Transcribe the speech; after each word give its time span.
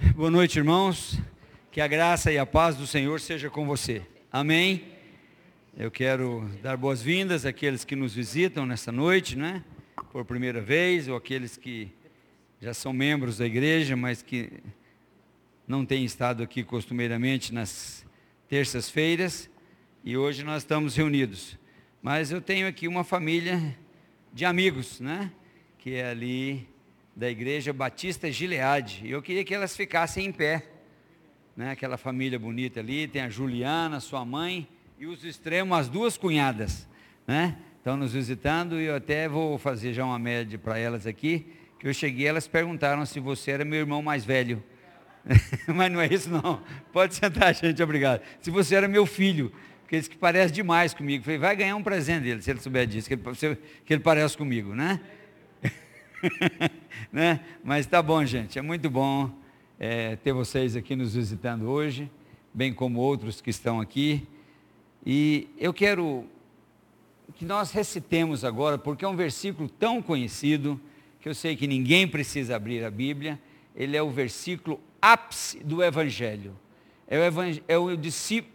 Boa 0.00 0.30
noite, 0.30 0.58
irmãos. 0.58 1.20
Que 1.70 1.78
a 1.78 1.86
graça 1.86 2.32
e 2.32 2.38
a 2.38 2.46
paz 2.46 2.74
do 2.74 2.86
Senhor 2.86 3.20
seja 3.20 3.50
com 3.50 3.66
você. 3.66 4.00
Amém. 4.32 4.84
Eu 5.76 5.90
quero 5.90 6.50
dar 6.62 6.78
boas-vindas 6.78 7.44
àqueles 7.44 7.84
que 7.84 7.94
nos 7.94 8.14
visitam 8.14 8.64
nesta 8.64 8.90
noite, 8.90 9.36
né? 9.36 9.62
Por 10.10 10.24
primeira 10.24 10.58
vez, 10.58 11.06
ou 11.06 11.16
aqueles 11.16 11.58
que 11.58 11.92
já 12.62 12.72
são 12.72 12.94
membros 12.94 13.36
da 13.36 13.46
igreja, 13.46 13.94
mas 13.94 14.22
que 14.22 14.50
não 15.68 15.84
têm 15.84 16.02
estado 16.02 16.42
aqui 16.42 16.64
costumeiramente 16.64 17.52
nas 17.52 18.06
terças-feiras. 18.48 19.50
E 20.02 20.16
hoje 20.16 20.42
nós 20.42 20.62
estamos 20.62 20.96
reunidos. 20.96 21.58
Mas 22.00 22.32
eu 22.32 22.40
tenho 22.40 22.66
aqui 22.66 22.88
uma 22.88 23.04
família 23.04 23.76
de 24.32 24.46
amigos, 24.46 24.98
né? 24.98 25.30
Que 25.78 25.96
é 25.96 26.08
ali 26.08 26.66
da 27.14 27.30
Igreja 27.30 27.72
Batista 27.72 28.30
Gileade. 28.30 29.02
E 29.04 29.10
eu 29.10 29.22
queria 29.22 29.44
que 29.44 29.54
elas 29.54 29.76
ficassem 29.76 30.26
em 30.26 30.32
pé. 30.32 30.66
Né? 31.56 31.72
Aquela 31.72 31.96
família 31.96 32.38
bonita 32.38 32.80
ali, 32.80 33.06
tem 33.06 33.22
a 33.22 33.28
Juliana, 33.28 34.00
sua 34.00 34.24
mãe, 34.24 34.66
e 34.98 35.06
os 35.06 35.24
extremos, 35.24 35.76
as 35.78 35.88
duas 35.88 36.16
cunhadas. 36.16 36.88
Né? 37.26 37.56
Estão 37.78 37.96
nos 37.96 38.12
visitando 38.12 38.80
e 38.80 38.84
eu 38.84 38.96
até 38.96 39.28
vou 39.28 39.58
fazer 39.58 39.92
já 39.92 40.04
uma 40.04 40.18
média 40.18 40.58
para 40.58 40.78
elas 40.78 41.06
aqui. 41.06 41.46
Que 41.78 41.88
eu 41.88 41.94
cheguei, 41.94 42.26
elas 42.26 42.46
perguntaram 42.46 43.04
se 43.06 43.18
você 43.18 43.52
era 43.52 43.64
meu 43.64 43.78
irmão 43.78 44.02
mais 44.02 44.24
velho. 44.24 44.62
Mas 45.66 45.90
não 45.90 46.00
é 46.00 46.06
isso 46.06 46.30
não. 46.30 46.62
Pode 46.92 47.14
sentar, 47.14 47.54
gente, 47.54 47.82
obrigado. 47.82 48.22
Se 48.40 48.50
você 48.50 48.74
era 48.74 48.86
meu 48.86 49.06
filho, 49.06 49.52
porque 49.90 49.96
eles 49.96 50.06
que 50.06 50.16
parece 50.16 50.52
demais 50.52 50.94
comigo. 50.94 51.24
Falei, 51.24 51.38
vai 51.38 51.56
ganhar 51.56 51.74
um 51.74 51.82
presente 51.82 52.22
dele, 52.22 52.40
se 52.40 52.48
ele 52.48 52.60
souber 52.60 52.86
disso, 52.86 53.08
que 53.08 53.14
ele, 53.14 53.58
que 53.84 53.92
ele 53.92 54.00
parece 54.00 54.36
comigo, 54.36 54.72
né? 54.72 55.00
né? 57.12 57.40
Mas 57.62 57.86
tá 57.86 58.02
bom, 58.02 58.24
gente. 58.24 58.58
É 58.58 58.62
muito 58.62 58.90
bom 58.90 59.30
é, 59.78 60.16
ter 60.16 60.32
vocês 60.32 60.76
aqui 60.76 60.94
nos 60.94 61.14
visitando 61.14 61.68
hoje, 61.68 62.10
bem 62.52 62.72
como 62.72 63.00
outros 63.00 63.40
que 63.40 63.50
estão 63.50 63.80
aqui. 63.80 64.26
E 65.04 65.48
eu 65.58 65.72
quero 65.72 66.26
que 67.36 67.44
nós 67.44 67.70
recitemos 67.70 68.44
agora, 68.44 68.76
porque 68.76 69.04
é 69.04 69.08
um 69.08 69.16
versículo 69.16 69.68
tão 69.68 70.02
conhecido, 70.02 70.80
que 71.20 71.28
eu 71.28 71.34
sei 71.34 71.56
que 71.56 71.66
ninguém 71.66 72.06
precisa 72.06 72.56
abrir 72.56 72.84
a 72.84 72.90
Bíblia, 72.90 73.38
ele 73.74 73.96
é 73.96 74.02
o 74.02 74.10
versículo 74.10 74.80
ápice 75.00 75.58
do 75.58 75.82
Evangelho. 75.82 76.54
É 77.08 77.18
o, 77.18 77.22
é, 77.66 77.78
o, 77.78 77.88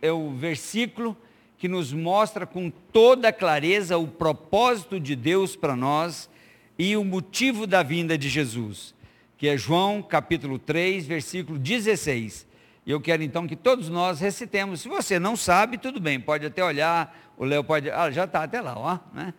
é 0.01 0.11
o 0.11 0.31
versículo 0.31 1.17
que 1.57 1.67
nos 1.67 1.91
mostra 1.91 2.45
com 2.45 2.69
toda 2.69 3.31
clareza 3.31 3.97
o 3.97 4.07
propósito 4.07 4.99
de 4.99 5.15
Deus 5.15 5.55
para 5.55 5.75
nós 5.75 6.29
e 6.77 6.95
o 6.97 7.03
motivo 7.03 7.65
da 7.65 7.81
vinda 7.81 8.17
de 8.17 8.29
Jesus, 8.29 8.93
que 9.37 9.47
é 9.47 9.57
João 9.57 10.01
capítulo 10.01 10.59
3, 10.59 11.05
versículo 11.05 11.57
16. 11.57 12.45
E 12.85 12.91
eu 12.91 13.01
quero 13.01 13.23
então 13.23 13.47
que 13.47 13.55
todos 13.55 13.89
nós 13.89 14.19
recitemos. 14.19 14.81
Se 14.81 14.87
você 14.87 15.17
não 15.17 15.35
sabe, 15.35 15.77
tudo 15.77 15.99
bem, 15.99 16.19
pode 16.19 16.45
até 16.45 16.63
olhar, 16.63 17.33
o 17.37 17.43
Léo 17.43 17.63
pode. 17.63 17.89
Ah, 17.89 18.11
já 18.11 18.25
está 18.25 18.43
até 18.43 18.61
lá, 18.61 18.77
ó. 18.77 18.99
Né? 19.13 19.33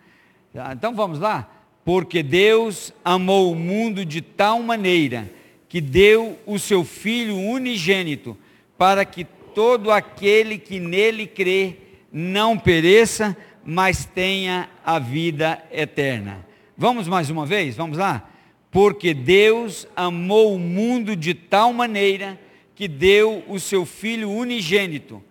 Então 0.73 0.95
vamos 0.95 1.19
lá? 1.19 1.49
Porque 1.85 2.23
Deus 2.23 2.93
amou 3.05 3.53
o 3.53 3.57
mundo 3.57 4.05
de 4.05 4.21
tal 4.21 4.61
maneira 4.61 5.31
que 5.69 5.81
deu 5.81 6.39
o 6.47 6.59
seu 6.59 6.85
Filho 6.85 7.37
unigênito, 7.37 8.37
para 8.77 9.05
que 9.05 9.25
todo 9.55 9.91
aquele 9.91 10.59
que 10.59 10.81
nele 10.81 11.27
crê 11.27 11.77
não 12.13 12.59
pereça, 12.59 13.37
mas 13.65 14.05
tenha 14.05 14.69
a 14.85 14.99
vida 14.99 15.63
eterna. 15.71 16.46
Vamos 16.79 17.09
mais 17.09 17.31
uma 17.31 17.47
vez? 17.47 17.75
Vamos 17.75 17.97
lá? 17.97 18.29
Porque 18.71 19.15
Deus 19.15 19.89
amou 19.97 20.55
o 20.55 20.59
mundo 20.59 21.17
de 21.17 21.33
tal 21.33 21.73
maneira 21.73 22.39
que 22.75 22.87
deu 22.87 23.43
o 23.49 23.59
seu 23.59 23.87
Filho 23.87 24.31
unigênito, 24.31 25.25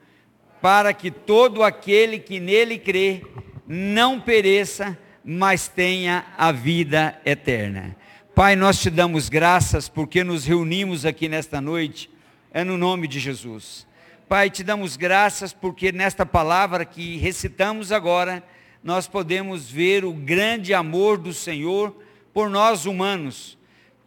para 0.59 0.91
que 0.91 1.11
todo 1.11 1.61
aquele 1.61 2.17
que 2.17 2.39
nele 2.39 2.79
crê 2.79 3.21
não 3.67 4.19
pereça, 4.19 4.97
mas 5.23 5.67
tenha 5.67 6.25
a 6.35 6.51
vida 6.51 7.21
eterna. 7.23 7.95
Pai, 8.33 8.55
nós 8.55 8.81
te 8.81 8.89
damos 8.89 9.29
graças 9.29 9.87
porque 9.87 10.23
nos 10.23 10.45
reunimos 10.45 11.05
aqui 11.05 11.29
nesta 11.29 11.61
noite, 11.61 12.09
é 12.51 12.63
no 12.63 12.75
nome 12.75 13.07
de 13.07 13.19
Jesus. 13.19 13.85
Pai, 14.27 14.49
te 14.49 14.63
damos 14.63 14.97
graças 14.97 15.53
porque 15.53 15.91
nesta 15.91 16.25
palavra 16.25 16.83
que 16.83 17.17
recitamos 17.17 17.91
agora, 17.91 18.43
nós 18.85 19.07
podemos 19.07 19.67
ver 19.67 20.05
o 20.05 20.13
grande 20.13 20.71
amor 20.71 21.17
do 21.17 21.33
Senhor 21.33 21.91
por 22.31 22.51
nós 22.51 22.85
humanos, 22.85 23.57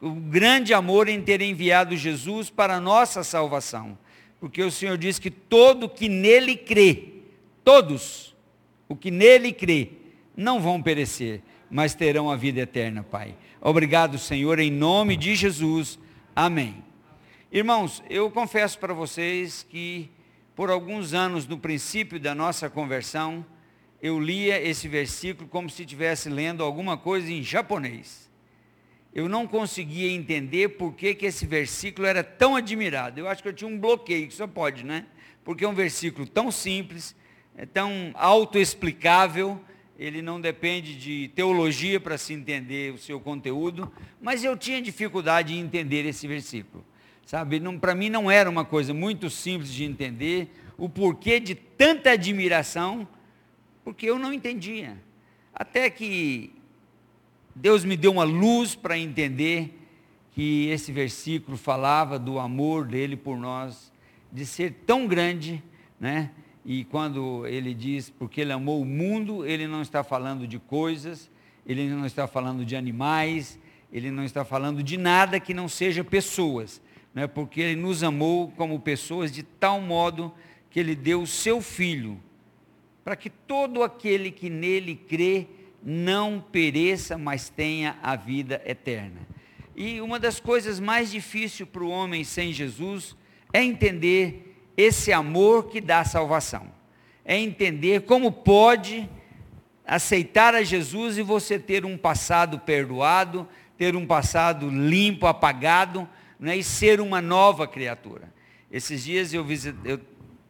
o 0.01 0.13
grande 0.13 0.73
amor 0.73 1.09
em 1.09 1.21
ter 1.21 1.43
enviado 1.43 1.97
Jesus 1.97 2.49
para 2.49 2.77
a 2.77 2.81
nossa 2.81 3.25
salvação. 3.25 3.99
Porque 4.39 4.63
o 4.63 4.71
Senhor 4.71 4.97
diz 4.97 5.19
que 5.19 5.33
todo 5.33 5.89
que 5.89 6.09
nele 6.09 6.57
crê, 6.57 7.09
todos, 7.65 8.37
o 8.89 8.95
que 8.95 9.11
nele 9.11 9.53
crê, 9.53 9.91
não 10.37 10.61
vão 10.61 10.81
perecer, 10.81 11.43
mas 11.69 11.97
terão 11.97 12.31
a 12.31 12.37
vida 12.37 12.61
eterna, 12.61 13.03
Pai. 13.03 13.35
Obrigado, 13.61 14.17
Senhor, 14.17 14.61
em 14.61 14.71
nome 14.71 15.17
de 15.17 15.35
Jesus. 15.35 15.99
Amém. 16.37 16.85
Irmãos, 17.51 18.01
eu 18.09 18.31
confesso 18.31 18.79
para 18.79 18.95
vocês 18.95 19.67
que 19.69 20.09
por 20.55 20.71
alguns 20.71 21.15
anos 21.15 21.49
no 21.49 21.59
princípio 21.59 22.21
da 22.21 22.33
nossa 22.33 22.71
conversão, 22.71 23.45
eu 24.01 24.21
lia 24.21 24.61
esse 24.61 24.87
versículo 24.87 25.49
como 25.49 25.69
se 25.69 25.83
estivesse 25.83 26.29
lendo 26.29 26.63
alguma 26.63 26.97
coisa 26.97 27.31
em 27.31 27.43
japonês. 27.43 28.29
Eu 29.13 29.29
não 29.29 29.47
conseguia 29.47 30.11
entender 30.11 30.71
por 30.71 30.95
que, 30.95 31.15
que 31.15 31.27
esse 31.27 31.47
versículo 31.47 32.07
era 32.07 32.23
tão 32.23 32.55
admirado. 32.55 33.19
Eu 33.19 33.29
acho 33.29 33.43
que 33.43 33.49
eu 33.49 33.53
tinha 33.53 33.69
um 33.69 33.79
bloqueio, 33.79 34.29
que 34.29 34.35
só 34.35 34.47
pode, 34.47 34.85
né? 34.85 35.07
Porque 35.45 35.65
é 35.65 35.69
um 35.69 35.75
versículo 35.75 36.27
tão 36.27 36.51
simples, 36.53 37.17
é 37.57 37.67
tão 37.67 38.13
autoexplicável, 38.15 39.61
ele 39.99 40.23
não 40.23 40.41
depende 40.41 40.97
de 40.97 41.29
teologia 41.35 41.99
para 41.99 42.17
se 42.17 42.33
entender 42.33 42.95
o 42.95 42.99
seu 42.99 43.19
conteúdo, 43.19 43.93
mas 44.21 44.45
eu 44.45 44.57
tinha 44.57 44.81
dificuldade 44.81 45.55
em 45.55 45.59
entender 45.59 46.07
esse 46.07 46.29
versículo. 46.29 46.85
Sabe, 47.27 47.61
para 47.81 47.95
mim 47.95 48.09
não 48.09 48.31
era 48.31 48.49
uma 48.49 48.65
coisa 48.65 48.95
muito 48.95 49.29
simples 49.29 49.73
de 49.73 49.85
entender 49.85 50.49
o 50.79 50.89
porquê 50.89 51.41
de 51.41 51.55
tanta 51.55 52.13
admiração 52.13 53.07
porque 53.89 54.05
eu 54.05 54.19
não 54.19 54.35
entendia. 54.35 54.99
Até 55.51 55.89
que 55.89 56.53
Deus 57.55 57.87
me 57.87 57.97
deu 57.97 58.13
uma 58.13 58.23
luz 58.23 58.75
para 58.75 58.99
entender 58.99 59.81
que 60.33 60.69
esse 60.69 60.93
versículo 60.93 61.57
falava 61.57 62.19
do 62.19 62.39
amor 62.39 62.85
dele 62.85 63.17
por 63.17 63.39
nós, 63.39 63.91
de 64.31 64.45
ser 64.45 64.83
tão 64.85 65.07
grande, 65.07 65.65
né? 65.99 66.33
E 66.67 66.85
quando 66.85 67.47
ele 67.47 67.73
diz, 67.73 68.11
porque 68.11 68.43
ele 68.43 68.53
amou 68.53 68.83
o 68.83 68.85
mundo, 68.85 69.47
ele 69.47 69.67
não 69.67 69.81
está 69.81 70.05
falando 70.05 70.47
de 70.47 70.59
coisas, 70.59 71.31
ele 71.67 71.89
não 71.89 72.05
está 72.05 72.27
falando 72.27 72.67
de 72.67 72.77
animais, 72.77 73.59
ele 73.91 74.11
não 74.11 74.23
está 74.23 74.45
falando 74.45 74.83
de 74.83 74.99
nada 74.99 75.41
que 75.41 75.55
não 75.55 75.67
seja 75.67 76.05
pessoas, 76.05 76.83
né? 77.15 77.27
porque 77.27 77.63
ele 77.63 77.81
nos 77.81 78.03
amou 78.03 78.53
como 78.55 78.79
pessoas 78.81 79.33
de 79.33 79.43
tal 79.43 79.81
modo 79.81 80.31
que 80.69 80.79
ele 80.79 80.95
deu 80.95 81.23
o 81.23 81.27
seu 81.27 81.63
filho 81.63 82.21
para 83.09 83.17
que 83.17 83.31
todo 83.31 83.83
aquele 83.83 84.31
que 84.31 84.51
nele 84.51 84.95
crê 84.95 85.47
não 85.83 86.45
pereça, 86.53 87.17
mas 87.17 87.49
tenha 87.49 87.97
a 88.03 88.15
vida 88.15 88.61
eterna. 88.67 89.27
E 89.75 89.99
uma 90.03 90.21
das 90.21 90.39
coisas 90.39 90.79
mais 90.79 91.11
difíceis 91.11 91.67
para 91.67 91.83
o 91.83 91.89
homem 91.89 92.23
sem 92.23 92.53
Jesus 92.53 93.17
é 93.51 93.65
entender 93.65 94.63
esse 94.77 95.11
amor 95.11 95.71
que 95.71 95.81
dá 95.81 96.05
salvação. 96.05 96.71
É 97.25 97.35
entender 97.35 98.03
como 98.03 98.31
pode 98.31 99.09
aceitar 99.87 100.55
a 100.55 100.63
Jesus 100.63 101.17
e 101.17 101.23
você 101.23 101.59
ter 101.59 101.87
um 101.87 101.97
passado 101.97 102.59
perdoado, 102.59 103.49
ter 103.79 103.97
um 103.97 104.07
passado 104.07 104.69
limpo, 104.69 105.27
apagado, 105.27 106.07
né, 106.39 106.59
e 106.59 106.63
ser 106.63 107.01
uma 107.01 107.23
nova 107.23 107.67
criatura. 107.67 108.31
Esses 108.71 109.03
dias 109.03 109.33
eu, 109.33 109.47
eu 109.87 109.99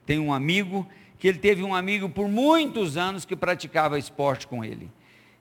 tenho 0.04 0.24
um 0.24 0.32
amigo 0.32 0.84
que 1.18 1.26
ele 1.26 1.38
teve 1.38 1.62
um 1.62 1.74
amigo 1.74 2.08
por 2.08 2.28
muitos 2.28 2.96
anos 2.96 3.24
que 3.24 3.34
praticava 3.34 3.98
esporte 3.98 4.46
com 4.46 4.64
ele. 4.64 4.90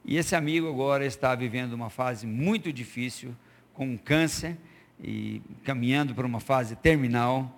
E 0.03 0.18
esse 0.18 0.35
amigo 0.35 0.68
agora 0.68 1.06
está 1.06 1.35
vivendo 1.35 1.74
uma 1.74 1.89
fase 1.89 2.25
muito 2.25 2.71
difícil, 2.71 3.35
com 3.74 3.97
câncer, 3.97 4.57
e 5.03 5.41
caminhando 5.63 6.15
para 6.15 6.25
uma 6.25 6.39
fase 6.39 6.75
terminal. 6.75 7.53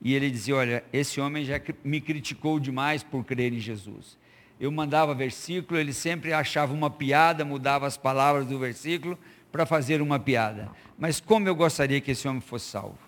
E 0.00 0.14
ele 0.14 0.30
dizia: 0.30 0.56
Olha, 0.56 0.84
esse 0.92 1.20
homem 1.20 1.44
já 1.44 1.60
me 1.84 2.00
criticou 2.00 2.58
demais 2.58 3.02
por 3.02 3.24
crer 3.24 3.52
em 3.52 3.60
Jesus. 3.60 4.18
Eu 4.60 4.70
mandava 4.70 5.14
versículo, 5.14 5.78
ele 5.78 5.92
sempre 5.92 6.32
achava 6.32 6.72
uma 6.74 6.90
piada, 6.90 7.44
mudava 7.44 7.86
as 7.86 7.96
palavras 7.96 8.46
do 8.46 8.58
versículo 8.58 9.18
para 9.50 9.64
fazer 9.66 10.00
uma 10.00 10.18
piada. 10.18 10.70
Mas 10.98 11.20
como 11.20 11.48
eu 11.48 11.54
gostaria 11.54 12.00
que 12.00 12.10
esse 12.10 12.28
homem 12.28 12.40
fosse 12.40 12.66
salvo. 12.66 12.98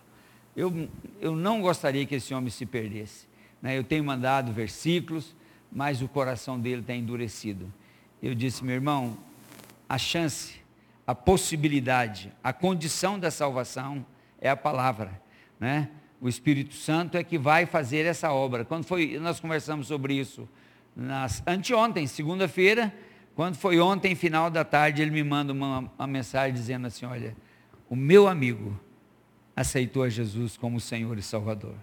Eu, 0.57 0.89
eu 1.21 1.35
não 1.35 1.61
gostaria 1.61 2.07
que 2.07 2.15
esse 2.15 2.33
homem 2.33 2.51
se 2.51 2.65
perdesse. 2.65 3.27
Né? 3.65 3.79
Eu 3.79 3.83
tenho 3.83 4.05
mandado 4.05 4.53
versículos, 4.53 5.35
mas 5.73 6.03
o 6.03 6.07
coração 6.07 6.61
dele 6.61 6.83
está 6.83 6.95
endurecido. 6.95 7.73
Eu 8.23 8.35
disse, 8.35 8.63
meu 8.63 8.75
irmão, 8.75 9.17
a 9.89 9.97
chance, 9.97 10.57
a 11.07 11.15
possibilidade, 11.15 12.31
a 12.45 12.53
condição 12.53 13.19
da 13.19 13.31
salvação 13.31 14.05
é 14.39 14.51
a 14.51 14.57
palavra. 14.57 15.19
né? 15.59 15.89
O 16.21 16.29
Espírito 16.29 16.75
Santo 16.75 17.17
é 17.17 17.25
que 17.25 17.39
vai 17.39 17.65
fazer 17.65 18.05
essa 18.05 18.31
obra. 18.31 18.67
Quando 18.67 18.85
foi, 18.85 19.19
nós 19.19 19.41
conversamos 19.41 19.87
sobre 19.87 20.13
isso 20.13 20.47
nas, 20.95 21.43
anteontem, 21.47 22.07
segunda-feira, 22.07 22.95
quando 23.35 23.57
foi 23.57 23.81
ontem, 23.81 24.15
final 24.15 24.51
da 24.51 24.63
tarde, 24.65 25.01
ele 25.01 25.11
me 25.11 25.25
manda 25.25 25.53
uma, 25.53 25.91
uma 25.99 26.07
mensagem 26.07 26.55
dizendo 26.55 26.87
assim: 26.87 27.05
Olha, 27.05 27.37
o 27.91 27.97
meu 27.97 28.29
amigo 28.29 28.79
aceitou 29.57 30.03
a 30.03 30.09
Jesus 30.09 30.57
como 30.57 30.79
Senhor 30.79 31.19
e 31.19 31.23
Salvador. 31.23 31.75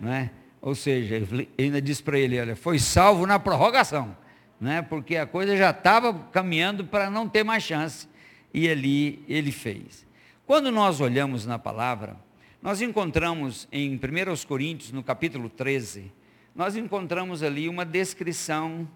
Não 0.00 0.10
é? 0.10 0.30
Ou 0.60 0.74
seja, 0.74 1.16
ele 1.16 1.48
ainda 1.58 1.80
disse 1.80 2.02
para 2.02 2.18
ele: 2.18 2.38
Olha, 2.40 2.56
foi 2.56 2.78
salvo 2.78 3.26
na 3.26 3.38
prorrogação, 3.38 4.16
né? 4.60 4.82
porque 4.82 5.16
a 5.16 5.26
coisa 5.26 5.56
já 5.56 5.70
estava 5.70 6.12
caminhando 6.32 6.84
para 6.84 7.10
não 7.10 7.28
ter 7.28 7.44
mais 7.44 7.62
chance. 7.62 8.08
E 8.52 8.68
ali 8.68 9.24
ele 9.28 9.52
fez. 9.52 10.06
Quando 10.46 10.70
nós 10.70 11.00
olhamos 11.00 11.44
na 11.44 11.58
palavra, 11.58 12.16
nós 12.62 12.80
encontramos 12.80 13.68
em 13.70 13.94
1 13.94 14.46
Coríntios, 14.46 14.90
no 14.90 15.02
capítulo 15.02 15.48
13, 15.48 16.10
nós 16.54 16.74
encontramos 16.74 17.42
ali 17.42 17.68
uma 17.68 17.84
descrição 17.84 18.88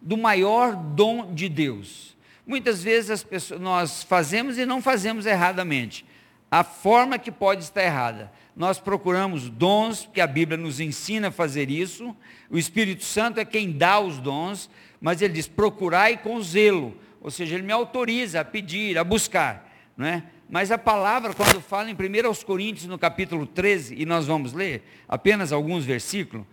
do 0.00 0.16
maior 0.16 0.74
dom 0.74 1.34
de 1.34 1.48
Deus. 1.48 2.16
Muitas 2.46 2.82
vezes 2.82 3.10
as 3.10 3.22
pessoas, 3.22 3.60
nós 3.60 4.02
fazemos 4.02 4.56
e 4.56 4.64
não 4.64 4.80
fazemos 4.80 5.26
erradamente. 5.26 6.06
A 6.50 6.64
forma 6.64 7.18
que 7.18 7.30
pode 7.30 7.62
estar 7.62 7.82
errada. 7.82 8.32
Nós 8.56 8.78
procuramos 8.78 9.48
dons, 9.48 10.08
que 10.12 10.20
a 10.20 10.26
Bíblia 10.26 10.58
nos 10.58 10.80
ensina 10.80 11.28
a 11.28 11.30
fazer 11.30 11.70
isso. 11.70 12.14
O 12.50 12.58
Espírito 12.58 13.04
Santo 13.04 13.38
é 13.38 13.44
quem 13.44 13.70
dá 13.70 14.00
os 14.00 14.18
dons, 14.18 14.68
mas 15.00 15.22
ele 15.22 15.34
diz: 15.34 15.46
procurai 15.46 16.16
com 16.16 16.42
zelo. 16.42 16.96
Ou 17.20 17.30
seja, 17.30 17.54
ele 17.54 17.62
me 17.62 17.72
autoriza 17.72 18.40
a 18.40 18.44
pedir, 18.44 18.98
a 18.98 19.04
buscar. 19.04 19.70
Não 19.96 20.06
é? 20.06 20.24
Mas 20.48 20.72
a 20.72 20.78
palavra, 20.78 21.32
quando 21.32 21.60
fala 21.60 21.90
em 21.90 21.94
1 21.94 22.44
Coríntios, 22.44 22.86
no 22.86 22.98
capítulo 22.98 23.46
13, 23.46 23.94
e 23.96 24.04
nós 24.04 24.26
vamos 24.26 24.52
ler 24.52 24.82
apenas 25.08 25.52
alguns 25.52 25.84
versículos, 25.84 26.44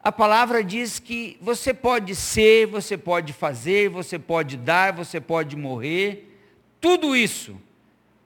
a 0.00 0.12
palavra 0.12 0.62
diz 0.62 0.98
que 0.98 1.36
você 1.40 1.74
pode 1.74 2.14
ser, 2.14 2.66
você 2.66 2.96
pode 2.96 3.32
fazer, 3.32 3.88
você 3.88 4.18
pode 4.18 4.56
dar, 4.56 4.92
você 4.92 5.20
pode 5.20 5.56
morrer, 5.56 6.38
tudo 6.80 7.16
isso. 7.16 7.56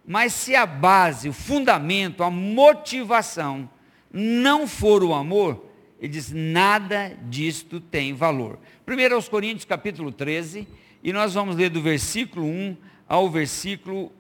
Mas 0.06 0.32
se 0.32 0.54
a 0.54 0.64
base, 0.64 1.28
o 1.28 1.32
fundamento, 1.32 2.22
a 2.22 2.30
motivação 2.30 3.68
não 4.12 4.68
for 4.68 5.02
o 5.02 5.12
amor, 5.12 5.66
ele 6.00 6.12
diz, 6.12 6.30
nada 6.32 7.18
disto 7.24 7.80
tem 7.80 8.14
valor. 8.14 8.58
Primeiro 8.84 9.14
aos 9.14 9.28
Coríntios, 9.28 9.64
capítulo 9.64 10.12
13, 10.12 10.68
e 11.02 11.12
nós 11.12 11.34
vamos 11.34 11.56
ler 11.56 11.70
do 11.70 11.82
versículo 11.82 12.46
1 12.46 12.76
ao 13.08 13.28
versículo 13.30 14.12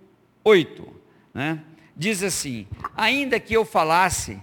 8. 0.42 0.88
Né? 1.32 1.62
Diz 1.96 2.22
assim, 2.22 2.66
ainda 2.96 3.38
que 3.38 3.54
eu 3.54 3.64
falasse 3.64 4.38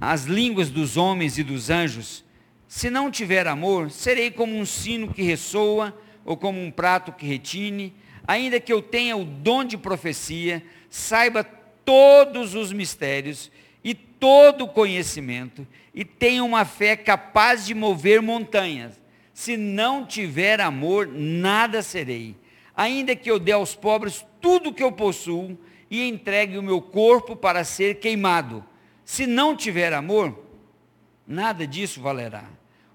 as 0.00 0.24
línguas 0.24 0.70
dos 0.70 0.96
homens 0.96 1.38
e 1.38 1.42
dos 1.42 1.70
anjos, 1.70 2.24
se 2.66 2.88
não 2.88 3.10
tiver 3.10 3.46
amor, 3.46 3.90
serei 3.90 4.30
como 4.30 4.56
um 4.56 4.64
sino 4.64 5.12
que 5.12 5.22
ressoa, 5.22 5.94
ou 6.24 6.36
como 6.36 6.62
um 6.62 6.70
prato 6.70 7.12
que 7.12 7.26
retine, 7.26 7.94
ainda 8.30 8.60
que 8.60 8.72
eu 8.72 8.80
tenha 8.80 9.16
o 9.16 9.24
dom 9.24 9.64
de 9.64 9.76
profecia, 9.76 10.62
saiba 10.88 11.42
todos 11.84 12.54
os 12.54 12.72
mistérios 12.72 13.50
e 13.82 13.92
todo 13.92 14.66
o 14.66 14.68
conhecimento, 14.68 15.66
e 15.92 16.04
tenha 16.04 16.44
uma 16.44 16.64
fé 16.64 16.94
capaz 16.94 17.66
de 17.66 17.74
mover 17.74 18.22
montanhas. 18.22 19.00
Se 19.34 19.56
não 19.56 20.06
tiver 20.06 20.60
amor, 20.60 21.08
nada 21.08 21.82
serei. 21.82 22.36
Ainda 22.76 23.16
que 23.16 23.28
eu 23.28 23.36
dê 23.36 23.50
aos 23.50 23.74
pobres 23.74 24.24
tudo 24.40 24.70
o 24.70 24.72
que 24.72 24.84
eu 24.84 24.92
possuo 24.92 25.58
e 25.90 26.08
entregue 26.08 26.56
o 26.56 26.62
meu 26.62 26.80
corpo 26.80 27.34
para 27.34 27.64
ser 27.64 27.98
queimado. 27.98 28.64
Se 29.04 29.26
não 29.26 29.56
tiver 29.56 29.92
amor, 29.92 30.38
nada 31.26 31.66
disso 31.66 32.00
valerá. 32.00 32.44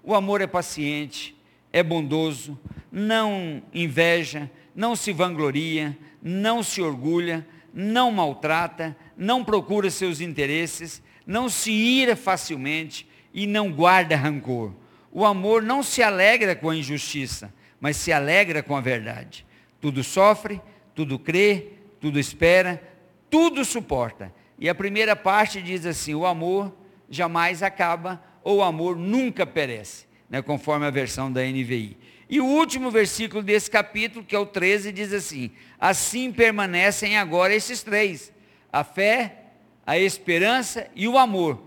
O 0.02 0.14
amor 0.14 0.40
é 0.40 0.46
paciente, 0.46 1.36
é 1.70 1.82
bondoso, 1.82 2.58
não 2.90 3.62
inveja, 3.74 4.50
não 4.76 4.94
se 4.94 5.10
vangloria, 5.10 5.96
não 6.22 6.62
se 6.62 6.82
orgulha, 6.82 7.46
não 7.72 8.12
maltrata, 8.12 8.94
não 9.16 9.42
procura 9.42 9.90
seus 9.90 10.20
interesses, 10.20 11.02
não 11.26 11.48
se 11.48 11.72
ira 11.72 12.14
facilmente 12.14 13.08
e 13.32 13.46
não 13.46 13.72
guarda 13.72 14.14
rancor. 14.14 14.72
O 15.10 15.24
amor 15.24 15.62
não 15.62 15.82
se 15.82 16.02
alegra 16.02 16.54
com 16.54 16.68
a 16.68 16.76
injustiça, 16.76 17.52
mas 17.80 17.96
se 17.96 18.12
alegra 18.12 18.62
com 18.62 18.76
a 18.76 18.80
verdade. 18.82 19.46
Tudo 19.80 20.04
sofre, 20.04 20.60
tudo 20.94 21.18
crê, 21.18 21.68
tudo 21.98 22.20
espera, 22.20 22.82
tudo 23.30 23.64
suporta. 23.64 24.32
E 24.58 24.68
a 24.68 24.74
primeira 24.74 25.16
parte 25.16 25.62
diz 25.62 25.86
assim: 25.86 26.14
o 26.14 26.26
amor 26.26 26.74
jamais 27.08 27.62
acaba, 27.62 28.22
ou 28.44 28.58
o 28.58 28.62
amor 28.62 28.96
nunca 28.96 29.46
perece, 29.46 30.06
né, 30.28 30.42
conforme 30.42 30.86
a 30.86 30.90
versão 30.90 31.32
da 31.32 31.42
NVI. 31.42 31.96
E 32.28 32.40
o 32.40 32.44
último 32.44 32.90
versículo 32.90 33.42
desse 33.42 33.70
capítulo, 33.70 34.24
que 34.24 34.34
é 34.34 34.38
o 34.38 34.46
13, 34.46 34.92
diz 34.92 35.12
assim: 35.12 35.50
Assim 35.78 36.32
permanecem 36.32 37.16
agora 37.16 37.54
esses 37.54 37.82
três: 37.82 38.32
a 38.72 38.82
fé, 38.82 39.44
a 39.86 39.98
esperança 39.98 40.88
e 40.94 41.06
o 41.06 41.16
amor. 41.16 41.62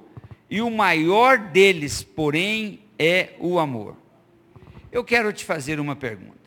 E 0.50 0.62
o 0.62 0.70
maior 0.70 1.38
deles, 1.38 2.04
porém, 2.04 2.80
é 2.98 3.30
o 3.40 3.60
amor. 3.60 3.96
Eu 4.92 5.04
quero 5.04 5.32
te 5.32 5.46
fazer 5.46 5.80
uma 5.80 5.96
pergunta. 5.96 6.38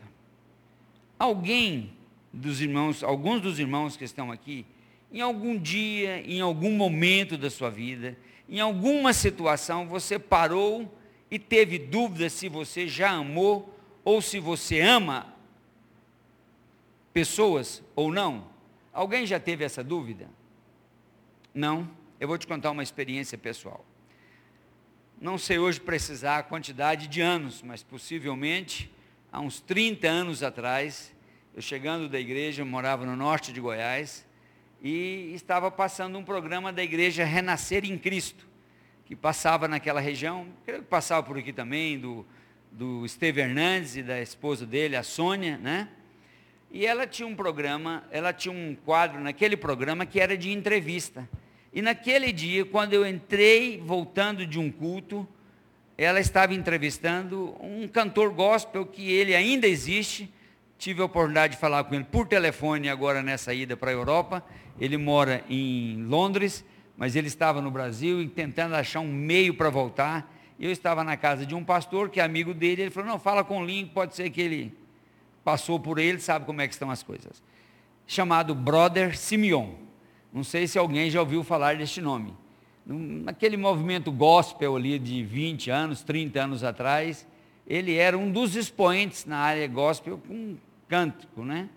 Alguém 1.19 1.93
dos 2.33 2.61
irmãos, 2.61 3.03
alguns 3.03 3.41
dos 3.41 3.59
irmãos 3.59 3.97
que 3.97 4.05
estão 4.05 4.33
aqui, 4.33 4.67
em 5.13 5.21
algum 5.21 5.57
dia, 5.57 6.21
em 6.27 6.41
algum 6.41 6.73
momento 6.73 7.39
da 7.39 7.49
sua 7.49 7.71
vida, 7.71 8.19
em 8.49 8.61
alguma 8.61 9.13
situação, 9.13 9.87
você 9.87 10.19
parou 10.19 10.93
e 11.31 11.39
teve 11.39 11.79
dúvida 11.79 12.29
se 12.29 12.49
você 12.49 12.89
já 12.89 13.11
amou 13.11 13.73
ou 14.05 14.21
se 14.21 14.39
você 14.39 14.81
ama 14.81 15.35
pessoas 17.13 17.83
ou 17.95 18.13
não? 18.13 18.47
Alguém 18.93 19.27
já 19.27 19.39
teve 19.39 19.65
essa 19.65 19.83
dúvida? 19.83 20.29
Não? 21.55 21.89
Eu 22.19 22.29
vou 22.29 22.39
te 22.39 22.47
contar 22.47 22.71
uma 22.71 22.83
experiência 22.83 23.37
pessoal. 23.39 23.85
Não 25.21 25.39
sei 25.39 25.59
hoje 25.59 25.81
precisar 25.81 26.39
a 26.39 26.43
quantidade 26.43 27.07
de 27.07 27.21
anos, 27.21 27.63
mas 27.63 27.83
possivelmente 27.83 28.91
há 29.31 29.41
uns 29.41 29.61
30 29.61 30.09
anos 30.09 30.43
atrás, 30.43 31.15
eu 31.55 31.63
chegando 31.63 32.09
da 32.09 32.19
igreja, 32.19 32.63
eu 32.63 32.67
morava 32.67 33.07
no 33.07 33.15
norte 33.15 33.53
de 33.53 33.61
Goiás, 33.61 34.27
e 34.83 35.33
estava 35.35 35.71
passando 35.71 36.19
um 36.19 36.25
programa 36.25 36.73
da 36.73 36.83
igreja 36.83 37.25
Renascer 37.25 37.85
em 37.85 37.97
Cristo, 37.97 38.47
que 39.07 39.15
passava 39.15 39.69
naquela 39.69 40.01
região, 40.01 40.47
creio 40.65 40.83
que 40.83 40.89
passava 40.89 41.25
por 41.25 41.39
aqui 41.39 41.53
também, 41.53 41.99
do, 41.99 42.27
do 42.73 43.05
Esteve 43.05 43.43
Hernandes 43.43 43.97
e 43.97 44.03
da 44.03 44.21
esposa 44.21 44.65
dele, 44.65 44.97
a 44.97 45.03
Sônia, 45.03 45.59
né? 45.59 45.89
E 46.71 46.87
ela 46.87 47.07
tinha 47.07 47.29
um 47.29 47.35
programa, 47.35 48.03
ela 48.11 48.33
tinha 48.33 48.53
um 48.53 48.75
quadro 48.75 49.21
naquele 49.21 49.59
programa 49.59 50.07
que 50.07 50.19
era 50.19 50.39
de 50.39 50.51
entrevista. 50.51 51.29
E 51.71 51.83
naquele 51.83 52.33
dia, 52.33 52.65
quando 52.65 52.95
eu 52.95 53.07
entrei 53.07 53.79
voltando 53.79 54.47
de 54.47 54.59
um 54.59 54.71
culto, 54.71 55.29
ela 55.99 56.19
estava 56.19 56.55
entrevistando 56.55 57.55
um 57.61 57.87
cantor 57.87 58.33
gospel 58.33 58.87
que 58.87 59.13
ele 59.13 59.35
ainda 59.35 59.67
existe. 59.67 60.33
Tive 60.79 61.03
a 61.03 61.05
oportunidade 61.05 61.55
de 61.55 61.61
falar 61.61 61.85
com 61.85 61.95
ele 61.95 62.05
por 62.05 62.27
telefone 62.27 62.89
agora 62.89 63.23
nessa 63.23 63.53
ida 63.53 63.77
para 63.77 63.91
a 63.91 63.95
Europa. 63.95 64.43
Ele 64.81 64.97
mora 64.97 65.45
em 65.51 66.03
Londres, 66.05 66.65
mas 66.97 67.15
ele 67.15 67.29
estava 67.29 67.61
no 67.61 67.71
Brasil 67.71 68.23
e 68.23 68.29
tentando 68.29 68.75
achar 68.75 69.01
um 69.01 69.13
meio 69.13 69.53
para 69.53 69.69
voltar. 69.69 70.32
Eu 70.63 70.71
estava 70.71 71.03
na 71.03 71.17
casa 71.17 71.45
de 71.45 71.57
um 71.57 71.65
pastor 71.65 72.09
que 72.09 72.21
é 72.21 72.23
amigo 72.23 72.55
dele. 72.55 72.83
Ele 72.83 72.91
falou: 72.93 73.11
Não, 73.11 73.19
fala 73.19 73.43
com 73.43 73.61
o 73.61 73.67
Link, 73.67 73.91
pode 73.91 74.15
ser 74.15 74.31
que 74.31 74.41
ele 74.41 74.73
passou 75.43 75.81
por 75.81 75.99
ele, 75.99 76.21
sabe 76.21 76.47
como 76.47 76.61
é 76.61 76.69
que 76.69 76.73
estão 76.73 76.89
as 76.89 77.03
coisas. 77.03 77.43
Chamado 78.07 78.55
Brother 78.55 79.19
Simeon. 79.19 79.71
Não 80.33 80.45
sei 80.45 80.69
se 80.69 80.79
alguém 80.79 81.11
já 81.11 81.19
ouviu 81.19 81.43
falar 81.43 81.75
deste 81.75 82.01
nome. 82.01 82.33
Naquele 82.87 83.57
movimento 83.57 84.13
gospel 84.13 84.77
ali 84.77 85.01
de 85.01 85.25
20 85.25 85.69
anos, 85.69 86.05
30 86.05 86.41
anos 86.41 86.63
atrás, 86.63 87.27
ele 87.67 87.97
era 87.97 88.17
um 88.17 88.31
dos 88.31 88.55
expoentes 88.55 89.27
na 89.27 89.39
área 89.39 89.67
gospel 89.67 90.17
com 90.29 90.57
cântico, 90.87 91.45
né? 91.45 91.69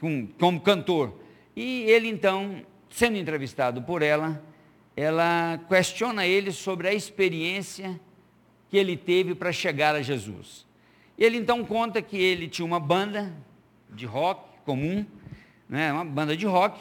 Com, 0.00 0.26
como 0.38 0.58
cantor. 0.62 1.14
E 1.54 1.82
ele 1.82 2.08
então, 2.08 2.62
sendo 2.88 3.18
entrevistado 3.18 3.82
por 3.82 4.00
ela, 4.00 4.42
ela 4.96 5.60
questiona 5.68 6.26
ele 6.26 6.52
sobre 6.52 6.88
a 6.88 6.94
experiência 6.94 8.00
que 8.70 8.76
ele 8.76 8.96
teve 8.96 9.34
para 9.34 9.52
chegar 9.52 9.94
a 9.96 10.00
Jesus. 10.00 10.64
Ele 11.18 11.36
então 11.36 11.64
conta 11.64 12.00
que 12.00 12.16
ele 12.16 12.48
tinha 12.48 12.64
uma 12.64 12.80
banda 12.80 13.34
de 13.90 14.06
rock 14.06 14.48
comum, 14.64 15.04
né, 15.68 15.92
uma 15.92 16.04
banda 16.04 16.36
de 16.36 16.46
rock, 16.46 16.80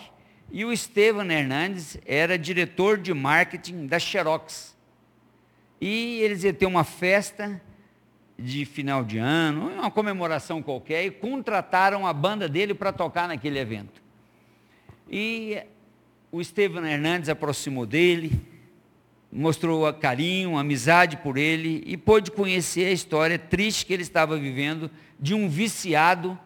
e 0.52 0.64
o 0.64 0.72
Estevam 0.72 1.30
Hernandes 1.30 1.98
era 2.06 2.38
diretor 2.38 2.98
de 2.98 3.14
marketing 3.14 3.88
da 3.88 4.00
Xerox. 4.00 4.78
E 5.82 6.20
eles 6.22 6.44
iam 6.44 6.54
ter 6.54 6.66
uma 6.66 6.84
festa 6.84 7.62
de 8.38 8.66
final 8.66 9.04
de 9.04 9.18
ano, 9.18 9.70
uma 9.70 9.92
comemoração 9.92 10.62
qualquer, 10.62 11.06
e 11.06 11.12
contrataram 11.12 12.06
a 12.06 12.14
banda 12.14 12.48
dele 12.48 12.74
para 12.74 12.94
tocar 12.94 13.28
naquele 13.28 13.60
evento. 13.60 14.02
E 15.10 15.62
o 16.32 16.40
Estevam 16.40 16.86
Hernandes 16.86 17.30
aproximou 17.30 17.86
dele 17.86 18.40
mostrou 19.32 19.92
carinho, 19.94 20.58
amizade 20.58 21.18
por 21.18 21.38
ele 21.38 21.84
e 21.86 21.96
pôde 21.96 22.32
conhecer 22.32 22.86
a 22.86 22.92
história 22.92 23.38
triste 23.38 23.86
que 23.86 23.94
ele 23.94 24.02
estava 24.02 24.38
vivendo 24.38 24.90
de 25.20 25.34
um 25.34 25.48
viciado 25.48 26.38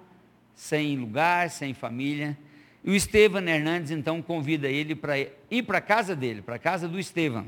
sem 0.55 0.97
lugar, 0.97 1.49
sem 1.49 1.73
família. 1.73 2.37
E 2.83 2.91
o 2.91 2.95
Estevam 2.95 3.47
Hernandes 3.47 3.91
então 3.91 4.21
convida 4.21 4.67
ele 4.67 4.95
para 4.95 5.17
ir 5.17 5.63
para 5.63 5.77
a 5.77 5.81
casa 5.81 6.15
dele, 6.15 6.41
para 6.41 6.55
a 6.55 6.59
casa 6.59 6.87
do 6.87 6.99
Estevam. 6.99 7.47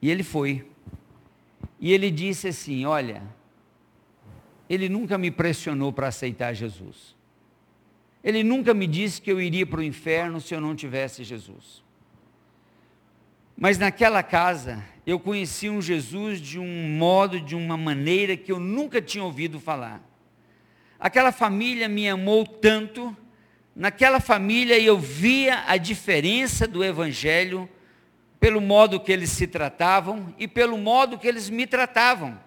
E 0.00 0.10
ele 0.10 0.24
foi. 0.24 0.66
E 1.80 1.92
ele 1.92 2.10
disse 2.10 2.48
assim: 2.48 2.84
Olha, 2.84 3.22
ele 4.68 4.88
nunca 4.88 5.16
me 5.16 5.30
pressionou 5.30 5.92
para 5.92 6.08
aceitar 6.08 6.54
Jesus. 6.54 7.14
Ele 8.24 8.42
nunca 8.42 8.72
me 8.72 8.86
disse 8.86 9.20
que 9.20 9.30
eu 9.30 9.40
iria 9.40 9.66
para 9.66 9.80
o 9.80 9.82
inferno 9.82 10.40
se 10.40 10.54
eu 10.54 10.60
não 10.60 10.74
tivesse 10.74 11.24
Jesus. 11.24 11.81
Mas 13.56 13.78
naquela 13.78 14.22
casa, 14.22 14.84
eu 15.06 15.18
conheci 15.18 15.68
um 15.68 15.82
Jesus 15.82 16.40
de 16.40 16.58
um 16.58 16.88
modo, 16.96 17.40
de 17.40 17.54
uma 17.54 17.76
maneira 17.76 18.36
que 18.36 18.52
eu 18.52 18.60
nunca 18.60 19.00
tinha 19.02 19.24
ouvido 19.24 19.60
falar. 19.60 20.00
Aquela 20.98 21.32
família 21.32 21.88
me 21.88 22.08
amou 22.08 22.46
tanto, 22.46 23.16
naquela 23.74 24.20
família 24.20 24.78
eu 24.78 24.98
via 24.98 25.64
a 25.66 25.76
diferença 25.76 26.66
do 26.66 26.84
Evangelho 26.84 27.68
pelo 28.38 28.60
modo 28.60 28.98
que 28.98 29.12
eles 29.12 29.30
se 29.30 29.46
tratavam 29.46 30.34
e 30.38 30.48
pelo 30.48 30.76
modo 30.76 31.18
que 31.18 31.28
eles 31.28 31.48
me 31.48 31.66
tratavam. 31.66 32.40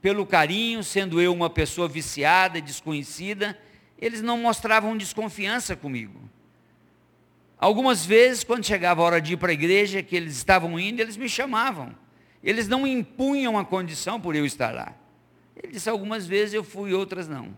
Pelo 0.00 0.26
carinho, 0.26 0.82
sendo 0.82 1.20
eu 1.20 1.32
uma 1.32 1.50
pessoa 1.50 1.88
viciada, 1.88 2.60
desconhecida, 2.60 3.58
eles 3.98 4.20
não 4.20 4.38
mostravam 4.38 4.96
desconfiança 4.96 5.76
comigo. 5.76 6.20
Algumas 7.62 8.04
vezes, 8.04 8.42
quando 8.42 8.66
chegava 8.66 9.00
a 9.00 9.04
hora 9.04 9.20
de 9.20 9.34
ir 9.34 9.36
para 9.36 9.50
a 9.50 9.54
igreja, 9.54 10.02
que 10.02 10.16
eles 10.16 10.36
estavam 10.36 10.80
indo, 10.80 11.00
eles 11.00 11.16
me 11.16 11.28
chamavam. 11.28 11.94
Eles 12.42 12.66
não 12.66 12.84
impunham 12.84 13.56
a 13.56 13.64
condição 13.64 14.20
por 14.20 14.34
eu 14.34 14.44
estar 14.44 14.74
lá. 14.74 14.96
Ele 15.54 15.74
disse, 15.74 15.88
algumas 15.88 16.26
vezes 16.26 16.54
eu 16.54 16.64
fui, 16.64 16.92
outras 16.92 17.28
não. 17.28 17.54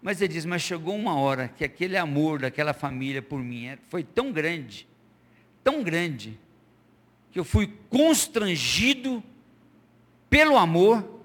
Mas 0.00 0.22
ele 0.22 0.32
diz, 0.32 0.46
mas 0.46 0.62
chegou 0.62 0.96
uma 0.96 1.14
hora 1.14 1.48
que 1.48 1.62
aquele 1.62 1.98
amor 1.98 2.38
daquela 2.38 2.72
família 2.72 3.20
por 3.20 3.40
mim 3.40 3.66
é, 3.66 3.78
foi 3.88 4.02
tão 4.02 4.32
grande, 4.32 4.88
tão 5.62 5.82
grande, 5.82 6.40
que 7.30 7.38
eu 7.38 7.44
fui 7.44 7.74
constrangido 7.90 9.22
pelo 10.30 10.56
amor 10.56 11.20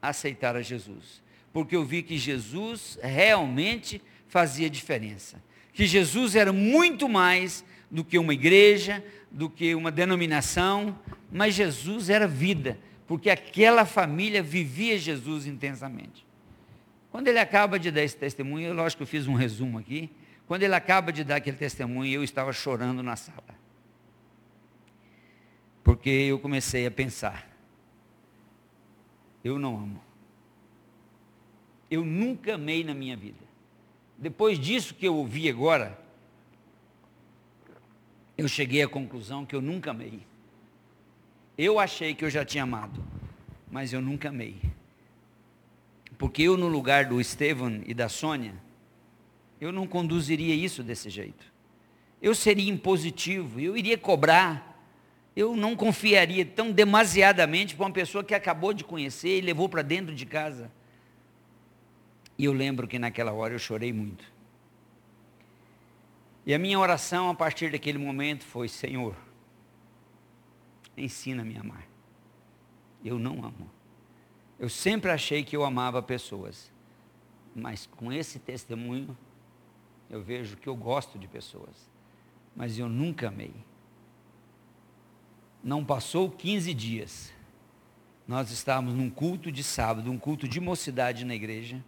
a 0.00 0.10
aceitar 0.10 0.54
a 0.54 0.62
Jesus 0.62 1.26
porque 1.56 1.74
eu 1.74 1.86
vi 1.86 2.02
que 2.02 2.18
Jesus 2.18 2.98
realmente 3.02 4.02
fazia 4.28 4.68
diferença. 4.68 5.42
Que 5.76 5.86
Jesus 5.86 6.34
era 6.34 6.52
muito 6.52 7.06
mais 7.08 7.62
do 7.90 8.02
que 8.02 8.18
uma 8.18 8.32
igreja, 8.32 9.04
do 9.30 9.48
que 9.48 9.74
uma 9.74 9.92
denominação, 9.92 10.98
mas 11.30 11.54
Jesus 11.54 12.10
era 12.10 12.26
vida, 12.26 12.78
porque 13.06 13.28
aquela 13.28 13.84
família 13.84 14.42
vivia 14.42 14.98
Jesus 14.98 15.46
intensamente. 15.46 16.26
Quando 17.12 17.28
ele 17.28 17.38
acaba 17.38 17.78
de 17.78 17.90
dar 17.90 18.02
esse 18.02 18.16
testemunho, 18.16 18.68
eu, 18.68 18.74
lógico 18.74 18.98
que 18.98 19.02
eu 19.04 19.06
fiz 19.06 19.28
um 19.28 19.34
resumo 19.34 19.78
aqui, 19.78 20.10
quando 20.46 20.62
ele 20.62 20.74
acaba 20.74 21.12
de 21.12 21.22
dar 21.22 21.36
aquele 21.36 21.56
testemunho, 21.56 22.10
eu 22.12 22.24
estava 22.24 22.52
chorando 22.52 23.02
na 23.02 23.14
sala. 23.14 23.54
Porque 25.84 26.10
eu 26.10 26.38
comecei 26.38 26.86
a 26.86 26.90
pensar, 26.90 27.48
eu 29.44 29.58
não 29.58 29.76
amo 29.76 30.06
eu 31.90 32.04
nunca 32.04 32.54
amei 32.54 32.84
na 32.84 32.94
minha 32.94 33.16
vida. 33.16 33.45
Depois 34.18 34.58
disso 34.58 34.94
que 34.94 35.06
eu 35.06 35.14
ouvi 35.14 35.48
agora, 35.48 35.98
eu 38.36 38.48
cheguei 38.48 38.82
à 38.82 38.88
conclusão 38.88 39.44
que 39.44 39.54
eu 39.54 39.60
nunca 39.60 39.90
amei. 39.90 40.20
Eu 41.56 41.78
achei 41.78 42.14
que 42.14 42.24
eu 42.24 42.30
já 42.30 42.44
tinha 42.44 42.64
amado, 42.64 43.02
mas 43.70 43.92
eu 43.92 44.00
nunca 44.00 44.28
amei. 44.28 44.56
Porque 46.18 46.42
eu, 46.42 46.56
no 46.56 46.68
lugar 46.68 47.06
do 47.06 47.20
Estevam 47.20 47.82
e 47.86 47.92
da 47.92 48.08
Sônia, 48.08 48.54
eu 49.60 49.72
não 49.72 49.86
conduziria 49.86 50.54
isso 50.54 50.82
desse 50.82 51.10
jeito. 51.10 51.44
Eu 52.20 52.34
seria 52.34 52.70
impositivo, 52.70 53.60
eu 53.60 53.76
iria 53.76 53.98
cobrar. 53.98 54.74
Eu 55.34 55.54
não 55.54 55.76
confiaria 55.76 56.46
tão 56.46 56.72
demasiadamente 56.72 57.74
para 57.76 57.84
uma 57.84 57.92
pessoa 57.92 58.24
que 58.24 58.34
acabou 58.34 58.72
de 58.72 58.82
conhecer 58.82 59.38
e 59.38 59.42
levou 59.42 59.68
para 59.68 59.82
dentro 59.82 60.14
de 60.14 60.24
casa. 60.24 60.70
E 62.38 62.44
eu 62.44 62.52
lembro 62.52 62.86
que 62.86 62.98
naquela 62.98 63.32
hora 63.32 63.54
eu 63.54 63.58
chorei 63.58 63.92
muito. 63.92 64.24
E 66.44 66.54
a 66.54 66.58
minha 66.58 66.78
oração 66.78 67.30
a 67.30 67.34
partir 67.34 67.72
daquele 67.72 67.98
momento 67.98 68.44
foi: 68.44 68.68
Senhor, 68.68 69.16
ensina-me 70.96 71.56
a 71.56 71.60
amar. 71.60 71.86
Eu 73.04 73.18
não 73.18 73.44
amo. 73.44 73.70
Eu 74.58 74.68
sempre 74.68 75.10
achei 75.10 75.44
que 75.44 75.56
eu 75.56 75.64
amava 75.64 76.02
pessoas, 76.02 76.70
mas 77.54 77.86
com 77.86 78.12
esse 78.12 78.38
testemunho 78.38 79.16
eu 80.08 80.22
vejo 80.22 80.56
que 80.56 80.68
eu 80.68 80.76
gosto 80.76 81.18
de 81.18 81.26
pessoas, 81.26 81.90
mas 82.54 82.78
eu 82.78 82.88
nunca 82.88 83.28
amei. 83.28 83.52
Não 85.62 85.84
passou 85.84 86.30
15 86.30 86.72
dias. 86.72 87.32
Nós 88.26 88.50
estávamos 88.50 88.94
num 88.94 89.10
culto 89.10 89.50
de 89.52 89.62
sábado, 89.62 90.10
um 90.10 90.18
culto 90.18 90.48
de 90.48 90.60
mocidade 90.60 91.24
na 91.24 91.34
igreja 91.34 91.82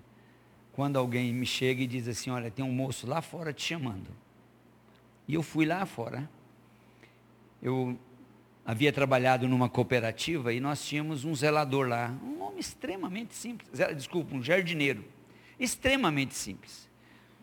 quando 0.78 0.96
alguém 0.96 1.32
me 1.32 1.44
chega 1.44 1.82
e 1.82 1.88
diz 1.88 2.06
assim: 2.06 2.30
Olha, 2.30 2.52
tem 2.52 2.64
um 2.64 2.70
moço 2.70 3.04
lá 3.04 3.20
fora 3.20 3.52
te 3.52 3.64
chamando. 3.64 4.06
E 5.26 5.34
eu 5.34 5.42
fui 5.42 5.66
lá 5.66 5.84
fora. 5.84 6.30
Eu 7.60 7.98
havia 8.64 8.92
trabalhado 8.92 9.48
numa 9.48 9.68
cooperativa 9.68 10.52
e 10.52 10.60
nós 10.60 10.86
tínhamos 10.86 11.24
um 11.24 11.34
zelador 11.34 11.88
lá, 11.88 12.16
um 12.22 12.40
homem 12.44 12.60
extremamente 12.60 13.34
simples, 13.34 13.68
desculpa, 13.96 14.36
um 14.36 14.40
jardineiro, 14.40 15.04
extremamente 15.58 16.34
simples. 16.34 16.88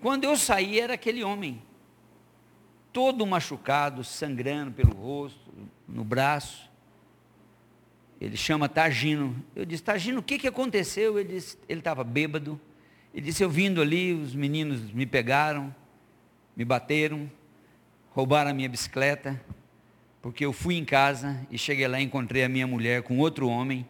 Quando 0.01 0.23
eu 0.23 0.37
saí, 0.37 0.79
era 0.79 0.93
aquele 0.93 1.21
homem, 1.21 1.61
todo 2.93 3.27
machucado, 3.27 4.01
sangrando 4.01 4.71
pelo 4.71 4.95
rosto, 4.95 5.51
no 5.85 6.05
braço. 6.05 6.71
Ele 8.21 8.37
chama 8.37 8.69
Targino. 8.69 9.35
Eu 9.53 9.65
disse, 9.65 9.83
Targino, 9.83 10.21
o 10.21 10.23
que, 10.23 10.39
que 10.39 10.47
aconteceu? 10.47 11.19
Ele 11.19 11.33
disse, 11.33 11.57
ele 11.67 11.81
estava 11.81 12.01
bêbado 12.01 12.57
ele 13.15 13.25
disse: 13.25 13.41
Eu 13.41 13.49
vindo 13.49 13.81
ali, 13.81 14.13
os 14.13 14.35
meninos 14.35 14.91
me 14.91 15.05
pegaram, 15.05 15.73
me 16.55 16.65
bateram, 16.65 17.31
roubaram 18.11 18.51
a 18.51 18.53
minha 18.53 18.67
bicicleta, 18.67 19.41
porque 20.21 20.43
eu 20.43 20.51
fui 20.51 20.75
em 20.75 20.83
casa 20.83 21.47
e 21.49 21.57
cheguei 21.57 21.87
lá 21.87 22.01
e 22.01 22.03
encontrei 22.03 22.43
a 22.43 22.49
minha 22.49 22.67
mulher 22.67 23.03
com 23.03 23.17
outro 23.17 23.47
homem 23.47 23.87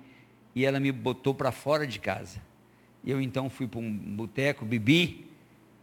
e 0.54 0.64
ela 0.64 0.80
me 0.80 0.92
botou 0.92 1.34
para 1.34 1.52
fora 1.52 1.88
de 1.88 2.00
casa. 2.00 2.40
E 3.04 3.10
eu 3.10 3.20
então 3.20 3.50
fui 3.50 3.68
para 3.68 3.80
um 3.80 3.92
boteco, 4.16 4.64
bebi, 4.64 5.26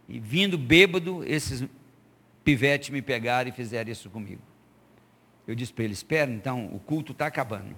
e 0.07 0.19
vindo 0.19 0.57
bêbado, 0.57 1.21
esses 1.25 1.65
pivetes 2.45 2.89
me 2.91 3.01
pegaram 3.01 3.49
e 3.49 3.51
fizeram 3.51 3.91
isso 3.91 4.09
comigo. 4.09 4.41
Eu 5.45 5.53
disse 5.53 5.73
para 5.73 5.83
ele: 5.83 5.93
Espera, 5.93 6.31
então, 6.31 6.67
o 6.73 6.79
culto 6.79 7.11
está 7.11 7.25
acabando. 7.25 7.75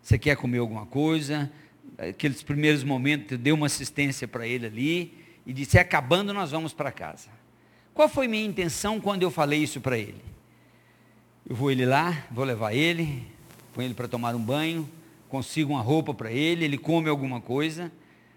Você 0.00 0.16
quer 0.16 0.36
comer 0.36 0.58
alguma 0.58 0.86
coisa? 0.86 1.50
Aqueles 1.98 2.42
primeiros 2.42 2.84
momentos, 2.84 3.36
deu 3.36 3.56
uma 3.56 3.66
assistência 3.66 4.28
para 4.28 4.46
ele 4.46 4.66
ali 4.66 5.24
e 5.44 5.52
disse: 5.52 5.78
acabando, 5.78 6.32
nós 6.32 6.52
vamos 6.52 6.72
para 6.72 6.92
casa. 6.92 7.28
Qual 7.92 8.08
foi 8.08 8.28
minha 8.28 8.46
intenção 8.46 9.00
quando 9.00 9.24
eu 9.24 9.30
falei 9.30 9.60
isso 9.60 9.80
para 9.80 9.98
ele? 9.98 10.22
Eu 11.48 11.56
vou 11.56 11.70
ele 11.70 11.84
lá, 11.84 12.26
vou 12.30 12.44
levar 12.44 12.72
ele, 12.72 13.26
põe 13.74 13.86
ele 13.86 13.94
para 13.94 14.06
tomar 14.06 14.34
um 14.36 14.40
banho, 14.40 14.88
consigo 15.28 15.72
uma 15.72 15.80
roupa 15.80 16.14
para 16.14 16.30
ele, 16.30 16.64
ele 16.64 16.78
come 16.78 17.08
alguma 17.08 17.40
coisa. 17.40 17.90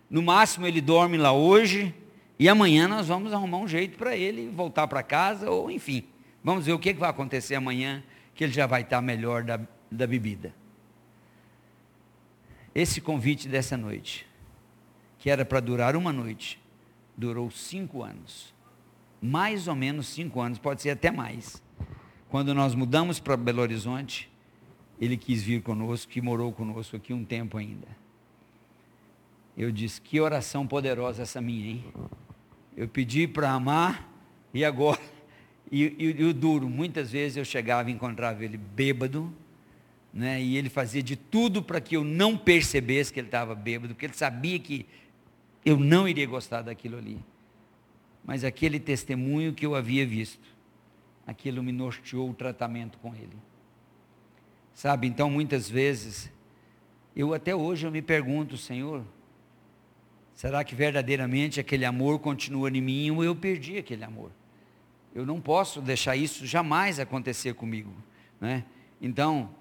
No 0.09 0.21
máximo 0.21 0.65
ele 0.65 0.81
dorme 0.81 1.17
lá 1.17 1.31
hoje 1.31 1.93
e 2.39 2.49
amanhã 2.49 2.87
nós 2.87 3.07
vamos 3.07 3.31
arrumar 3.33 3.59
um 3.59 3.67
jeito 3.67 3.97
para 3.97 4.15
ele 4.15 4.49
voltar 4.49 4.87
para 4.87 5.03
casa 5.03 5.49
ou 5.51 5.69
enfim. 5.69 6.03
Vamos 6.43 6.65
ver 6.65 6.73
o 6.73 6.79
que 6.79 6.93
vai 6.93 7.09
acontecer 7.09 7.55
amanhã 7.55 8.03
que 8.33 8.43
ele 8.43 8.53
já 8.53 8.65
vai 8.65 8.81
estar 8.81 9.01
melhor 9.01 9.43
da, 9.43 9.59
da 9.91 10.07
bebida. 10.07 10.60
Esse 12.73 13.01
convite 13.01 13.47
dessa 13.47 13.75
noite, 13.75 14.25
que 15.17 15.29
era 15.29 15.43
para 15.43 15.59
durar 15.59 15.95
uma 15.95 16.13
noite, 16.13 16.59
durou 17.17 17.51
cinco 17.51 18.01
anos. 18.01 18.53
Mais 19.21 19.67
ou 19.67 19.75
menos 19.75 20.07
cinco 20.07 20.39
anos, 20.41 20.57
pode 20.57 20.81
ser 20.81 20.91
até 20.91 21.11
mais. 21.11 21.61
Quando 22.29 22.53
nós 22.53 22.73
mudamos 22.73 23.19
para 23.19 23.35
Belo 23.35 23.61
Horizonte, 23.61 24.31
ele 24.99 25.17
quis 25.17 25.43
vir 25.43 25.61
conosco 25.61 26.11
e 26.15 26.21
morou 26.21 26.51
conosco 26.53 26.95
aqui 26.95 27.13
um 27.13 27.25
tempo 27.25 27.57
ainda. 27.57 27.87
Eu 29.57 29.71
disse, 29.71 29.99
que 29.99 30.19
oração 30.19 30.65
poderosa 30.65 31.23
essa 31.23 31.41
minha, 31.41 31.71
hein? 31.71 31.85
Eu 32.75 32.87
pedi 32.87 33.27
para 33.27 33.51
amar 33.51 34.09
e 34.53 34.63
agora. 34.63 34.99
E, 35.73 36.25
o 36.25 36.33
duro, 36.33 36.69
muitas 36.69 37.13
vezes 37.13 37.37
eu 37.37 37.45
chegava 37.45 37.89
e 37.89 37.93
encontrava 37.93 38.43
ele 38.43 38.57
bêbado, 38.57 39.33
né? 40.13 40.41
e 40.41 40.57
ele 40.57 40.69
fazia 40.69 41.01
de 41.01 41.15
tudo 41.15 41.63
para 41.63 41.79
que 41.79 41.95
eu 41.95 42.03
não 42.03 42.37
percebesse 42.37 43.13
que 43.13 43.19
ele 43.19 43.27
estava 43.27 43.55
bêbado, 43.55 43.93
porque 43.93 44.05
ele 44.05 44.13
sabia 44.13 44.59
que 44.59 44.85
eu 45.65 45.77
não 45.77 46.07
iria 46.07 46.25
gostar 46.25 46.61
daquilo 46.61 46.97
ali. 46.97 47.23
Mas 48.23 48.43
aquele 48.43 48.79
testemunho 48.79 49.53
que 49.53 49.65
eu 49.65 49.75
havia 49.75 50.05
visto, 50.05 50.47
aquilo 51.25 51.63
me 51.63 51.71
norteou 51.71 52.29
o 52.29 52.33
tratamento 52.33 52.97
com 52.99 53.15
ele. 53.15 53.35
Sabe, 54.73 55.07
então 55.07 55.29
muitas 55.29 55.69
vezes, 55.69 56.31
eu 57.15 57.33
até 57.33 57.55
hoje 57.55 57.85
eu 57.85 57.91
me 57.91 58.01
pergunto, 58.01 58.57
Senhor, 58.57 59.03
será 60.33 60.63
que 60.63 60.75
verdadeiramente 60.75 61.59
aquele 61.59 61.85
amor 61.85 62.19
continua 62.19 62.69
em 62.69 62.81
mim 62.81 63.11
ou 63.11 63.23
eu 63.23 63.35
perdi 63.35 63.77
aquele 63.77 64.03
amor? 64.03 64.31
Eu 65.13 65.25
não 65.25 65.41
posso 65.41 65.81
deixar 65.81 66.15
isso 66.15 66.45
jamais 66.45 66.99
acontecer 66.99 67.53
comigo. 67.53 67.93
Né? 68.39 68.63
Então, 69.01 69.53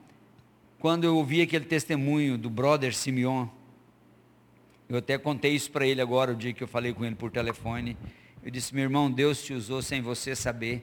quando 0.80 1.04
eu 1.04 1.14
ouvi 1.14 1.42
aquele 1.42 1.66
testemunho 1.66 2.38
do 2.38 2.48
brother 2.48 2.94
Simeon, 2.94 3.46
eu 4.88 4.96
até 4.96 5.18
contei 5.18 5.54
isso 5.54 5.70
para 5.70 5.86
ele 5.86 6.00
agora, 6.00 6.32
o 6.32 6.34
dia 6.34 6.54
que 6.54 6.64
eu 6.64 6.66
falei 6.66 6.94
com 6.94 7.04
ele 7.04 7.14
por 7.14 7.30
telefone. 7.30 7.98
Eu 8.42 8.50
disse, 8.50 8.74
meu 8.74 8.84
irmão, 8.84 9.10
Deus 9.10 9.42
te 9.42 9.52
usou 9.52 9.82
sem 9.82 10.00
você 10.00 10.34
saber 10.34 10.82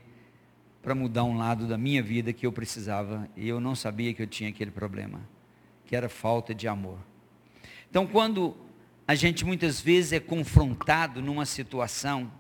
para 0.84 0.94
mudar 0.94 1.24
um 1.24 1.36
lado 1.36 1.68
da 1.68 1.80
minha 1.80 2.04
vida 2.04 2.32
que 2.32 2.46
eu 2.46 2.52
precisava 2.52 3.28
e 3.36 3.50
eu 3.50 3.60
não 3.60 3.74
sabia 3.74 4.14
que 4.14 4.22
eu 4.22 4.28
tinha 4.28 4.50
aquele 4.52 4.70
problema, 4.70 5.20
que 5.84 5.96
era 5.96 6.08
falta 6.08 6.54
de 6.54 6.68
amor. 6.68 7.00
Então, 7.90 8.06
quando 8.06 8.56
a 9.08 9.16
gente 9.16 9.44
muitas 9.44 9.82
vezes 9.82 10.14
é 10.14 10.20
confrontado 10.20 11.24
numa 11.24 11.46
situação, 11.46 12.32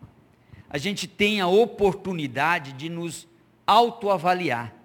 a 0.69 0.77
gente 0.77 1.07
tem 1.07 1.41
a 1.41 1.47
oportunidade 1.47 2.73
de 2.73 2.87
nos 2.87 3.27
autoavaliar. 3.65 4.76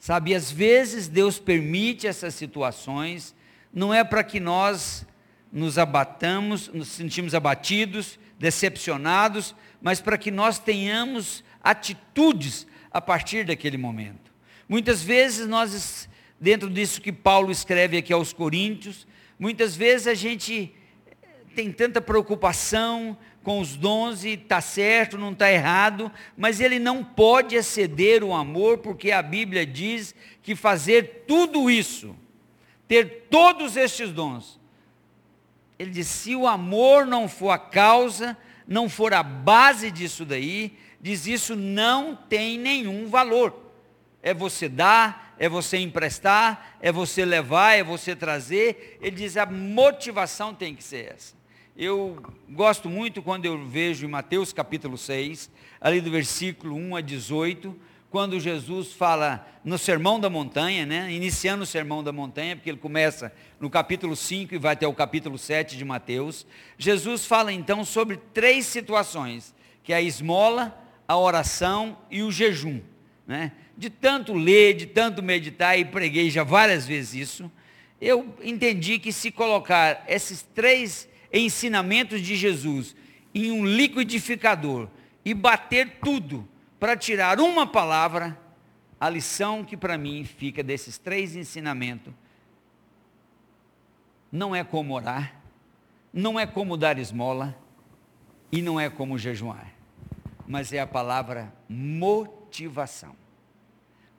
Sabe, 0.00 0.34
às 0.34 0.50
vezes 0.50 1.08
Deus 1.08 1.38
permite 1.38 2.06
essas 2.06 2.34
situações, 2.34 3.34
não 3.70 3.92
é 3.92 4.02
para 4.02 4.24
que 4.24 4.40
nós 4.40 5.06
nos 5.52 5.76
abatamos, 5.76 6.68
nos 6.68 6.88
sentimos 6.88 7.34
abatidos, 7.34 8.18
decepcionados, 8.38 9.54
mas 9.82 10.00
para 10.00 10.16
que 10.16 10.30
nós 10.30 10.58
tenhamos 10.58 11.44
atitudes 11.62 12.66
a 12.90 12.98
partir 12.98 13.44
daquele 13.44 13.76
momento. 13.76 14.32
Muitas 14.66 15.02
vezes 15.02 15.46
nós, 15.46 16.08
dentro 16.40 16.70
disso 16.70 17.02
que 17.02 17.12
Paulo 17.12 17.52
escreve 17.52 17.98
aqui 17.98 18.12
aos 18.12 18.32
Coríntios, 18.32 19.06
muitas 19.38 19.76
vezes 19.76 20.06
a 20.06 20.14
gente 20.14 20.74
tem 21.54 21.70
tanta 21.70 22.00
preocupação 22.00 23.18
com 23.42 23.60
os 23.60 23.76
dons 23.76 24.24
e 24.24 24.30
está 24.30 24.60
certo, 24.60 25.16
não 25.16 25.32
está 25.32 25.50
errado, 25.50 26.12
mas 26.36 26.60
ele 26.60 26.78
não 26.78 27.02
pode 27.02 27.56
exceder 27.56 28.22
o 28.22 28.34
amor, 28.34 28.78
porque 28.78 29.10
a 29.10 29.22
Bíblia 29.22 29.64
diz 29.64 30.14
que 30.42 30.54
fazer 30.54 31.24
tudo 31.26 31.70
isso, 31.70 32.14
ter 32.86 33.26
todos 33.30 33.76
estes 33.76 34.12
dons, 34.12 34.60
ele 35.78 35.90
diz: 35.90 36.08
se 36.08 36.36
o 36.36 36.46
amor 36.46 37.06
não 37.06 37.26
for 37.26 37.50
a 37.50 37.58
causa, 37.58 38.36
não 38.66 38.88
for 38.88 39.14
a 39.14 39.22
base 39.22 39.90
disso 39.90 40.26
daí, 40.26 40.76
diz 41.00 41.26
isso 41.26 41.56
não 41.56 42.14
tem 42.14 42.58
nenhum 42.58 43.08
valor. 43.08 43.72
É 44.22 44.34
você 44.34 44.68
dar, 44.68 45.34
é 45.38 45.48
você 45.48 45.78
emprestar, 45.78 46.76
é 46.82 46.92
você 46.92 47.24
levar, 47.24 47.72
é 47.72 47.82
você 47.82 48.14
trazer. 48.14 48.98
Ele 49.00 49.16
diz: 49.16 49.38
a 49.38 49.46
motivação 49.46 50.54
tem 50.54 50.74
que 50.74 50.84
ser 50.84 51.14
essa. 51.14 51.39
Eu 51.76 52.20
gosto 52.50 52.88
muito 52.90 53.22
quando 53.22 53.46
eu 53.46 53.64
vejo 53.66 54.04
em 54.04 54.08
Mateus 54.08 54.52
capítulo 54.52 54.98
6, 54.98 55.50
ali 55.80 56.00
do 56.00 56.10
versículo 56.10 56.74
1 56.74 56.96
a 56.96 57.00
18, 57.00 57.76
quando 58.10 58.40
Jesus 58.40 58.92
fala 58.92 59.46
no 59.64 59.78
Sermão 59.78 60.18
da 60.18 60.28
Montanha, 60.28 60.84
né? 60.84 61.12
iniciando 61.12 61.62
o 61.62 61.66
Sermão 61.66 62.02
da 62.02 62.10
Montanha, 62.10 62.56
porque 62.56 62.68
ele 62.68 62.76
começa 62.76 63.32
no 63.60 63.70
capítulo 63.70 64.16
5 64.16 64.52
e 64.52 64.58
vai 64.58 64.72
até 64.72 64.86
o 64.86 64.92
capítulo 64.92 65.38
7 65.38 65.76
de 65.76 65.84
Mateus. 65.84 66.44
Jesus 66.76 67.24
fala 67.24 67.52
então 67.52 67.84
sobre 67.84 68.16
três 68.34 68.66
situações, 68.66 69.54
que 69.84 69.92
é 69.92 69.96
a 69.96 70.02
esmola, 70.02 70.76
a 71.06 71.16
oração 71.16 71.96
e 72.10 72.22
o 72.22 72.32
jejum. 72.32 72.80
Né? 73.28 73.52
De 73.78 73.88
tanto 73.88 74.34
ler, 74.34 74.74
de 74.74 74.86
tanto 74.86 75.22
meditar, 75.22 75.78
e 75.78 75.84
preguei 75.84 76.30
já 76.30 76.42
várias 76.42 76.84
vezes 76.84 77.14
isso, 77.14 77.52
eu 78.00 78.34
entendi 78.42 78.98
que 78.98 79.12
se 79.12 79.30
colocar 79.30 80.04
esses 80.08 80.42
três 80.42 81.08
ensinamentos 81.32 82.20
de 82.20 82.36
Jesus 82.36 82.94
em 83.34 83.50
um 83.50 83.64
liquidificador 83.64 84.88
e 85.24 85.34
bater 85.34 85.98
tudo, 86.02 86.48
para 86.78 86.96
tirar 86.96 87.40
uma 87.40 87.66
palavra, 87.66 88.38
a 88.98 89.08
lição 89.08 89.62
que 89.62 89.76
para 89.76 89.98
mim 89.98 90.24
fica 90.24 90.62
desses 90.62 90.98
três 90.98 91.36
ensinamentos 91.36 92.12
não 94.32 94.54
é 94.54 94.62
como 94.62 94.94
orar, 94.94 95.34
não 96.12 96.38
é 96.38 96.46
como 96.46 96.76
dar 96.76 96.98
esmola 96.98 97.56
e 98.52 98.62
não 98.62 98.78
é 98.78 98.88
como 98.88 99.18
jejuar, 99.18 99.72
mas 100.46 100.72
é 100.72 100.80
a 100.80 100.86
palavra 100.86 101.52
motivação. 101.68 103.16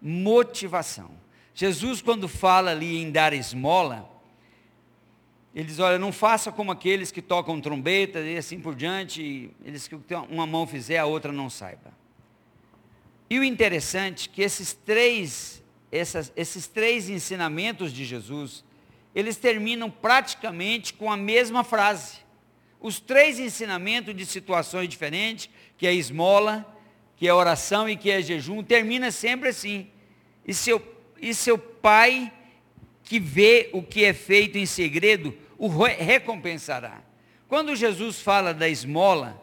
Motivação. 0.02 1.12
Jesus, 1.54 2.02
quando 2.02 2.28
fala 2.28 2.72
ali 2.72 2.98
em 2.98 3.12
dar 3.12 3.34
esmola, 3.34 4.10
ele 5.54 5.66
diz: 5.66 5.80
Olha, 5.80 6.00
não 6.00 6.12
faça 6.12 6.52
como 6.52 6.72
aqueles 6.72 7.12
que 7.12 7.22
tocam 7.22 7.60
trombeta 7.60 8.20
e 8.22 8.38
assim 8.38 8.60
por 8.60 8.76
diante, 8.76 9.52
eles 9.66 9.88
que 9.88 9.96
uma 10.30 10.48
mão 10.48 10.66
fizer, 10.66 10.98
a 10.98 11.06
outra 11.06 11.32
não 11.32 11.50
saiba. 11.50 11.92
E 13.30 13.40
o 13.40 13.44
interessante 13.44 14.30
é 14.30 14.36
que 14.36 14.42
esses 14.42 14.74
três, 14.74 15.64
essas, 15.92 16.32
esses 16.36 16.68
três 16.68 17.10
ensinamentos 17.10 17.94
de 17.94 18.06
Jesus, 18.06 18.64
eles 19.14 19.38
terminam 19.38 19.90
praticamente 19.90 20.94
com 20.94 21.12
a 21.12 21.18
mesma 21.18 21.64
frase. 21.64 22.20
Os 22.80 23.00
três 23.00 23.40
ensinamentos 23.40 24.16
de 24.16 24.26
situações 24.26 24.90
diferentes, 24.90 25.50
que 25.78 25.86
é 25.86 25.94
esmola, 25.94 26.66
que 27.16 27.28
é 27.28 27.34
oração 27.34 27.88
e 27.88 27.96
que 27.96 28.10
é 28.10 28.22
jejum, 28.22 28.64
termina 28.64 29.12
sempre 29.12 29.50
assim. 29.50 29.88
E 30.46 30.54
seu, 30.54 30.82
e 31.22 31.34
seu 31.34 31.58
pai 31.58 32.34
que 33.04 33.20
vê 33.20 33.70
o 33.74 33.84
que 33.84 34.04
é 34.04 34.14
feito 34.14 34.58
em 34.58 34.66
segredo, 34.66 35.38
o 35.62 35.68
recompensará. 35.68 37.02
Quando 37.48 37.76
Jesus 37.76 38.20
fala 38.20 38.52
da 38.52 38.68
esmola, 38.68 39.40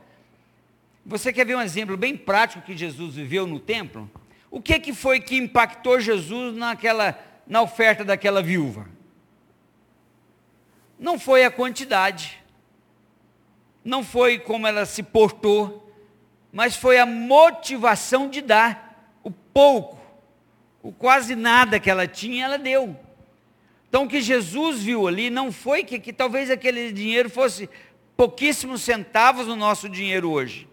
você 1.07 1.33
quer 1.33 1.46
ver 1.46 1.54
um 1.54 1.62
exemplo 1.62 1.96
bem 1.96 2.16
prático 2.16 2.64
que 2.66 2.76
Jesus 2.76 3.14
viveu 3.14 3.46
no 3.46 3.61
templo? 3.61 4.11
O 4.50 4.61
que, 4.61 4.81
que 4.81 4.92
foi 4.92 5.20
que 5.20 5.37
impactou 5.37 6.00
Jesus 6.00 6.57
naquela, 6.57 7.16
na 7.46 7.62
oferta 7.62 8.04
daquela 8.04 8.42
viúva? 8.42 8.88
Não 10.98 11.20
foi 11.20 11.44
a 11.44 11.52
quantidade, 11.52 12.42
não 13.85 14.02
foi 14.02 14.40
como 14.40 14.66
ela 14.66 14.85
se 14.85 15.04
portou, 15.04 15.88
mas 16.52 16.74
foi 16.74 16.98
a 16.98 17.07
motivação 17.07 18.28
de 18.28 18.40
dar 18.40 19.14
o 19.22 19.31
pouco, 19.31 20.00
o 20.83 20.90
quase 20.90 21.37
nada 21.37 21.78
que 21.78 21.88
ela 21.88 22.09
tinha, 22.09 22.46
ela 22.46 22.59
deu. 22.59 23.08
Então 23.88 24.05
o 24.05 24.09
que 24.09 24.20
Jesus 24.20 24.83
viu 24.83 25.09
ali 25.09 25.31
não 25.31 25.51
foi 25.51 25.83
que, 25.83 25.98
que 25.98 26.12
talvez 26.12 26.51
aquele 26.51 26.92
dinheiro 26.92 27.31
fosse 27.31 27.68
pouquíssimos 28.16 28.83
centavos 28.83 29.46
no 29.46 29.57
nosso 29.57 29.88
dinheiro 29.88 30.31
hoje. 30.31 30.68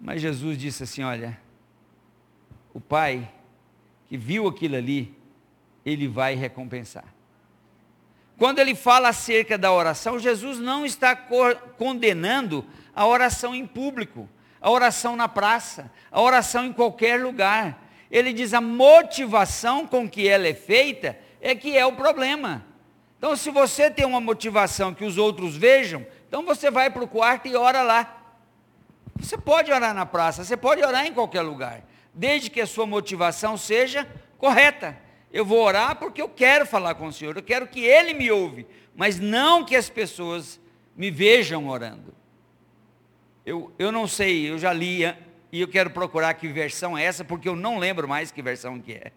Mas 0.00 0.20
Jesus 0.20 0.58
disse 0.58 0.82
assim: 0.84 1.02
Olha, 1.02 1.38
o 2.72 2.80
Pai 2.80 3.28
que 4.08 4.16
viu 4.16 4.46
aquilo 4.46 4.76
ali, 4.76 5.16
ele 5.86 6.06
vai 6.06 6.34
recompensar. 6.34 7.04
Quando 8.36 8.58
ele 8.58 8.74
fala 8.74 9.08
acerca 9.08 9.56
da 9.56 9.72
oração, 9.72 10.18
Jesus 10.18 10.58
não 10.58 10.84
está 10.84 11.16
condenando 11.78 12.64
a 12.94 13.06
oração 13.06 13.54
em 13.54 13.66
público, 13.66 14.28
a 14.60 14.70
oração 14.70 15.16
na 15.16 15.28
praça, 15.28 15.90
a 16.10 16.20
oração 16.20 16.66
em 16.66 16.72
qualquer 16.72 17.22
lugar. 17.22 17.88
Ele 18.10 18.32
diz 18.32 18.52
a 18.52 18.60
motivação 18.60 19.86
com 19.86 20.08
que 20.08 20.28
ela 20.28 20.46
é 20.46 20.54
feita 20.54 21.18
é 21.42 21.54
que 21.54 21.76
é 21.76 21.84
o 21.84 21.92
problema. 21.92 22.64
Então, 23.18 23.36
se 23.36 23.50
você 23.50 23.90
tem 23.90 24.06
uma 24.06 24.20
motivação 24.20 24.94
que 24.94 25.04
os 25.04 25.18
outros 25.18 25.56
vejam, 25.56 26.06
então 26.28 26.44
você 26.44 26.70
vai 26.70 26.88
para 26.88 27.04
o 27.04 27.08
quarto 27.08 27.46
e 27.48 27.56
ora 27.56 27.82
lá. 27.82 28.20
Você 29.16 29.36
pode 29.36 29.70
orar 29.70 29.92
na 29.92 30.06
praça, 30.06 30.44
você 30.44 30.56
pode 30.56 30.82
orar 30.82 31.04
em 31.04 31.12
qualquer 31.12 31.42
lugar, 31.42 31.84
desde 32.14 32.48
que 32.48 32.60
a 32.60 32.66
sua 32.66 32.86
motivação 32.86 33.56
seja 33.56 34.08
correta. 34.38 34.96
Eu 35.32 35.44
vou 35.44 35.62
orar 35.62 35.96
porque 35.96 36.22
eu 36.22 36.28
quero 36.28 36.64
falar 36.64 36.94
com 36.94 37.06
o 37.06 37.12
Senhor, 37.12 37.36
eu 37.36 37.42
quero 37.42 37.66
que 37.66 37.84
Ele 37.84 38.14
me 38.14 38.30
ouve, 38.30 38.66
mas 38.94 39.18
não 39.18 39.64
que 39.64 39.76
as 39.76 39.88
pessoas 39.90 40.60
me 40.96 41.10
vejam 41.10 41.68
orando. 41.68 42.14
Eu, 43.44 43.72
eu 43.78 43.90
não 43.90 44.06
sei, 44.06 44.50
eu 44.50 44.58
já 44.58 44.72
li 44.72 45.02
e 45.50 45.60
eu 45.60 45.68
quero 45.68 45.90
procurar 45.90 46.34
que 46.34 46.48
versão 46.48 46.96
é 46.96 47.04
essa, 47.04 47.24
porque 47.24 47.48
eu 47.48 47.56
não 47.56 47.78
lembro 47.78 48.08
mais 48.08 48.30
que 48.30 48.42
versão 48.42 48.80
que 48.80 48.92
é. 48.92 49.12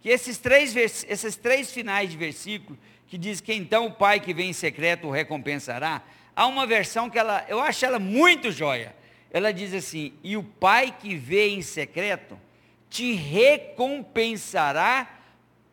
Que 0.00 0.08
esses 0.08 0.38
três, 0.38 0.74
esses 0.76 1.36
três 1.36 1.72
finais 1.72 2.10
de 2.10 2.16
versículo, 2.16 2.78
que 3.06 3.16
diz 3.16 3.40
que 3.40 3.52
então 3.52 3.86
o 3.86 3.92
Pai 3.92 4.20
que 4.20 4.34
vem 4.34 4.50
em 4.50 4.52
secreto 4.52 5.08
o 5.08 5.10
recompensará, 5.10 6.02
há 6.34 6.46
uma 6.46 6.66
versão 6.66 7.10
que 7.10 7.18
ela, 7.18 7.44
eu 7.48 7.60
acho 7.60 7.84
ela 7.84 7.98
muito 7.98 8.50
joia 8.50 8.94
ela 9.36 9.52
diz 9.52 9.74
assim: 9.74 10.14
E 10.22 10.36
o 10.36 10.42
Pai 10.42 10.94
que 10.98 11.14
vê 11.14 11.48
em 11.48 11.60
secreto 11.60 12.40
te 12.88 13.12
recompensará 13.12 15.20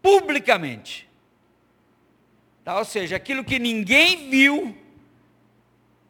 publicamente. 0.02 1.08
Tá? 2.66 2.78
Ou 2.78 2.86
seja, 2.86 3.16
aquilo 3.16 3.44
que 3.44 3.60
ninguém 3.60 4.30
viu 4.30 4.76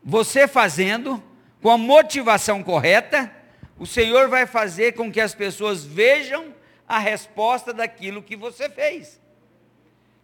você 0.04 0.47
fazendo, 0.47 1.21
com 1.62 1.69
a 1.69 1.78
motivação 1.78 2.63
correta, 2.63 3.32
o 3.78 3.86
Senhor 3.86 4.28
vai 4.30 4.47
fazer 4.47 4.93
com 4.93 5.12
que 5.12 5.21
as 5.21 5.36
pessoas 5.36 5.86
vejam 5.86 6.56
a 6.88 7.00
resposta 7.00 7.74
daquilo 7.74 8.22
que 8.22 8.36
você 8.36 8.69
fez. 8.69 9.22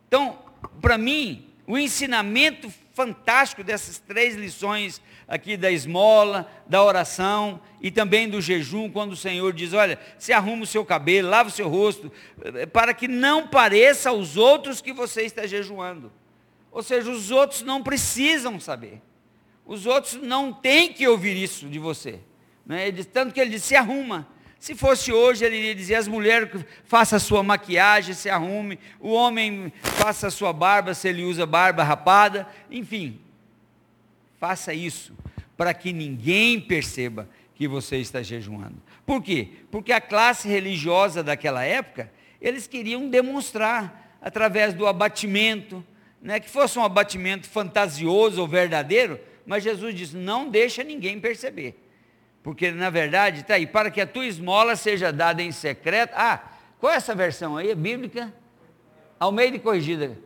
Então, 0.07 0.39
para 0.81 0.97
mim, 0.97 1.49
o 1.67 1.77
ensinamento 1.77 2.71
fantástico 2.93 3.63
dessas 3.63 3.99
três 3.99 4.35
lições 4.35 5.01
aqui 5.27 5.55
da 5.55 5.71
esmola, 5.71 6.51
da 6.67 6.83
oração 6.83 7.61
e 7.79 7.91
também 7.91 8.27
do 8.27 8.41
jejum, 8.41 8.89
quando 8.89 9.11
o 9.11 9.15
Senhor 9.15 9.53
diz: 9.53 9.71
Olha, 9.73 9.99
se 10.17 10.33
arruma 10.33 10.63
o 10.63 10.67
seu 10.67 10.83
cabelo, 10.83 11.29
lava 11.29 11.49
o 11.49 11.51
seu 11.51 11.69
rosto, 11.69 12.11
eh, 12.43 12.65
para 12.65 12.93
que 12.93 13.07
não 13.07 13.47
pareça 13.47 14.09
aos 14.09 14.35
outros 14.35 14.81
que 14.81 14.91
você 14.91 15.21
está 15.21 15.45
jejuando. 15.45 16.11
Ou 16.71 16.83
seja, 16.83 17.09
os 17.09 17.31
outros 17.31 17.61
não 17.61 17.81
precisam 17.81 18.59
saber. 18.59 19.01
Os 19.65 19.85
outros 19.85 20.15
não 20.15 20.51
têm 20.51 20.91
que 20.91 21.07
ouvir 21.07 21.41
isso 21.41 21.67
de 21.69 21.77
você. 21.77 22.19
Né? 22.65 22.87
Ele, 22.87 23.03
tanto 23.03 23.33
que 23.33 23.39
ele 23.39 23.51
disse: 23.51 23.67
se 23.67 23.75
arruma. 23.75 24.27
Se 24.59 24.75
fosse 24.75 25.11
hoje, 25.11 25.45
ele 25.45 25.57
iria 25.57 25.73
dizer: 25.73 25.95
as 25.95 26.07
mulheres 26.07 26.49
faça 26.83 27.15
a 27.15 27.19
sua 27.19 27.41
maquiagem, 27.41 28.13
se 28.13 28.29
arrume, 28.29 28.77
o 28.99 29.11
homem 29.11 29.71
faça 29.81 30.27
a 30.27 30.31
sua 30.31 30.51
barba, 30.51 30.93
se 30.93 31.07
ele 31.07 31.23
usa 31.23 31.45
barba 31.45 31.81
rapada, 31.81 32.47
enfim, 32.69 33.19
faça 34.37 34.73
isso, 34.73 35.13
para 35.55 35.73
que 35.73 35.93
ninguém 35.93 36.59
perceba 36.59 37.27
que 37.55 37.67
você 37.67 37.97
está 37.97 38.21
jejuando. 38.21 38.75
Por 39.05 39.23
quê? 39.23 39.47
Porque 39.71 39.93
a 39.93 40.01
classe 40.01 40.47
religiosa 40.47 41.23
daquela 41.23 41.63
época, 41.63 42.11
eles 42.41 42.67
queriam 42.67 43.09
demonstrar, 43.09 44.17
através 44.21 44.73
do 44.73 44.85
abatimento, 44.85 45.83
né, 46.21 46.39
que 46.39 46.49
fosse 46.49 46.77
um 46.77 46.83
abatimento 46.83 47.47
fantasioso 47.47 48.41
ou 48.41 48.47
verdadeiro, 48.47 49.19
mas 49.45 49.63
Jesus 49.63 49.95
disse: 49.95 50.17
não 50.17 50.49
deixa 50.49 50.83
ninguém 50.83 51.17
perceber. 51.17 51.88
Porque, 52.41 52.71
na 52.71 52.89
verdade, 52.89 53.41
está 53.41 53.55
aí, 53.55 53.67
para 53.67 53.91
que 53.91 53.99
a 53.99 54.07
tua 54.07 54.25
esmola 54.25 54.73
seja 54.75 55.11
dada 55.11 55.43
em 55.43 55.51
secreto. 55.51 56.13
Ah, 56.15 56.41
qual 56.79 56.93
é 56.93 56.95
essa 56.95 57.13
versão 57.13 57.57
aí? 57.57 57.71
É 57.71 57.75
bíblica? 57.75 58.33
Almeida 59.19 59.57
e 59.57 59.59
corrigida. 59.59 60.17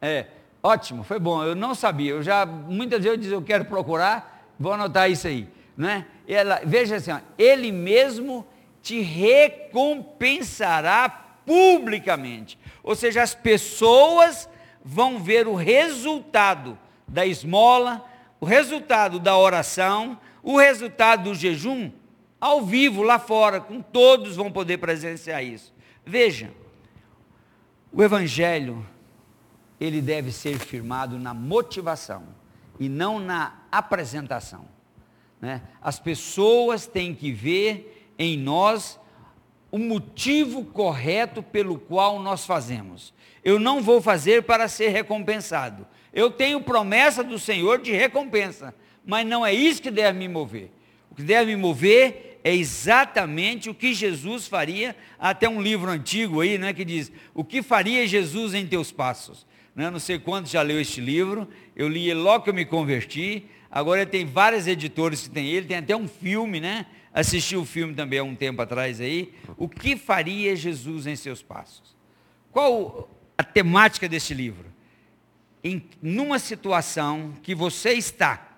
É, 0.00 0.24
ótimo, 0.62 1.04
foi 1.04 1.18
bom. 1.18 1.44
Eu 1.44 1.54
não 1.54 1.74
sabia. 1.74 2.12
Eu 2.12 2.22
já, 2.22 2.46
muitas 2.46 3.04
vezes 3.04 3.26
eu 3.26 3.32
eu 3.32 3.42
quero 3.42 3.66
procurar, 3.66 4.48
vou 4.58 4.72
anotar 4.72 5.10
isso 5.10 5.26
aí. 5.26 5.46
Né? 5.76 6.06
Ela, 6.26 6.62
veja 6.64 6.96
assim, 6.96 7.10
ó, 7.10 7.20
ele 7.36 7.70
mesmo 7.70 8.46
te 8.80 9.00
recompensará 9.00 11.10
publicamente. 11.44 12.58
Ou 12.82 12.94
seja, 12.94 13.22
as 13.22 13.34
pessoas 13.34 14.48
vão 14.84 15.18
ver 15.18 15.46
o 15.46 15.54
resultado 15.54 16.78
da 17.06 17.26
esmola, 17.26 18.02
o 18.40 18.46
resultado 18.46 19.18
da 19.18 19.36
oração, 19.36 20.18
o 20.44 20.58
resultado 20.58 21.24
do 21.24 21.34
jejum 21.34 21.90
ao 22.38 22.60
vivo 22.60 23.02
lá 23.02 23.18
fora, 23.18 23.58
com 23.58 23.80
todos 23.80 24.36
vão 24.36 24.52
poder 24.52 24.76
presenciar 24.76 25.42
isso. 25.42 25.72
Veja, 26.04 26.52
o 27.90 28.02
evangelho 28.02 28.86
ele 29.80 30.02
deve 30.02 30.30
ser 30.30 30.58
firmado 30.58 31.18
na 31.18 31.32
motivação 31.32 32.24
e 32.78 32.90
não 32.90 33.18
na 33.18 33.62
apresentação. 33.72 34.66
Né? 35.40 35.62
As 35.80 35.98
pessoas 35.98 36.86
têm 36.86 37.14
que 37.14 37.32
ver 37.32 38.12
em 38.18 38.36
nós 38.36 39.00
o 39.72 39.78
motivo 39.78 40.62
correto 40.66 41.42
pelo 41.42 41.78
qual 41.78 42.20
nós 42.20 42.44
fazemos. 42.44 43.14
Eu 43.42 43.58
não 43.58 43.80
vou 43.80 44.02
fazer 44.02 44.42
para 44.42 44.68
ser 44.68 44.88
recompensado. 44.88 45.86
Eu 46.12 46.30
tenho 46.30 46.60
promessa 46.60 47.24
do 47.24 47.38
Senhor 47.38 47.80
de 47.80 47.92
recompensa 47.92 48.74
mas 49.06 49.26
não 49.26 49.44
é 49.44 49.52
isso 49.52 49.82
que 49.82 49.90
deve 49.90 50.18
me 50.18 50.28
mover. 50.28 50.70
O 51.10 51.14
que 51.14 51.22
deve 51.22 51.54
me 51.54 51.60
mover 51.60 52.40
é 52.44 52.54
exatamente 52.54 53.70
o 53.70 53.74
que 53.74 53.94
Jesus 53.94 54.46
faria, 54.46 54.94
até 55.18 55.48
um 55.48 55.62
livro 55.62 55.90
antigo 55.90 56.40
aí, 56.40 56.58
né, 56.58 56.72
que 56.72 56.84
diz, 56.84 57.10
o 57.32 57.42
que 57.42 57.62
faria 57.62 58.06
Jesus 58.06 58.52
em 58.52 58.66
teus 58.66 58.92
passos? 58.92 59.46
Né, 59.74 59.90
não 59.90 59.98
sei 59.98 60.18
quantos 60.18 60.52
já 60.52 60.60
leu 60.60 60.80
este 60.80 61.00
livro, 61.00 61.48
eu 61.74 61.88
li 61.88 62.12
logo 62.12 62.44
que 62.44 62.50
eu 62.50 62.54
me 62.54 62.64
converti, 62.64 63.46
agora 63.70 64.04
tem 64.04 64.26
várias 64.26 64.66
editoras 64.66 65.22
que 65.22 65.30
tem 65.30 65.48
ele, 65.48 65.66
tem 65.66 65.78
até 65.78 65.96
um 65.96 66.06
filme, 66.06 66.60
né? 66.60 66.86
Assisti 67.12 67.56
o 67.56 67.64
filme 67.64 67.94
também 67.94 68.18
há 68.18 68.24
um 68.24 68.34
tempo 68.34 68.60
atrás 68.60 69.00
aí. 69.00 69.32
O 69.56 69.68
que 69.68 69.96
faria 69.96 70.56
Jesus 70.56 71.06
em 71.06 71.14
seus 71.14 71.42
passos? 71.42 71.96
Qual 72.50 73.08
a 73.38 73.44
temática 73.44 74.08
deste 74.08 74.34
livro? 74.34 74.66
Em 75.62 75.82
numa 76.02 76.40
situação 76.40 77.32
que 77.42 77.54
você 77.54 77.92
está, 77.92 78.53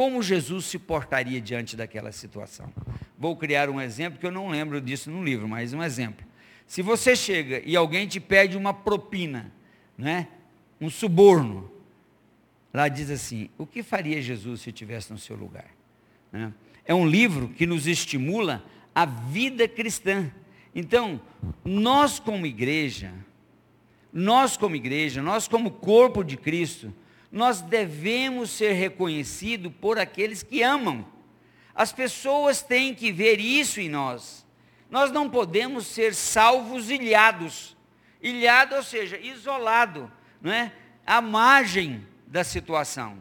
como 0.00 0.22
Jesus 0.22 0.64
se 0.64 0.78
portaria 0.78 1.42
diante 1.42 1.76
daquela 1.76 2.10
situação? 2.10 2.72
Vou 3.18 3.36
criar 3.36 3.68
um 3.68 3.78
exemplo 3.78 4.18
que 4.18 4.24
eu 4.24 4.32
não 4.32 4.48
lembro 4.48 4.80
disso 4.80 5.10
no 5.10 5.22
livro, 5.22 5.46
mas 5.46 5.74
um 5.74 5.82
exemplo. 5.82 6.24
Se 6.66 6.80
você 6.80 7.14
chega 7.14 7.60
e 7.66 7.76
alguém 7.76 8.06
te 8.06 8.18
pede 8.18 8.56
uma 8.56 8.72
propina, 8.72 9.52
né? 9.98 10.26
um 10.80 10.88
suborno, 10.88 11.70
lá 12.72 12.88
diz 12.88 13.10
assim: 13.10 13.50
o 13.58 13.66
que 13.66 13.82
faria 13.82 14.22
Jesus 14.22 14.62
se 14.62 14.70
estivesse 14.70 15.12
no 15.12 15.18
seu 15.18 15.36
lugar? 15.36 15.68
Né? 16.32 16.50
É 16.86 16.94
um 16.94 17.06
livro 17.06 17.50
que 17.50 17.66
nos 17.66 17.86
estimula 17.86 18.64
a 18.94 19.04
vida 19.04 19.68
cristã. 19.68 20.32
Então, 20.74 21.20
nós 21.62 22.18
como 22.18 22.46
igreja, 22.46 23.12
nós 24.10 24.56
como 24.56 24.74
igreja, 24.74 25.20
nós 25.20 25.46
como 25.46 25.70
corpo 25.70 26.24
de 26.24 26.38
Cristo, 26.38 26.90
nós 27.30 27.60
devemos 27.60 28.50
ser 28.50 28.72
reconhecidos 28.72 29.72
por 29.80 29.98
aqueles 29.98 30.42
que 30.42 30.62
amam. 30.62 31.06
As 31.74 31.92
pessoas 31.92 32.60
têm 32.60 32.94
que 32.94 33.12
ver 33.12 33.38
isso 33.38 33.80
em 33.80 33.88
nós. 33.88 34.44
Nós 34.90 35.12
não 35.12 35.30
podemos 35.30 35.86
ser 35.86 36.14
salvos 36.14 36.90
ilhados. 36.90 37.76
Ilhado, 38.20 38.74
ou 38.74 38.82
seja, 38.82 39.16
isolado, 39.18 40.10
não 40.42 40.52
é? 40.52 40.72
À 41.06 41.20
margem 41.20 42.06
da 42.26 42.42
situação. 42.42 43.18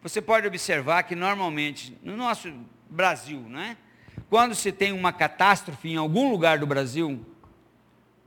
Você 0.00 0.22
pode 0.22 0.46
observar 0.46 1.02
que 1.02 1.16
normalmente 1.16 1.98
no 2.02 2.16
nosso 2.16 2.52
Brasil, 2.88 3.44
não 3.48 3.60
é? 3.60 3.76
Quando 4.30 4.54
se 4.54 4.70
tem 4.70 4.92
uma 4.92 5.12
catástrofe 5.12 5.88
em 5.88 5.96
algum 5.96 6.30
lugar 6.30 6.58
do 6.58 6.66
Brasil, 6.66 7.24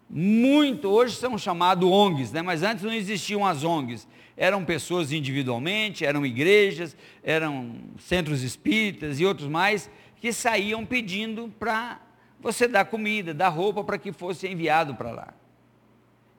muito, 0.09 0.89
hoje 0.89 1.15
são 1.15 1.37
chamados 1.37 1.89
ONGs, 1.89 2.31
né? 2.31 2.41
mas 2.41 2.63
antes 2.63 2.83
não 2.83 2.93
existiam 2.93 3.45
as 3.45 3.63
ONGs 3.63 4.07
eram 4.35 4.63
pessoas 4.65 5.11
individualmente, 5.11 6.05
eram 6.05 6.25
igrejas, 6.25 6.95
eram 7.23 7.75
centros 7.99 8.41
espíritas 8.41 9.19
e 9.19 9.25
outros 9.25 9.47
mais, 9.47 9.89
que 10.19 10.31
saíam 10.31 10.85
pedindo 10.85 11.51
para 11.59 11.99
você 12.39 12.67
dar 12.67 12.85
comida, 12.85 13.33
dar 13.33 13.49
roupa 13.49 13.83
para 13.83 13.97
que 13.97 14.11
fosse 14.11 14.47
enviado 14.47 14.95
para 14.95 15.11
lá. 15.11 15.33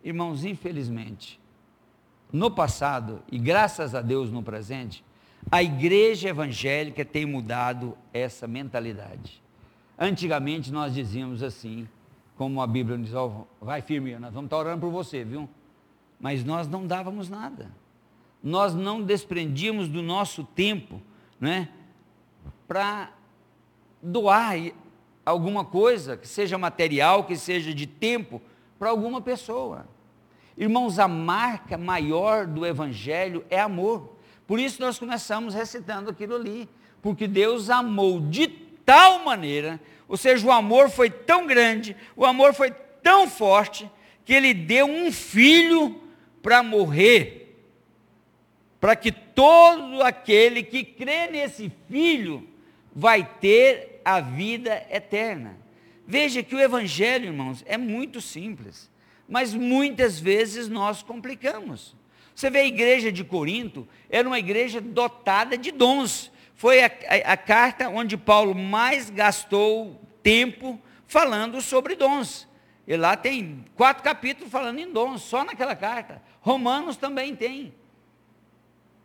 Irmãos, 0.02 0.44
infelizmente, 0.44 1.40
no 2.32 2.50
passado, 2.50 3.22
e 3.30 3.38
graças 3.38 3.94
a 3.94 4.00
Deus 4.00 4.30
no 4.30 4.42
presente, 4.42 5.04
a 5.50 5.62
igreja 5.62 6.28
evangélica 6.28 7.04
tem 7.04 7.26
mudado 7.26 7.96
essa 8.12 8.46
mentalidade. 8.46 9.42
Antigamente 9.98 10.72
nós 10.72 10.94
dizíamos 10.94 11.42
assim, 11.42 11.86
como 12.36 12.60
a 12.60 12.66
Bíblia 12.66 12.98
diz, 12.98 13.14
oh, 13.14 13.46
vai 13.60 13.82
firme, 13.82 14.18
nós 14.18 14.32
vamos 14.32 14.46
estar 14.46 14.56
orando 14.56 14.80
por 14.80 14.90
você, 14.90 15.24
viu? 15.24 15.48
Mas 16.18 16.44
nós 16.44 16.66
não 16.66 16.86
dávamos 16.86 17.28
nada 17.28 17.81
nós 18.42 18.74
não 18.74 19.02
desprendíamos 19.02 19.88
do 19.88 20.02
nosso 20.02 20.42
tempo, 20.42 21.00
né, 21.40 21.68
para 22.66 23.10
doar 24.02 24.56
alguma 25.24 25.64
coisa, 25.64 26.16
que 26.16 26.26
seja 26.26 26.58
material, 26.58 27.24
que 27.24 27.36
seja 27.36 27.72
de 27.72 27.86
tempo, 27.86 28.42
para 28.78 28.90
alguma 28.90 29.20
pessoa. 29.20 29.86
Irmãos, 30.56 30.98
a 30.98 31.06
marca 31.06 31.78
maior 31.78 32.46
do 32.46 32.66
Evangelho 32.66 33.44
é 33.48 33.60
amor. 33.60 34.16
Por 34.46 34.58
isso 34.58 34.80
nós 34.80 34.98
começamos 34.98 35.54
recitando 35.54 36.10
aquilo 36.10 36.34
ali. 36.34 36.68
Porque 37.00 37.26
Deus 37.26 37.70
amou 37.70 38.20
de 38.20 38.48
tal 38.84 39.24
maneira, 39.24 39.80
ou 40.08 40.16
seja, 40.16 40.46
o 40.46 40.52
amor 40.52 40.90
foi 40.90 41.08
tão 41.08 41.46
grande, 41.46 41.96
o 42.16 42.24
amor 42.24 42.52
foi 42.52 42.70
tão 43.02 43.28
forte, 43.28 43.90
que 44.24 44.32
Ele 44.32 44.52
deu 44.52 44.86
um 44.86 45.10
filho 45.10 46.00
para 46.42 46.62
morrer 46.62 47.41
para 48.82 48.96
que 48.96 49.12
todo 49.12 50.02
aquele 50.02 50.60
que 50.60 50.82
crê 50.82 51.28
nesse 51.28 51.70
filho 51.88 52.48
vai 52.92 53.22
ter 53.40 54.00
a 54.04 54.18
vida 54.18 54.84
eterna. 54.90 55.56
Veja 56.04 56.42
que 56.42 56.56
o 56.56 56.58
evangelho, 56.58 57.26
irmãos, 57.26 57.62
é 57.64 57.78
muito 57.78 58.20
simples, 58.20 58.90
mas 59.28 59.54
muitas 59.54 60.18
vezes 60.18 60.68
nós 60.68 61.00
complicamos. 61.00 61.94
Você 62.34 62.50
vê 62.50 62.58
a 62.58 62.66
igreja 62.66 63.12
de 63.12 63.22
Corinto, 63.22 63.86
era 64.10 64.26
uma 64.26 64.40
igreja 64.40 64.80
dotada 64.80 65.56
de 65.56 65.70
dons. 65.70 66.32
Foi 66.56 66.82
a, 66.82 66.86
a, 66.86 67.34
a 67.34 67.36
carta 67.36 67.88
onde 67.88 68.16
Paulo 68.16 68.52
mais 68.52 69.10
gastou 69.10 70.02
tempo 70.24 70.76
falando 71.06 71.60
sobre 71.60 71.94
dons. 71.94 72.48
E 72.84 72.96
lá 72.96 73.16
tem 73.16 73.64
quatro 73.76 74.02
capítulos 74.02 74.50
falando 74.50 74.80
em 74.80 74.90
dons, 74.90 75.22
só 75.22 75.44
naquela 75.44 75.76
carta. 75.76 76.20
Romanos 76.40 76.96
também 76.96 77.36
tem. 77.36 77.72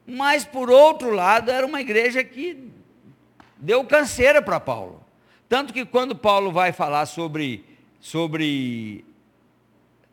Mas, 0.08 0.46
por 0.46 0.70
outro 0.70 1.12
lado, 1.12 1.52
era 1.52 1.68
uma 1.68 1.82
igreja 1.82 2.24
que 2.24 2.72
deu 3.58 3.84
canseira 3.84 4.42
para 4.42 4.60
Paulo. 4.60 5.04
Tanto 5.50 5.74
que 5.74 5.86
quando 5.86 6.16
Paulo 6.16 6.52
vai 6.52 6.72
falar 6.72 7.06
sobre 7.06 7.66
sobre 8.00 9.04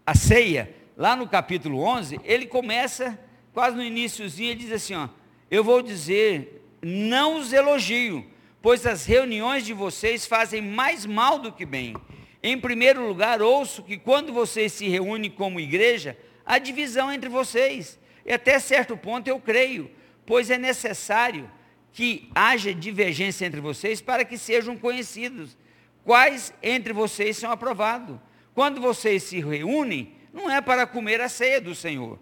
a 0.07 0.15
ceia, 0.15 0.75
lá 0.97 1.15
no 1.15 1.29
capítulo 1.29 1.81
11, 1.81 2.21
ele 2.25 2.47
começa, 2.47 3.19
quase 3.53 3.77
no 3.77 3.83
iníciozinho, 3.83 4.51
ele 4.51 4.61
diz 4.61 4.73
assim, 4.73 4.95
ó, 4.95 5.09
eu 5.51 5.63
vou 5.63 5.81
dizer, 5.81 6.63
não 6.83 7.37
os 7.37 7.53
elogio, 7.53 8.25
pois 8.61 8.87
as 8.87 9.05
reuniões 9.07 9.65
de 9.65 9.73
vocês 9.73 10.27
fazem 10.27 10.61
mais 10.61 11.07
mal 11.07 11.39
do 11.39 11.53
que 11.53 11.65
bem. 11.65 11.95
Em 12.43 12.59
primeiro 12.59 13.07
lugar, 13.07 13.41
ouço 13.41 13.83
que 13.83 13.97
quando 13.97 14.33
vocês 14.33 14.73
se 14.73 14.89
reúnem 14.89 15.31
como 15.31 15.61
igreja, 15.61 16.19
há 16.45 16.59
divisão 16.59 17.13
entre 17.13 17.29
vocês. 17.29 17.99
E 18.25 18.33
até 18.33 18.59
certo 18.59 18.97
ponto 18.97 19.29
eu 19.29 19.39
creio, 19.39 19.91
pois 20.25 20.51
é 20.51 20.59
necessário 20.59 21.51
que 21.93 22.29
haja 22.35 22.75
divergência 22.75 23.47
entre 23.47 23.61
vocês 23.61 24.01
para 24.01 24.25
que 24.25 24.37
sejam 24.37 24.77
conhecidos 24.77 25.57
quais 26.05 26.53
entre 26.63 26.93
vocês 26.93 27.37
são 27.37 27.51
aprovados. 27.51 28.19
Quando 28.55 28.81
vocês 28.81 29.23
se 29.23 29.41
reúnem, 29.41 30.15
não 30.33 30.51
é 30.51 30.61
para 30.61 30.87
comer 30.87 31.21
a 31.21 31.29
ceia 31.29 31.61
do 31.61 31.75
Senhor, 31.75 32.19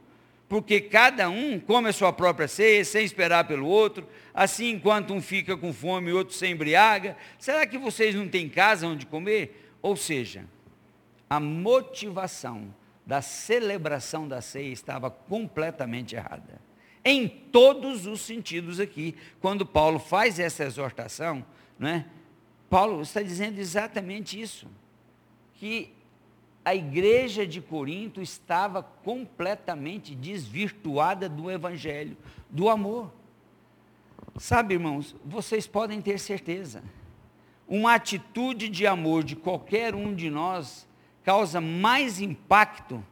porque 0.49 0.81
cada 0.81 1.29
um 1.31 1.59
come 1.59 1.88
a 1.88 1.93
sua 1.93 2.12
própria 2.12 2.47
ceia 2.49 2.85
sem 2.85 3.05
esperar 3.05 3.47
pelo 3.47 3.67
outro, 3.67 4.07
assim 4.35 4.71
enquanto 4.71 5.15
um 5.15 5.21
fica 5.21 5.57
com 5.57 5.73
fome 5.73 6.11
e 6.11 6.12
outro 6.12 6.35
se 6.35 6.47
embriaga. 6.47 7.17
Será 7.38 7.67
que 7.67 7.79
vocês 7.79 8.15
não 8.15 8.29
têm 8.29 8.49
casa 8.49 8.87
onde 8.87 9.07
comer? 9.07 9.75
Ou 9.81 9.97
seja, 9.97 10.45
a 11.29 11.41
motivação 11.41 12.75
da 13.05 13.21
celebração 13.21 14.29
da 14.29 14.41
ceia 14.41 14.73
estava 14.73 15.11
completamente 15.11 16.15
errada 16.15 16.61
em 17.05 17.29
todos 17.29 18.07
os 18.07 18.21
sentidos 18.21 18.79
aqui. 18.79 19.15
Quando 19.41 19.67
Paulo 19.67 19.99
faz 19.99 20.38
essa 20.38 20.65
exortação, 20.65 21.45
né, 21.79 22.07
Paulo 22.71 23.03
está 23.03 23.23
dizendo 23.23 23.59
exatamente 23.59 24.41
isso, 24.41 24.67
que 25.55 25.93
a 26.65 26.75
igreja 26.75 27.47
de 27.47 27.61
Corinto 27.61 28.23
estava 28.23 28.83
completamente 28.83 30.15
desvirtuada 30.15 31.29
do 31.29 31.51
evangelho, 31.51 32.17
do 32.49 32.69
amor. 32.69 33.12
Sabe, 34.38 34.75
irmãos, 34.75 35.15
vocês 35.25 35.67
podem 35.67 36.01
ter 36.01 36.19
certeza, 36.19 36.83
uma 37.67 37.95
atitude 37.95 38.69
de 38.69 38.87
amor 38.87 39.25
de 39.25 39.35
qualquer 39.35 39.95
um 39.95 40.15
de 40.15 40.31
nós 40.31 40.87
causa 41.25 41.61
mais 41.61 42.21
impacto, 42.21 43.05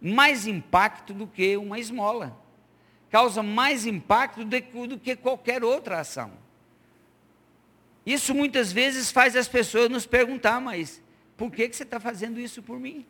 mais 0.00 0.46
impacto 0.46 1.14
do 1.14 1.26
que 1.26 1.56
uma 1.56 1.78
esmola 1.78 2.42
causa 3.12 3.42
mais 3.42 3.84
impacto 3.84 4.42
do 4.42 4.98
que 4.98 5.14
qualquer 5.14 5.62
outra 5.62 6.00
ação. 6.00 6.32
Isso 8.06 8.34
muitas 8.34 8.72
vezes 8.72 9.12
faz 9.12 9.36
as 9.36 9.46
pessoas 9.46 9.90
nos 9.90 10.06
perguntar, 10.06 10.58
mas 10.62 11.02
por 11.36 11.52
que, 11.52 11.68
que 11.68 11.76
você 11.76 11.82
está 11.82 12.00
fazendo 12.00 12.40
isso 12.40 12.62
por 12.62 12.80
mim? 12.80 13.04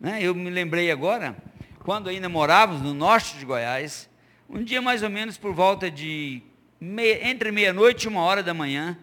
Né? 0.00 0.20
Eu 0.22 0.32
me 0.32 0.48
lembrei 0.48 0.92
agora, 0.92 1.36
quando 1.80 2.08
ainda 2.08 2.28
morávamos 2.28 2.82
no 2.82 2.94
norte 2.94 3.36
de 3.36 3.44
Goiás, 3.44 4.08
um 4.48 4.62
dia 4.62 4.80
mais 4.80 5.02
ou 5.02 5.10
menos 5.10 5.36
por 5.36 5.52
volta 5.52 5.90
de 5.90 6.40
meia, 6.80 7.28
entre 7.28 7.50
meia-noite 7.50 8.04
e 8.04 8.08
uma 8.08 8.22
hora 8.22 8.44
da 8.44 8.54
manhã, 8.54 8.96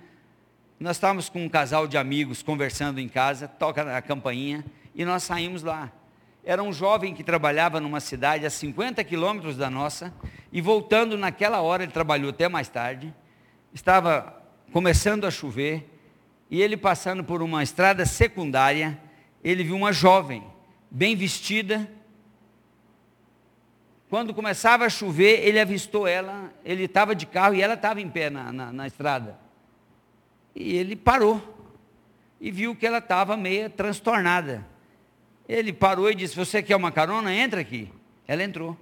nós 0.80 0.96
estávamos 0.96 1.28
com 1.28 1.44
um 1.44 1.50
casal 1.50 1.86
de 1.86 1.98
amigos 1.98 2.42
conversando 2.42 3.00
em 3.00 3.10
casa, 3.10 3.46
toca 3.46 3.96
a 3.96 4.02
campainha, 4.02 4.64
e 4.96 5.06
nós 5.06 5.22
saímos 5.24 5.62
lá 5.62 5.92
era 6.46 6.62
um 6.62 6.72
jovem 6.72 7.14
que 7.14 7.24
trabalhava 7.24 7.80
numa 7.80 8.00
cidade 8.00 8.46
a 8.46 8.50
50 8.52 9.04
quilômetros 9.04 9.58
da 9.58 9.68
nossa, 9.68 10.14
e 10.52 10.62
voltando 10.62 11.18
naquela 11.18 11.60
hora, 11.62 11.82
ele 11.82 11.92
trabalhou 11.92 12.30
até 12.30 12.48
mais 12.48 12.70
tarde, 12.70 13.14
estava 13.74 14.44
começando 14.72 15.26
a 15.26 15.32
chover, 15.32 15.90
e 16.50 16.62
ele 16.62 16.78
passando 16.78 17.24
por 17.24 17.42
uma 17.42 17.64
estrada 17.64 18.06
secundária, 18.06 18.98
ele 19.44 19.64
viu 19.64 19.76
uma 19.76 19.92
jovem, 19.92 20.44
bem 20.90 21.16
vestida. 21.16 21.90
Quando 24.08 24.32
começava 24.32 24.86
a 24.86 24.90
chover, 24.90 25.44
ele 25.44 25.60
avistou 25.60 26.06
ela, 26.06 26.54
ele 26.64 26.84
estava 26.84 27.16
de 27.16 27.26
carro 27.26 27.56
e 27.56 27.62
ela 27.62 27.74
estava 27.74 28.00
em 28.00 28.08
pé 28.08 28.30
na, 28.30 28.54
na, 28.54 28.72
na 28.72 28.86
estrada. 28.86 29.40
E 30.56 30.78
ele 30.78 30.96
parou 30.96 31.42
e 32.40 32.52
viu 32.52 32.76
que 32.76 32.86
ela 32.86 33.00
estava 33.00 33.36
meio 33.36 33.68
transtornada. 33.72 34.75
Ele 35.48 35.72
parou 35.72 36.10
e 36.10 36.16
disse: 36.16 36.36
Você 36.36 36.62
quer 36.62 36.76
uma 36.76 36.92
carona? 36.92 37.34
Entra 37.34 37.62
aqui. 37.62 37.92
Ela 38.28 38.44
entrou. 38.44 38.78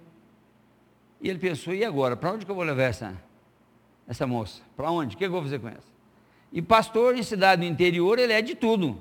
E 1.21 1.30
ele 1.30 1.39
pensou: 1.39 1.73
E 1.73 1.84
agora? 1.84 2.15
Para 2.15 2.32
onde 2.32 2.45
que 2.45 2.52
eu 2.52 2.56
vou 2.56 2.63
levar 2.63 2.84
essa, 2.84 3.13
essa 4.08 4.26
moça? 4.26 4.62
Para 4.76 4.91
onde? 4.91 5.15
O 5.15 5.17
que 5.17 5.26
eu 5.26 5.32
vou 5.32 5.41
fazer 5.41 5.60
com 5.60 5.67
essa? 5.67 5.93
E 6.52 6.62
pastor 6.62 7.17
em 7.17 7.23
cidade 7.23 7.62
do 7.62 7.67
interior, 7.67 8.19
ele 8.19 8.34
é 8.34 8.41
de 8.41 8.56
tudo. 8.56 8.99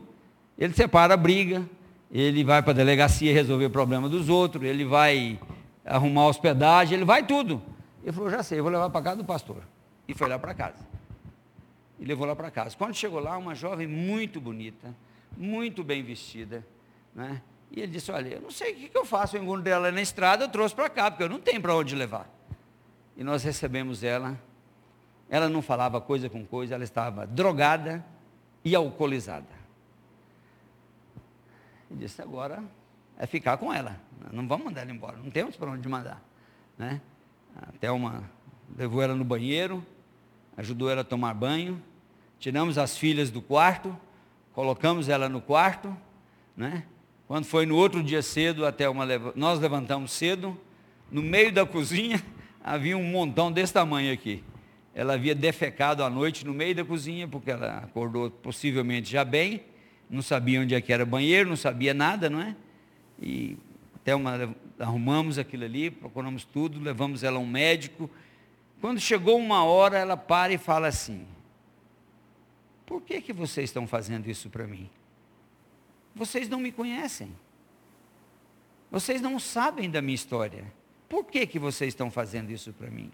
Ele 0.59 0.72
separa 0.72 1.14
a 1.14 1.16
briga, 1.16 1.68
ele 2.11 2.44
vai 2.44 2.62
para 2.62 2.72
a 2.72 2.75
delegacia 2.75 3.33
resolver 3.33 3.66
o 3.66 3.70
problema 3.70 4.09
dos 4.09 4.29
outros, 4.29 4.64
ele 4.64 4.85
vai 4.85 5.38
arrumar 5.85 6.27
hospedagem, 6.29 6.96
ele 6.96 7.05
vai 7.05 7.27
tudo. 7.27 7.62
Ele 8.03 8.12
falou: 8.12 8.31
Já 8.31 8.42
sei, 8.42 8.59
eu 8.59 8.62
vou 8.62 8.72
levar 8.72 8.90
para 8.90 9.03
casa 9.03 9.16
do 9.16 9.25
pastor. 9.25 9.62
E 10.09 10.14
foi 10.14 10.29
lá 10.29 10.38
para 10.38 10.55
casa. 10.55 10.87
E 11.98 12.05
levou 12.05 12.27
lá 12.27 12.35
para 12.35 12.51
casa. 12.51 12.77
Quando 12.77 12.94
chegou 12.94 13.20
lá, 13.20 13.37
uma 13.37 13.55
jovem 13.55 13.87
muito 13.87 14.40
bonita, 14.40 14.94
muito 15.37 15.85
bem 15.85 16.03
vestida, 16.03 16.66
né? 17.14 17.40
E 17.75 17.81
ele 17.81 17.91
disse, 17.91 18.13
olha, 18.13 18.35
eu 18.35 18.41
não 18.41 18.51
sei 18.51 18.73
o 18.73 18.77
que, 18.77 18.91
eu 18.95 19.05
faço, 19.05 19.35
eu 19.37 19.43
encontro 19.43 19.67
ela 19.69 19.91
na 19.91 20.03
estrada, 20.03 20.45
eu 20.45 20.49
trouxe 20.49 20.75
para 20.75 20.91
cá, 20.91 21.11
porque 21.11 21.25
eu 21.25 21.29
não 21.29 21.41
tenho 21.41 21.61
para 21.61 21.75
onde 21.75 21.97
levar. 21.97 22.29
E 23.17 23.25
nós 23.25 23.43
recebemos 23.43 24.05
ela, 24.05 24.39
ela 25.29 25.49
não 25.49 25.63
falava 25.63 25.99
coisa 25.99 26.29
com 26.29 26.45
coisa, 26.45 26.75
ela 26.75 26.85
estava 26.85 27.27
drogada 27.27 28.05
e 28.63 28.75
alcoolizada. 28.75 29.47
E 31.91 31.95
disse, 31.95 32.21
agora 32.21 32.63
é 33.19 33.27
ficar 33.27 33.57
com 33.57 33.73
ela, 33.73 33.99
não 34.31 34.47
vamos 34.47 34.67
mandar 34.67 34.83
ela 34.83 34.93
embora, 34.93 35.17
não 35.17 35.31
temos 35.31 35.57
para 35.57 35.71
onde 35.71 35.89
mandar. 35.89 36.23
Né? 36.77 37.01
Até 37.57 37.91
uma, 37.91 38.23
levou 38.77 39.01
ela 39.01 39.15
no 39.15 39.25
banheiro, 39.25 39.85
ajudou 40.59 40.91
ela 40.91 41.01
a 41.01 41.05
tomar 41.05 41.33
banho, 41.33 41.83
tiramos 42.39 42.77
as 42.77 42.99
filhas 42.99 43.31
do 43.31 43.41
quarto, 43.41 43.99
colocamos 44.53 45.09
ela 45.09 45.27
no 45.27 45.41
quarto, 45.41 45.97
né? 46.55 46.85
Quando 47.33 47.47
foi 47.47 47.64
no 47.64 47.77
outro 47.77 48.03
dia 48.03 48.21
cedo, 48.21 48.66
até 48.66 48.87
uma 48.87 49.07
nós 49.35 49.59
levantamos 49.59 50.12
cedo, 50.12 50.55
no 51.11 51.23
meio 51.23 51.51
da 51.51 51.64
cozinha 51.64 52.23
havia 52.62 52.95
um 52.95 53.03
montão 53.03 53.51
desse 53.51 53.73
tamanho 53.73 54.12
aqui. 54.12 54.45
Ela 54.95 55.14
havia 55.14 55.35
defecado 55.35 56.05
à 56.05 56.11
noite 56.11 56.45
no 56.45 56.53
meio 56.53 56.75
da 56.75 56.85
cozinha, 56.85 57.27
porque 57.27 57.51
ela 57.51 57.79
acordou 57.79 58.31
possivelmente 58.31 59.11
já 59.11 59.25
bem, 59.25 59.62
não 60.11 60.21
sabia 60.21 60.61
onde 60.61 60.75
é 60.75 60.81
que 60.83 60.92
era 60.92 61.07
banheiro, 61.07 61.49
não 61.49 61.57
sabia 61.57 61.95
nada, 61.95 62.29
não 62.29 62.38
é? 62.38 62.55
E 63.18 63.57
até 63.97 64.14
uma, 64.14 64.55
arrumamos 64.79 65.38
aquilo 65.38 65.64
ali, 65.64 65.90
procuramos 65.90 66.45
tudo, 66.45 66.79
levamos 66.79 67.25
ela 67.25 67.38
a 67.38 67.40
um 67.40 67.47
médico. 67.47 68.11
Quando 68.79 69.01
chegou 69.01 69.38
uma 69.38 69.64
hora, 69.64 69.97
ela 69.97 70.18
para 70.18 70.53
e 70.53 70.59
fala 70.59 70.88
assim: 70.88 71.27
Por 72.85 73.01
que, 73.01 73.23
que 73.23 73.33
vocês 73.33 73.71
estão 73.71 73.87
fazendo 73.87 74.29
isso 74.29 74.51
para 74.51 74.66
mim? 74.66 74.90
Vocês 76.14 76.48
não 76.48 76.61
me 76.61 76.70
conhecem. 76.70 77.35
Vocês 78.90 79.20
não 79.20 79.38
sabem 79.38 79.90
da 79.90 80.03
minha 80.03 80.14
história. 80.14 80.64
Por 81.09 81.25
que, 81.25 81.46
que 81.46 81.59
vocês 81.59 81.88
estão 81.88 82.11
fazendo 82.11 82.51
isso 82.51 82.72
para 82.72 82.90
mim? 82.90 83.11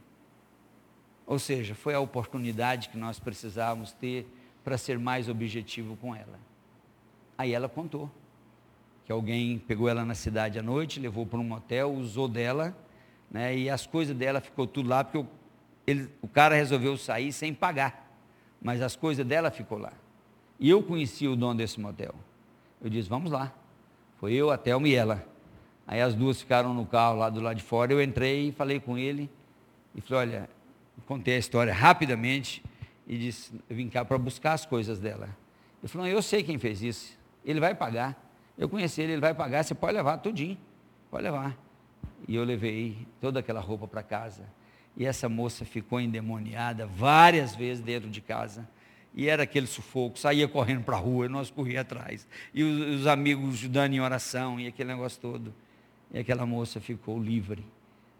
Ou 1.26 1.38
seja, 1.38 1.74
foi 1.74 1.94
a 1.94 2.00
oportunidade 2.00 2.88
que 2.88 2.96
nós 2.96 3.18
precisávamos 3.18 3.92
ter 3.92 4.26
para 4.64 4.78
ser 4.78 4.98
mais 4.98 5.28
objetivo 5.28 5.96
com 5.96 6.14
ela. 6.14 6.38
Aí 7.36 7.52
ela 7.52 7.68
contou 7.68 8.10
que 9.04 9.12
alguém 9.12 9.58
pegou 9.58 9.88
ela 9.88 10.04
na 10.04 10.14
cidade 10.14 10.58
à 10.58 10.62
noite, 10.62 11.00
levou 11.00 11.24
para 11.24 11.38
um 11.38 11.44
motel, 11.44 11.94
usou 11.94 12.28
dela, 12.28 12.76
né, 13.30 13.56
e 13.56 13.70
as 13.70 13.86
coisas 13.86 14.14
dela 14.14 14.40
ficou 14.40 14.66
tudo 14.66 14.88
lá, 14.88 15.02
porque 15.02 15.18
o, 15.18 15.26
ele, 15.86 16.10
o 16.20 16.28
cara 16.28 16.54
resolveu 16.54 16.96
sair 16.98 17.32
sem 17.32 17.54
pagar, 17.54 18.06
mas 18.60 18.82
as 18.82 18.96
coisas 18.96 19.24
dela 19.24 19.50
ficou 19.50 19.78
lá. 19.78 19.94
E 20.60 20.68
eu 20.68 20.82
conheci 20.82 21.26
o 21.26 21.34
dono 21.34 21.54
desse 21.54 21.80
motel. 21.80 22.14
Eu 22.80 22.88
disse, 22.88 23.08
vamos 23.08 23.30
lá. 23.30 23.52
Foi 24.18 24.32
eu, 24.32 24.50
a 24.50 24.58
Thelma 24.58 24.88
e 24.88 24.94
ela. 24.94 25.24
Aí 25.86 26.00
as 26.00 26.14
duas 26.14 26.40
ficaram 26.40 26.74
no 26.74 26.84
carro 26.84 27.16
lá 27.16 27.30
do 27.30 27.40
lado 27.40 27.56
de 27.56 27.62
fora. 27.62 27.92
Eu 27.92 28.02
entrei 28.02 28.48
e 28.48 28.52
falei 28.52 28.78
com 28.78 28.98
ele. 28.98 29.30
E 29.94 30.00
falei, 30.00 30.28
olha, 30.28 30.50
contei 31.06 31.36
a 31.36 31.38
história 31.38 31.72
rapidamente. 31.72 32.62
E 33.06 33.16
disse, 33.16 33.52
eu 33.68 33.76
vim 33.76 33.88
cá 33.88 34.04
para 34.04 34.18
buscar 34.18 34.52
as 34.52 34.66
coisas 34.66 34.98
dela. 34.98 35.28
Ele 35.82 35.88
falou, 35.88 36.06
eu 36.06 36.20
sei 36.20 36.42
quem 36.42 36.58
fez 36.58 36.82
isso. 36.82 37.18
Ele 37.44 37.58
vai 37.58 37.74
pagar. 37.74 38.22
Eu 38.56 38.68
conheci 38.68 39.00
ele, 39.00 39.12
ele 39.12 39.20
vai 39.20 39.32
pagar. 39.32 39.64
Você 39.64 39.74
pode 39.74 39.94
levar 39.94 40.18
tudinho. 40.18 40.58
Pode 41.10 41.22
levar. 41.22 41.56
E 42.26 42.34
eu 42.34 42.44
levei 42.44 43.06
toda 43.20 43.40
aquela 43.40 43.60
roupa 43.60 43.88
para 43.88 44.02
casa. 44.02 44.42
E 44.96 45.06
essa 45.06 45.28
moça 45.28 45.64
ficou 45.64 46.00
endemoniada 46.00 46.86
várias 46.86 47.54
vezes 47.54 47.82
dentro 47.82 48.10
de 48.10 48.20
casa. 48.20 48.68
E 49.18 49.28
era 49.28 49.42
aquele 49.42 49.66
sufoco, 49.66 50.16
saía 50.16 50.46
correndo 50.46 50.84
para 50.84 50.96
a 50.96 51.00
rua, 51.00 51.26
e 51.26 51.28
nós 51.28 51.50
corria 51.50 51.80
atrás. 51.80 52.24
E 52.54 52.62
os, 52.62 53.00
os, 53.00 53.06
amigos 53.08 53.54
ajudando 53.54 53.92
em 53.92 54.00
oração, 54.00 54.60
e 54.60 54.68
aquele 54.68 54.90
negócio 54.90 55.20
todo. 55.20 55.52
E 56.12 56.20
aquela 56.20 56.46
moça 56.46 56.80
ficou 56.80 57.20
livre, 57.20 57.64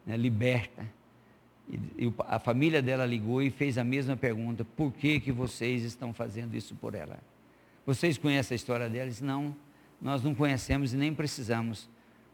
né, 0.05 0.17
liberta. 0.17 0.85
E, 1.71 2.07
e, 2.07 2.15
a 2.27 2.41
família 2.41 2.83
dela 2.83 3.07
ligou 3.07 3.41
e 3.41 3.49
fez 3.49 3.79
a 3.79 3.85
mesma 3.85 4.17
pergunta: 4.17 4.65
por 4.77 4.93
que, 4.93 5.21
que 5.21 5.31
vocês 5.31 5.85
estão 5.85 6.13
fazendo 6.13 6.57
isso 6.57 6.75
por 6.75 6.97
ela? 6.97 7.21
Vocês 7.87 8.19
conhecem 8.19 8.57
a 8.57 8.57
história 8.57 8.91
dela? 8.91 9.09
Disse, 9.09 9.23
não, 9.23 9.55
nós 10.03 10.21
não 10.21 10.35
conhecemos 10.35 10.93
e 10.93 10.97
nem 10.97 11.15
precisamos. 11.15 11.89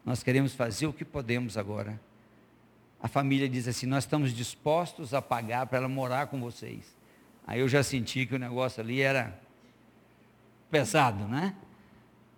Nós 0.06 0.22
queremos 0.22 0.54
fazer 0.54 0.86
o 0.86 0.92
que 0.92 1.04
podemos 1.04 1.58
agora. 1.58 2.00
A 2.98 3.08
família 3.08 3.46
diz 3.46 3.68
assim: 3.68 3.84
Nós 3.84 4.04
estamos 4.04 4.32
dispostos 4.32 5.12
a 5.12 5.20
pagar 5.20 5.66
para 5.66 5.80
ela 5.80 5.88
morar 5.88 6.28
com 6.28 6.40
vocês. 6.40 6.96
Aí 7.46 7.60
eu 7.60 7.68
já 7.68 7.82
senti 7.82 8.26
que 8.26 8.34
o 8.34 8.38
negócio 8.38 8.82
ali 8.82 9.00
era 9.00 9.38
pesado, 10.70 11.26
né? 11.28 11.54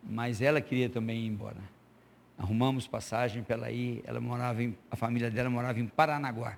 Mas 0.03 0.40
ela 0.40 0.61
queria 0.61 0.88
também 0.88 1.25
ir 1.25 1.27
embora. 1.27 1.57
Arrumamos 2.38 2.87
passagem 2.87 3.42
para 3.42 3.57
ela 3.57 3.71
ir. 3.71 4.03
Ela 4.05 4.21
morava 4.21 4.62
em, 4.62 4.77
a 4.90 4.97
família 4.97 5.31
dela 5.31 5.49
morava 5.49 5.81
em 5.81 5.87
Paranaguá. 5.87 6.57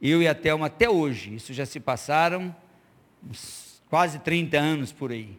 Eu 0.00 0.22
e 0.22 0.28
a 0.28 0.34
Thelma 0.34 0.66
até 0.66 0.88
hoje, 0.88 1.34
isso 1.34 1.52
já 1.52 1.66
se 1.66 1.78
passaram 1.78 2.54
quase 3.88 4.18
30 4.18 4.58
anos 4.58 4.90
por 4.90 5.12
aí. 5.12 5.38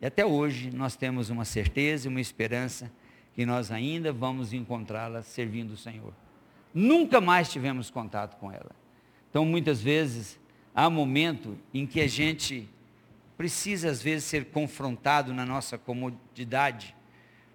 E 0.00 0.06
até 0.06 0.26
hoje 0.26 0.70
nós 0.70 0.96
temos 0.96 1.30
uma 1.30 1.44
certeza 1.44 2.06
e 2.06 2.08
uma 2.08 2.20
esperança 2.20 2.90
que 3.34 3.46
nós 3.46 3.70
ainda 3.70 4.12
vamos 4.12 4.52
encontrá-la 4.52 5.22
servindo 5.22 5.72
o 5.72 5.76
Senhor. 5.76 6.12
Nunca 6.74 7.20
mais 7.20 7.50
tivemos 7.50 7.90
contato 7.90 8.36
com 8.38 8.50
ela. 8.50 8.70
Então, 9.30 9.44
muitas 9.44 9.80
vezes, 9.80 10.38
há 10.74 10.88
momento 10.88 11.58
em 11.72 11.86
que 11.86 12.00
a 12.00 12.06
gente 12.06 12.68
precisa, 13.36 13.90
às 13.90 14.02
vezes, 14.02 14.24
ser 14.24 14.46
confrontado 14.46 15.34
na 15.34 15.44
nossa 15.44 15.76
comodidade, 15.76 16.94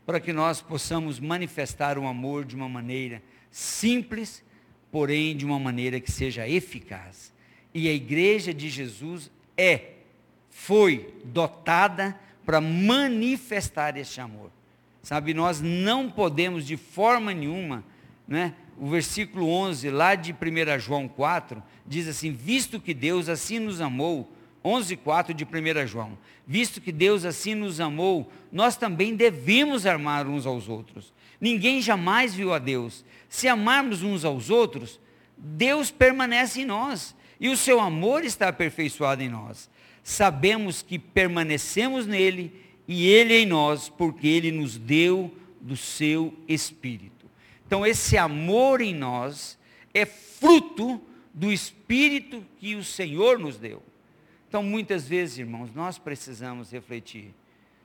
para 0.06 0.20
que 0.20 0.34
nós 0.34 0.62
possamos 0.62 1.20
manifestar 1.20 1.98
o 1.98 2.08
amor 2.08 2.46
de 2.46 2.56
uma 2.56 2.70
maneira 2.70 3.22
simples, 3.52 4.44
porém 4.92 5.36
de 5.36 5.46
uma 5.46 5.60
maneira 5.60 6.00
que 6.00 6.12
seja 6.12 6.48
eficaz. 6.48 7.34
E 7.74 7.88
a 7.88 7.94
igreja 7.94 8.54
de 8.54 8.70
Jesus 8.70 9.30
é, 9.56 9.94
foi 10.50 11.14
dotada 11.26 12.18
para 12.46 12.62
manifestar 12.62 13.98
este 13.98 14.22
amor. 14.22 14.52
Sabe, 15.04 15.34
nós 15.34 15.62
não 15.62 16.10
podemos 16.10 16.66
de 16.66 16.76
forma 16.76 17.34
nenhuma, 17.34 17.84
né? 18.28 18.56
O 18.78 18.88
versículo 18.88 19.50
11, 19.50 19.90
lá 19.90 20.16
de 20.16 20.32
1 20.34 20.80
João 20.80 21.08
4, 21.08 21.62
diz 21.86 22.08
assim: 22.08 22.32
Visto 22.32 22.80
que 22.80 22.94
Deus 22.94 23.28
assim 23.28 23.60
nos 23.60 23.82
amou, 23.82 24.32
11:4 24.64 25.34
de 25.34 25.46
1 25.46 25.88
João. 25.88 26.18
Visto 26.46 26.80
que 26.80 26.92
Deus 26.92 27.26
assim 27.26 27.56
nos 27.56 27.80
amou, 27.80 28.32
nós 28.52 28.76
também 28.76 29.16
devemos 29.16 29.86
amar 29.86 30.28
uns 30.28 30.46
aos 30.46 30.70
outros. 30.70 31.14
Ninguém 31.40 31.82
jamais 31.82 32.34
viu 32.34 32.54
a 32.54 32.60
Deus. 32.60 33.04
Se 33.28 33.48
amarmos 33.48 34.04
uns 34.04 34.24
aos 34.24 34.50
outros, 34.50 35.00
Deus 35.38 35.92
permanece 35.92 36.62
em 36.62 36.66
nós 36.66 37.16
e 37.40 37.50
o 37.50 37.58
seu 37.58 37.80
amor 37.80 38.24
está 38.24 38.48
aperfeiçoado 38.48 39.22
em 39.22 39.30
nós. 39.30 39.70
Sabemos 40.04 40.82
que 40.82 40.98
permanecemos 40.98 42.08
nele 42.08 42.54
e 42.88 43.08
ele 43.08 43.36
em 43.36 43.46
nós, 43.46 43.90
porque 43.90 44.28
ele 44.28 44.52
nos 44.52 44.78
deu 44.78 45.34
do 45.60 45.76
seu 45.76 46.34
espírito. 46.48 47.17
Então, 47.68 47.86
esse 47.86 48.18
amor 48.18 48.80
em 48.80 48.96
nós 48.96 49.60
é 49.94 50.06
fruto 50.06 51.02
do 51.34 51.52
espírito 51.52 52.42
que 52.58 52.76
o 52.76 52.84
Senhor 52.84 53.38
nos 53.38 53.58
deu. 53.58 53.84
Então, 54.48 54.64
muitas 54.64 55.06
vezes, 55.06 55.40
irmãos, 55.40 55.70
nós 55.76 55.98
precisamos 55.98 56.72
refletir. 56.72 57.34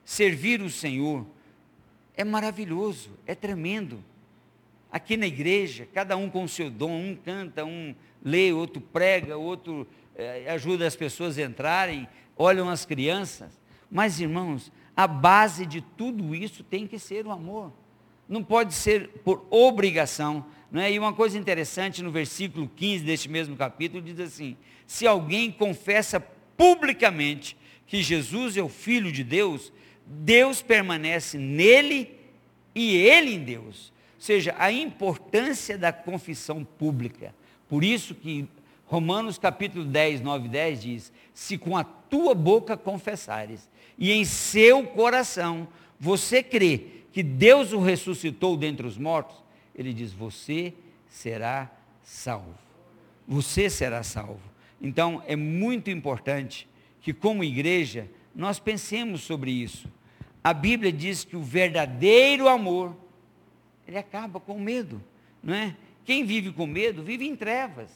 Servir 0.05 0.61
o 0.61 0.69
Senhor 0.69 1.25
é 2.15 2.23
maravilhoso, 2.23 3.11
é 3.27 3.35
tremendo. 3.35 4.01
Aqui 4.89 5.17
na 5.17 5.27
igreja, 5.27 5.85
cada 5.93 6.15
um 6.15 6.29
com 6.29 6.45
o 6.45 6.49
seu 6.49 6.69
dom, 6.69 6.95
um 6.95 7.15
canta, 7.17 7.65
um 7.65 7.93
lê, 8.23 8.53
outro 8.53 8.79
prega, 8.79 9.35
outro 9.35 9.85
é, 10.15 10.49
ajuda 10.49 10.87
as 10.87 10.95
pessoas 10.95 11.37
a 11.37 11.41
entrarem, 11.41 12.07
olham 12.37 12.69
as 12.69 12.85
crianças. 12.85 13.59
Mas, 13.91 14.21
irmãos, 14.21 14.71
a 14.95 15.07
base 15.07 15.65
de 15.65 15.81
tudo 15.81 16.33
isso 16.33 16.63
tem 16.63 16.87
que 16.87 16.97
ser 16.97 17.27
o 17.27 17.31
amor. 17.31 17.82
Não 18.27 18.43
pode 18.43 18.73
ser 18.73 19.09
por 19.23 19.45
obrigação. 19.49 20.45
Não 20.71 20.81
é? 20.81 20.91
E 20.91 20.97
uma 20.97 21.13
coisa 21.13 21.37
interessante 21.37 22.01
no 22.01 22.11
versículo 22.11 22.69
15 22.75 23.03
deste 23.03 23.29
mesmo 23.29 23.55
capítulo 23.55 24.01
diz 24.01 24.19
assim: 24.19 24.57
se 24.87 25.05
alguém 25.05 25.51
confessa 25.51 26.19
publicamente 26.57 27.57
que 27.85 28.01
Jesus 28.01 28.57
é 28.57 28.61
o 28.61 28.69
Filho 28.69 29.11
de 29.11 29.23
Deus, 29.23 29.71
Deus 30.05 30.61
permanece 30.61 31.37
nele 31.37 32.17
e 32.73 32.95
ele 32.95 33.35
em 33.35 33.43
Deus. 33.43 33.93
Ou 34.15 34.21
seja, 34.21 34.55
a 34.57 34.71
importância 34.71 35.77
da 35.77 35.91
confissão 35.91 36.63
pública. 36.63 37.35
Por 37.67 37.83
isso 37.83 38.15
que 38.15 38.47
Romanos 38.85 39.37
capítulo 39.37 39.85
10, 39.85 40.21
9 40.21 40.45
e 40.45 40.49
10 40.49 40.81
diz: 40.81 41.13
Se 41.33 41.57
com 41.57 41.75
a 41.77 41.83
tua 41.83 42.33
boca 42.33 42.77
confessares 42.77 43.69
e 43.97 44.11
em 44.11 44.25
seu 44.25 44.83
coração 44.83 45.67
você 45.99 46.43
crê 46.43 47.02
que 47.13 47.21
Deus 47.21 47.71
o 47.71 47.79
ressuscitou 47.79 48.57
dentre 48.57 48.85
os 48.85 48.97
mortos, 48.97 49.37
ele 49.75 49.93
diz: 49.93 50.11
Você 50.11 50.73
será 51.07 51.71
salvo. 52.01 52.55
Você 53.27 53.69
será 53.69 54.01
salvo. 54.01 54.41
Então, 54.81 55.23
é 55.27 55.35
muito 55.35 55.89
importante 55.91 56.67
que, 56.99 57.13
como 57.13 57.43
igreja, 57.43 58.09
nós 58.35 58.59
pensemos 58.59 59.21
sobre 59.21 59.51
isso. 59.51 59.87
A 60.43 60.53
Bíblia 60.53 60.91
diz 60.91 61.23
que 61.23 61.37
o 61.37 61.41
verdadeiro 61.41 62.49
amor, 62.49 62.97
ele 63.87 63.97
acaba 63.97 64.39
com 64.39 64.59
medo, 64.59 65.01
não 65.41 65.53
é? 65.53 65.75
Quem 66.03 66.25
vive 66.25 66.51
com 66.51 66.65
medo, 66.65 67.03
vive 67.03 67.25
em 67.25 67.35
trevas. 67.35 67.89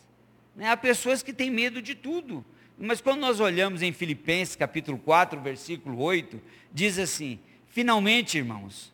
Né? 0.56 0.69
Há 0.69 0.77
pessoas 0.77 1.21
que 1.21 1.34
têm 1.34 1.49
medo 1.49 1.82
de 1.82 1.93
tudo. 1.93 2.45
Mas 2.77 3.01
quando 3.01 3.19
nós 3.19 3.39
olhamos 3.39 3.82
em 3.82 3.91
Filipenses 3.91 4.56
capítulo 4.56 4.97
4, 4.99 5.41
versículo 5.41 5.99
8, 5.99 6.39
diz 6.71 6.99
assim: 6.99 7.39
Finalmente, 7.67 8.38
irmãos, 8.38 8.93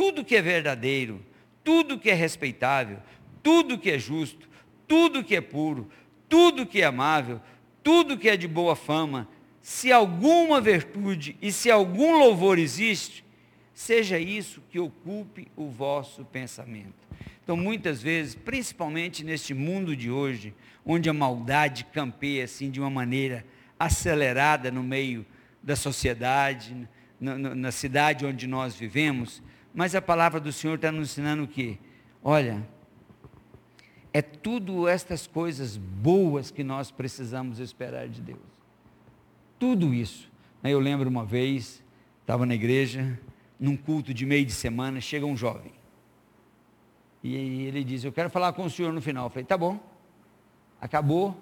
tudo 0.00 0.24
que 0.24 0.34
é 0.34 0.40
verdadeiro, 0.40 1.20
tudo 1.62 1.98
que 1.98 2.08
é 2.08 2.14
respeitável, 2.14 3.00
tudo 3.42 3.76
que 3.76 3.90
é 3.90 3.98
justo, 3.98 4.48
tudo 4.88 5.22
que 5.22 5.36
é 5.36 5.42
puro, 5.42 5.90
tudo 6.26 6.64
que 6.64 6.80
é 6.80 6.86
amável, 6.86 7.38
tudo 7.82 8.16
que 8.16 8.26
é 8.26 8.34
de 8.34 8.48
boa 8.48 8.74
fama, 8.74 9.28
se 9.60 9.92
alguma 9.92 10.58
virtude 10.58 11.36
e 11.42 11.52
se 11.52 11.70
algum 11.70 12.18
louvor 12.18 12.58
existe, 12.58 13.22
seja 13.74 14.18
isso 14.18 14.62
que 14.70 14.78
ocupe 14.80 15.48
o 15.54 15.68
vosso 15.68 16.24
pensamento. 16.24 17.06
Então, 17.44 17.54
muitas 17.54 18.00
vezes, 18.00 18.34
principalmente 18.34 19.22
neste 19.22 19.52
mundo 19.52 19.94
de 19.94 20.10
hoje, 20.10 20.54
onde 20.82 21.10
a 21.10 21.12
maldade 21.12 21.84
campeia 21.84 22.44
assim 22.44 22.70
de 22.70 22.80
uma 22.80 22.88
maneira 22.88 23.44
acelerada 23.78 24.70
no 24.70 24.82
meio 24.82 25.26
da 25.62 25.76
sociedade, 25.76 26.88
na, 27.20 27.36
na 27.36 27.70
cidade 27.70 28.24
onde 28.24 28.46
nós 28.46 28.74
vivemos, 28.74 29.42
mas 29.74 29.94
a 29.94 30.02
palavra 30.02 30.40
do 30.40 30.52
Senhor 30.52 30.74
está 30.74 30.90
nos 30.90 31.10
ensinando 31.10 31.44
o 31.44 31.48
quê? 31.48 31.78
Olha, 32.22 32.66
é 34.12 34.20
tudo 34.20 34.88
estas 34.88 35.26
coisas 35.26 35.76
boas 35.76 36.50
que 36.50 36.64
nós 36.64 36.90
precisamos 36.90 37.58
esperar 37.60 38.08
de 38.08 38.20
Deus. 38.20 38.40
Tudo 39.58 39.94
isso. 39.94 40.30
Eu 40.62 40.80
lembro 40.80 41.08
uma 41.08 41.24
vez, 41.24 41.82
estava 42.20 42.44
na 42.44 42.54
igreja, 42.54 43.18
num 43.58 43.76
culto 43.76 44.12
de 44.12 44.26
meio 44.26 44.44
de 44.44 44.52
semana, 44.52 45.00
chega 45.00 45.24
um 45.24 45.36
jovem. 45.36 45.72
E 47.22 47.34
ele 47.66 47.84
diz, 47.84 48.02
eu 48.02 48.12
quero 48.12 48.30
falar 48.30 48.52
com 48.52 48.64
o 48.64 48.70
senhor 48.70 48.92
no 48.92 49.00
final. 49.00 49.26
Eu 49.26 49.30
falei, 49.30 49.44
tá 49.44 49.56
bom. 49.56 49.78
Acabou. 50.80 51.36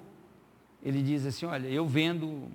Ele 0.83 1.03
diz 1.03 1.25
assim, 1.25 1.47
olha, 1.47 1.69
eu 1.69 1.87
vendo 1.87 2.27
uma 2.27 2.51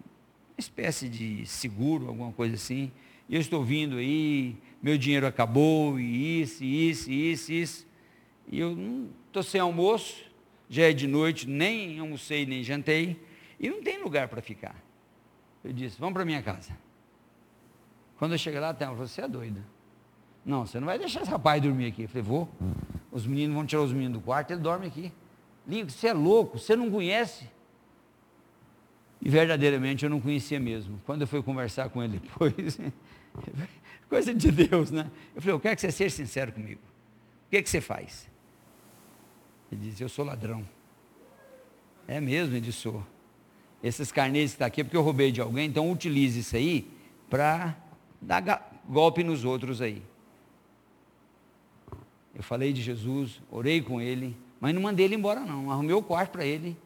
espécie 0.57 1.09
de 1.09 1.45
seguro, 1.45 2.07
alguma 2.07 2.31
coisa 2.31 2.55
assim. 2.55 2.91
E 3.29 3.35
eu 3.35 3.41
estou 3.41 3.63
vindo 3.63 3.97
aí, 3.97 4.55
meu 4.81 4.97
dinheiro 4.97 5.25
acabou, 5.25 5.99
e 5.99 6.41
isso, 6.41 6.63
isso, 6.63 7.11
isso, 7.11 7.51
isso. 7.51 7.87
E 8.51 8.59
eu 8.59 9.07
estou 9.27 9.41
sem 9.41 9.61
almoço, 9.61 10.23
já 10.69 10.83
é 10.83 10.93
de 10.93 11.07
noite, 11.07 11.47
nem 11.47 11.99
almocei, 11.99 12.45
nem 12.45 12.63
jantei, 12.63 13.19
e 13.59 13.69
não 13.69 13.81
tem 13.81 14.01
lugar 14.01 14.27
para 14.27 14.41
ficar. 14.41 14.75
Eu 15.63 15.71
disse, 15.71 15.97
vamos 15.99 16.13
para 16.13 16.25
minha 16.25 16.41
casa. 16.41 16.77
Quando 18.17 18.33
eu 18.33 18.37
cheguei 18.37 18.59
lá, 18.59 18.67
ela 18.67 18.75
falou, 18.75 19.07
você 19.07 19.21
é 19.21 19.27
doida. 19.27 19.63
Não, 20.45 20.65
você 20.65 20.79
não 20.79 20.87
vai 20.87 20.99
deixar 20.99 21.21
esse 21.21 21.31
rapaz 21.31 21.61
dormir 21.61 21.85
aqui. 21.85 22.03
Eu 22.03 22.09
falei, 22.09 22.23
vou. 22.23 22.49
Os 23.11 23.25
meninos 23.25 23.55
vão 23.55 23.65
tirar 23.65 23.81
os 23.81 23.93
meninos 23.93 24.19
do 24.19 24.21
quarto, 24.21 24.51
ele 24.51 24.59
dorme 24.59 24.87
aqui. 24.87 25.11
Lindo, 25.65 25.91
você 25.91 26.07
é 26.07 26.13
louco, 26.13 26.59
você 26.59 26.75
não 26.75 26.91
conhece. 26.91 27.49
E 29.21 29.29
verdadeiramente 29.29 30.03
eu 30.03 30.09
não 30.09 30.19
conhecia 30.19 30.59
mesmo. 30.59 30.99
Quando 31.05 31.21
eu 31.21 31.27
fui 31.27 31.41
conversar 31.41 31.89
com 31.89 32.03
ele 32.03 32.19
depois, 32.23 32.77
coisa 34.09 34.33
de 34.33 34.51
Deus, 34.51 34.91
né? 34.91 35.09
Eu 35.35 35.41
falei, 35.41 35.55
eu 35.55 35.59
quero 35.59 35.75
que 35.75 35.81
você 35.81 35.91
seja 35.91 36.15
sincero 36.15 36.51
comigo. 36.51 36.81
O 37.47 37.49
que, 37.49 37.57
é 37.57 37.63
que 37.63 37.69
você 37.69 37.81
faz? 37.81 38.29
Ele 39.71 39.81
diz, 39.89 39.99
eu 39.99 40.09
sou 40.09 40.25
ladrão. 40.25 40.67
É 42.07 42.19
mesmo, 42.19 42.53
ele 42.53 42.61
disse, 42.61 42.79
sou. 42.79 43.05
Esses 43.81 44.11
carnês 44.11 44.51
que 44.51 44.55
estão 44.55 44.65
tá 44.65 44.67
aqui 44.67 44.81
é 44.81 44.83
porque 44.83 44.95
eu 44.95 45.01
roubei 45.01 45.31
de 45.31 45.41
alguém, 45.41 45.67
então 45.67 45.91
utilize 45.91 46.39
isso 46.39 46.55
aí 46.55 46.89
para 47.29 47.75
dar 48.21 48.81
golpe 48.87 49.23
nos 49.23 49.43
outros 49.43 49.81
aí. 49.81 50.01
Eu 52.35 52.41
falei 52.41 52.73
de 52.73 52.81
Jesus, 52.81 53.41
orei 53.51 53.81
com 53.81 54.01
ele, 54.01 54.35
mas 54.59 54.73
não 54.73 54.81
mandei 54.81 55.05
ele 55.05 55.15
embora 55.15 55.41
não. 55.41 55.69
Arrumei 55.69 55.93
o 55.93 56.01
quarto 56.01 56.31
para 56.31 56.45
ele. 56.45 56.77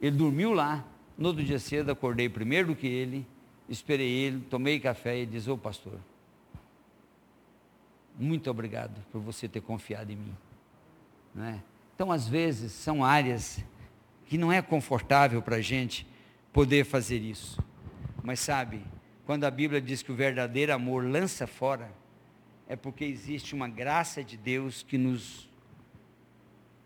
Ele 0.00 0.16
dormiu 0.16 0.52
lá. 0.52 0.84
No 1.16 1.28
outro 1.28 1.44
dia 1.44 1.58
cedo, 1.58 1.90
acordei 1.90 2.28
primeiro 2.28 2.68
do 2.68 2.76
que 2.76 2.86
ele, 2.86 3.26
esperei 3.68 4.10
ele, 4.10 4.40
tomei 4.48 4.78
café 4.78 5.20
e 5.20 5.26
disse, 5.26 5.50
ô 5.50 5.56
pastor, 5.56 5.98
muito 8.18 8.50
obrigado 8.50 9.04
por 9.10 9.20
você 9.20 9.48
ter 9.48 9.60
confiado 9.60 10.10
em 10.10 10.16
mim. 10.16 10.36
Não 11.34 11.44
é? 11.44 11.62
Então, 11.94 12.12
às 12.12 12.28
vezes, 12.28 12.72
são 12.72 13.04
áreas 13.04 13.64
que 14.26 14.38
não 14.38 14.52
é 14.52 14.62
confortável 14.62 15.42
para 15.42 15.56
a 15.56 15.60
gente 15.60 16.06
poder 16.52 16.84
fazer 16.84 17.18
isso. 17.18 17.62
Mas 18.22 18.40
sabe, 18.40 18.82
quando 19.26 19.44
a 19.44 19.50
Bíblia 19.50 19.80
diz 19.80 20.02
que 20.02 20.12
o 20.12 20.14
verdadeiro 20.14 20.72
amor 20.72 21.04
lança 21.04 21.46
fora, 21.46 21.92
é 22.68 22.76
porque 22.76 23.04
existe 23.04 23.54
uma 23.54 23.68
graça 23.68 24.24
de 24.24 24.36
Deus 24.36 24.82
que 24.82 24.96
nos 24.96 25.48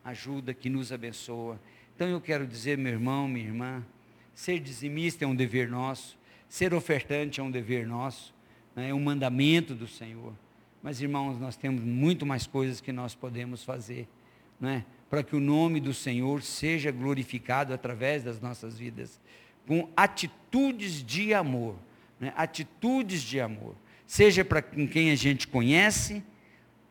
ajuda, 0.05 0.53
que 0.53 0.69
nos 0.69 0.93
abençoa. 0.93 1.61
Então 1.95 2.09
eu 2.09 2.21
quero 2.21 2.47
dizer, 2.47 2.77
meu 2.77 2.93
irmão, 2.93 3.29
minha 3.29 3.47
irmã, 3.47 3.87
ser 4.35 4.59
dizimista 4.59 5.25
é 5.25 5.29
um 5.29 5.35
dever 5.35 5.69
nosso, 5.69 6.18
ser 6.49 6.73
ofertante 6.73 7.41
é 7.41 7.43
um 7.43 7.51
dever 7.51 7.87
nosso, 7.87 8.35
né? 8.75 8.89
é 8.89 8.95
um 8.95 9.01
mandamento 9.01 9.75
do 9.75 9.87
Senhor. 9.87 10.33
Mas 10.83 11.01
irmãos, 11.01 11.39
nós 11.39 11.57
temos 11.57 11.83
muito 11.83 12.25
mais 12.25 12.47
coisas 12.47 12.81
que 12.81 12.93
nós 12.93 13.15
podemos 13.15 13.63
fazer, 13.63 14.09
né? 14.61 14.85
para 15.11 15.23
que 15.23 15.37
o 15.37 15.41
nome 15.41 15.81
do 15.81 15.93
Senhor 15.93 16.43
seja 16.43 16.91
glorificado 16.91 17.73
através 17.73 18.23
das 18.23 18.41
nossas 18.41 18.79
vidas, 18.79 19.21
com 19.67 19.89
atitudes 19.97 21.03
de 21.05 21.35
amor, 21.35 21.77
né? 22.19 22.33
atitudes 22.37 23.23
de 23.23 23.41
amor, 23.41 23.75
seja 24.07 24.45
para 24.45 24.63
quem 24.63 25.11
a 25.11 25.15
gente 25.15 25.47
conhece 25.47 26.23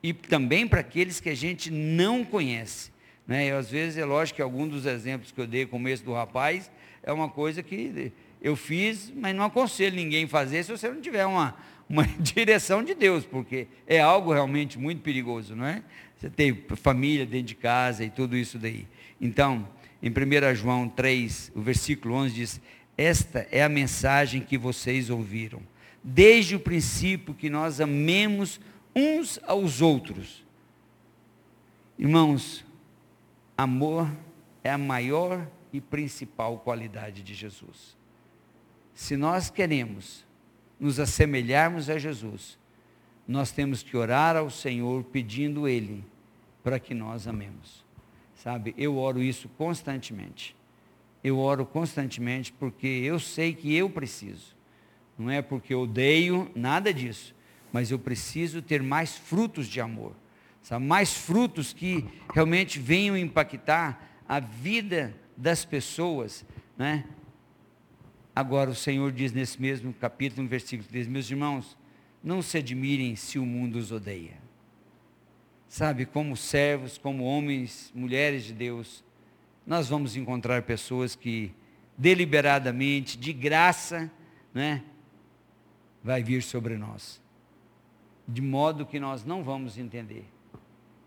e 0.03 0.13
também 0.13 0.67
para 0.67 0.81
aqueles 0.81 1.19
que 1.19 1.29
a 1.29 1.35
gente 1.35 1.71
não 1.71 2.23
conhece. 2.23 2.91
Né? 3.25 3.47
E 3.47 3.51
às 3.51 3.69
vezes 3.69 3.97
é 3.97 4.05
lógico 4.05 4.37
que 4.37 4.41
algum 4.41 4.67
dos 4.67 4.85
exemplos 4.85 5.31
que 5.31 5.41
eu 5.41 5.47
dei 5.47 5.65
com 5.65 5.77
o 5.77 5.79
começo 5.79 6.03
do 6.03 6.13
rapaz 6.13 6.71
é 7.01 7.11
uma 7.11 7.29
coisa 7.29 7.63
que 7.63 8.11
eu 8.41 8.55
fiz, 8.55 9.11
mas 9.15 9.35
não 9.35 9.43
aconselho 9.43 9.95
ninguém 9.95 10.25
a 10.25 10.27
fazer 10.27 10.63
se 10.63 10.71
você 10.71 10.89
não 10.89 11.01
tiver 11.01 11.25
uma, 11.25 11.55
uma 11.89 12.05
direção 12.19 12.83
de 12.83 12.93
Deus, 12.93 13.25
porque 13.25 13.67
é 13.85 13.99
algo 13.99 14.31
realmente 14.31 14.77
muito 14.77 15.01
perigoso, 15.01 15.55
não 15.55 15.65
é? 15.65 15.83
Você 16.15 16.29
tem 16.29 16.63
família 16.75 17.25
dentro 17.25 17.47
de 17.47 17.55
casa 17.55 18.03
e 18.03 18.09
tudo 18.09 18.35
isso 18.35 18.57
daí. 18.57 18.87
Então, 19.19 19.67
em 20.01 20.09
1 20.09 20.55
João 20.55 20.87
3, 20.87 21.51
o 21.55 21.61
versículo 21.61 22.15
11 22.15 22.33
diz: 22.33 22.61
Esta 22.97 23.47
é 23.51 23.63
a 23.63 23.69
mensagem 23.69 24.41
que 24.41 24.57
vocês 24.57 25.09
ouviram, 25.09 25.61
desde 26.03 26.55
o 26.55 26.59
princípio 26.59 27.33
que 27.33 27.49
nós 27.49 27.81
amemos 27.81 28.59
uns 28.95 29.39
aos 29.43 29.81
outros. 29.81 30.45
Irmãos, 31.99 32.63
amor 33.57 34.09
é 34.63 34.71
a 34.71 34.77
maior 34.77 35.47
e 35.73 35.81
principal 35.81 36.59
qualidade 36.59 37.23
de 37.23 37.33
Jesus. 37.33 37.96
Se 38.97 39.15
nós 39.15 39.51
queremos 39.51 40.25
nos 40.79 40.99
assemelharmos 40.99 41.87
a 41.87 41.99
Jesus, 41.99 42.57
nós 43.27 43.51
temos 43.51 43.83
que 43.83 43.95
orar 43.95 44.35
ao 44.35 44.49
Senhor 44.49 45.03
pedindo 45.03 45.67
Ele 45.67 46.03
para 46.63 46.79
que 46.79 46.95
nós 46.95 47.27
amemos. 47.27 47.85
Sabe, 48.35 48.73
eu 48.75 48.97
oro 48.97 49.21
isso 49.21 49.47
constantemente. 49.49 50.55
Eu 51.23 51.37
oro 51.37 51.63
constantemente 51.63 52.51
porque 52.51 52.87
eu 52.87 53.19
sei 53.19 53.53
que 53.53 53.71
eu 53.75 53.87
preciso. 53.87 54.55
Não 55.15 55.29
é 55.29 55.43
porque 55.43 55.75
eu 55.75 55.81
odeio, 55.81 56.49
nada 56.55 56.91
disso. 56.91 57.35
Mas 57.71 57.91
eu 57.91 57.99
preciso 57.99 58.63
ter 58.63 58.81
mais 58.81 59.15
frutos 59.15 59.67
de 59.67 59.79
amor. 59.79 60.13
Sabe? 60.63 60.83
Mais 60.83 61.13
frutos 61.13 61.71
que 61.71 62.03
realmente 62.33 62.79
venham 62.79 63.15
impactar 63.15 64.23
a 64.27 64.39
vida 64.39 65.15
das 65.37 65.63
pessoas. 65.63 66.43
Né? 66.75 67.05
Agora 68.37 68.69
o 68.69 68.75
Senhor 68.75 69.11
diz 69.11 69.33
nesse 69.33 69.59
mesmo 69.59 69.91
capítulo, 69.91 70.43
no 70.43 70.47
versículo 70.47 70.87
3, 70.87 71.07
meus 71.07 71.27
irmãos, 71.31 71.75
não 72.23 72.39
se 72.39 72.59
admirem 72.59 73.15
se 73.15 73.39
o 73.39 73.43
mundo 73.43 73.79
os 73.79 73.91
odeia. 73.91 74.37
Sabe, 75.67 76.05
como 76.05 76.37
servos, 76.37 76.99
como 76.99 77.23
homens, 77.23 77.91
mulheres 77.95 78.43
de 78.43 78.53
Deus, 78.53 79.03
nós 79.65 79.89
vamos 79.89 80.15
encontrar 80.15 80.61
pessoas 80.61 81.15
que 81.15 81.51
deliberadamente, 81.97 83.17
de 83.17 83.33
graça, 83.33 84.11
né, 84.53 84.83
vai 86.03 86.21
vir 86.21 86.43
sobre 86.43 86.77
nós. 86.77 87.19
De 88.27 88.43
modo 88.43 88.85
que 88.85 88.99
nós 88.99 89.25
não 89.25 89.43
vamos 89.43 89.79
entender. 89.79 90.25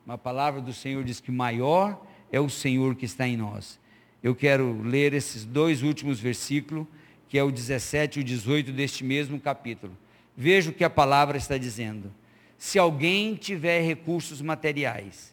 Uma 0.04 0.18
palavra 0.18 0.60
do 0.60 0.72
Senhor 0.72 1.04
diz 1.04 1.20
que 1.20 1.30
maior 1.30 2.04
é 2.32 2.40
o 2.40 2.50
Senhor 2.50 2.96
que 2.96 3.04
está 3.04 3.28
em 3.28 3.36
nós. 3.36 3.78
Eu 4.20 4.34
quero 4.34 4.82
ler 4.82 5.14
esses 5.14 5.44
dois 5.44 5.84
últimos 5.84 6.18
versículos, 6.18 6.88
que 7.30 7.38
é 7.38 7.44
o 7.44 7.52
17 7.52 8.18
e 8.18 8.22
o 8.22 8.24
18 8.24 8.72
deste 8.72 9.04
mesmo 9.04 9.38
capítulo. 9.38 9.96
Veja 10.36 10.70
o 10.70 10.74
que 10.74 10.82
a 10.82 10.90
palavra 10.90 11.38
está 11.38 11.56
dizendo. 11.56 12.12
Se 12.58 12.76
alguém 12.76 13.36
tiver 13.36 13.82
recursos 13.82 14.42
materiais 14.42 15.32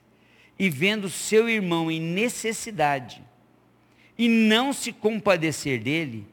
e 0.59 0.69
vendo 0.69 1.09
seu 1.09 1.49
irmão 1.49 1.89
em 1.89 1.99
necessidade 1.99 3.23
e 4.15 4.29
não 4.29 4.71
se 4.73 4.93
compadecer 4.93 5.81
dele, 5.81 6.27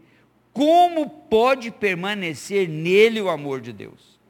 como 0.52 1.08
pode 1.08 1.70
permanecer 1.70 2.68
nele 2.68 3.22
o 3.22 3.30
amor 3.30 3.62
de 3.62 3.72
Deus? 3.72 4.20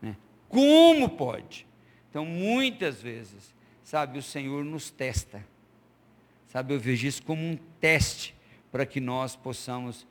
Né? 0.00 0.16
Como 0.48 1.08
pode? 1.08 1.66
Então, 2.08 2.24
muitas 2.24 3.02
vezes, 3.02 3.52
sabe, 3.82 4.20
o 4.20 4.22
Senhor 4.22 4.64
nos 4.64 4.88
testa. 4.88 5.44
Sabe, 6.46 6.74
eu 6.74 6.78
vejo 6.78 7.08
isso 7.08 7.24
como 7.24 7.42
um 7.42 7.58
teste 7.80 8.36
para 8.70 8.86
que 8.86 9.00
nós 9.00 9.34
possamos 9.34 10.06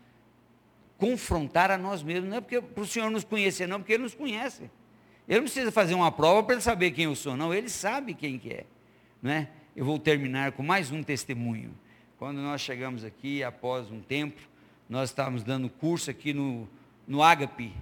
confrontar 0.99 1.71
a 1.71 1.77
nós 1.77 2.03
mesmos. 2.03 2.29
Não 2.29 2.37
é 2.37 2.41
porque 2.41 2.61
para 2.61 2.83
o 2.83 2.85
Senhor 2.85 3.09
nos 3.09 3.23
conhecer, 3.23 3.67
não, 3.67 3.79
porque 3.79 3.93
Ele 3.93 4.03
nos 4.03 4.13
conhece. 4.13 4.69
Ele 5.27 5.39
não 5.39 5.45
precisa 5.45 5.71
fazer 5.71 5.93
uma 5.93 6.11
prova 6.11 6.43
para 6.43 6.55
ele 6.55 6.61
saber 6.61 6.89
quem 6.89 7.05
eu 7.05 7.15
sou, 7.15 7.37
não. 7.37 7.53
Ele 7.53 7.69
sabe 7.69 8.15
quem 8.15 8.39
que 8.39 8.49
é. 8.49 8.65
Não 9.21 9.31
é? 9.31 9.47
Eu 9.75 9.85
vou 9.85 9.99
terminar 9.99 10.53
com 10.53 10.63
mais 10.63 10.91
um 10.91 11.03
testemunho. 11.03 11.71
Quando 12.17 12.41
nós 12.41 12.61
chegamos 12.61 13.03
aqui, 13.03 13.43
após 13.43 13.91
um 13.91 14.01
tempo, 14.01 14.41
nós 14.89 15.11
estávamos 15.11 15.43
dando 15.43 15.69
curso 15.69 16.09
aqui 16.09 16.33
no, 16.33 16.67
no 17.07 17.21
Agape, 17.21 17.75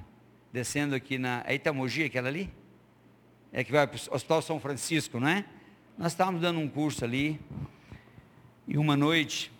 descendo 0.51 0.93
aqui 0.93 1.17
na. 1.17 1.41
É 1.47 1.55
Itamogi, 1.55 2.03
aquela 2.03 2.27
ali? 2.27 2.53
É 3.53 3.63
que 3.63 3.71
vai 3.71 3.87
para 3.87 3.95
o 3.95 4.13
Hospital 4.13 4.41
São 4.41 4.59
Francisco, 4.59 5.17
não 5.17 5.29
é? 5.29 5.45
Nós 5.97 6.11
estávamos 6.11 6.41
dando 6.41 6.59
um 6.59 6.67
curso 6.67 7.05
ali. 7.05 7.39
E 8.67 8.77
uma 8.77 8.97
noite, 8.97 9.53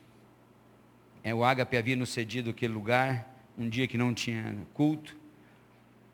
é, 1.24 1.34
o 1.34 1.42
Agape 1.42 1.78
havia 1.78 1.96
nos 1.96 2.10
cedido 2.10 2.50
aquele 2.50 2.74
lugar 2.74 3.37
um 3.58 3.68
dia 3.68 3.88
que 3.88 3.98
não 3.98 4.14
tinha 4.14 4.56
culto, 4.74 5.18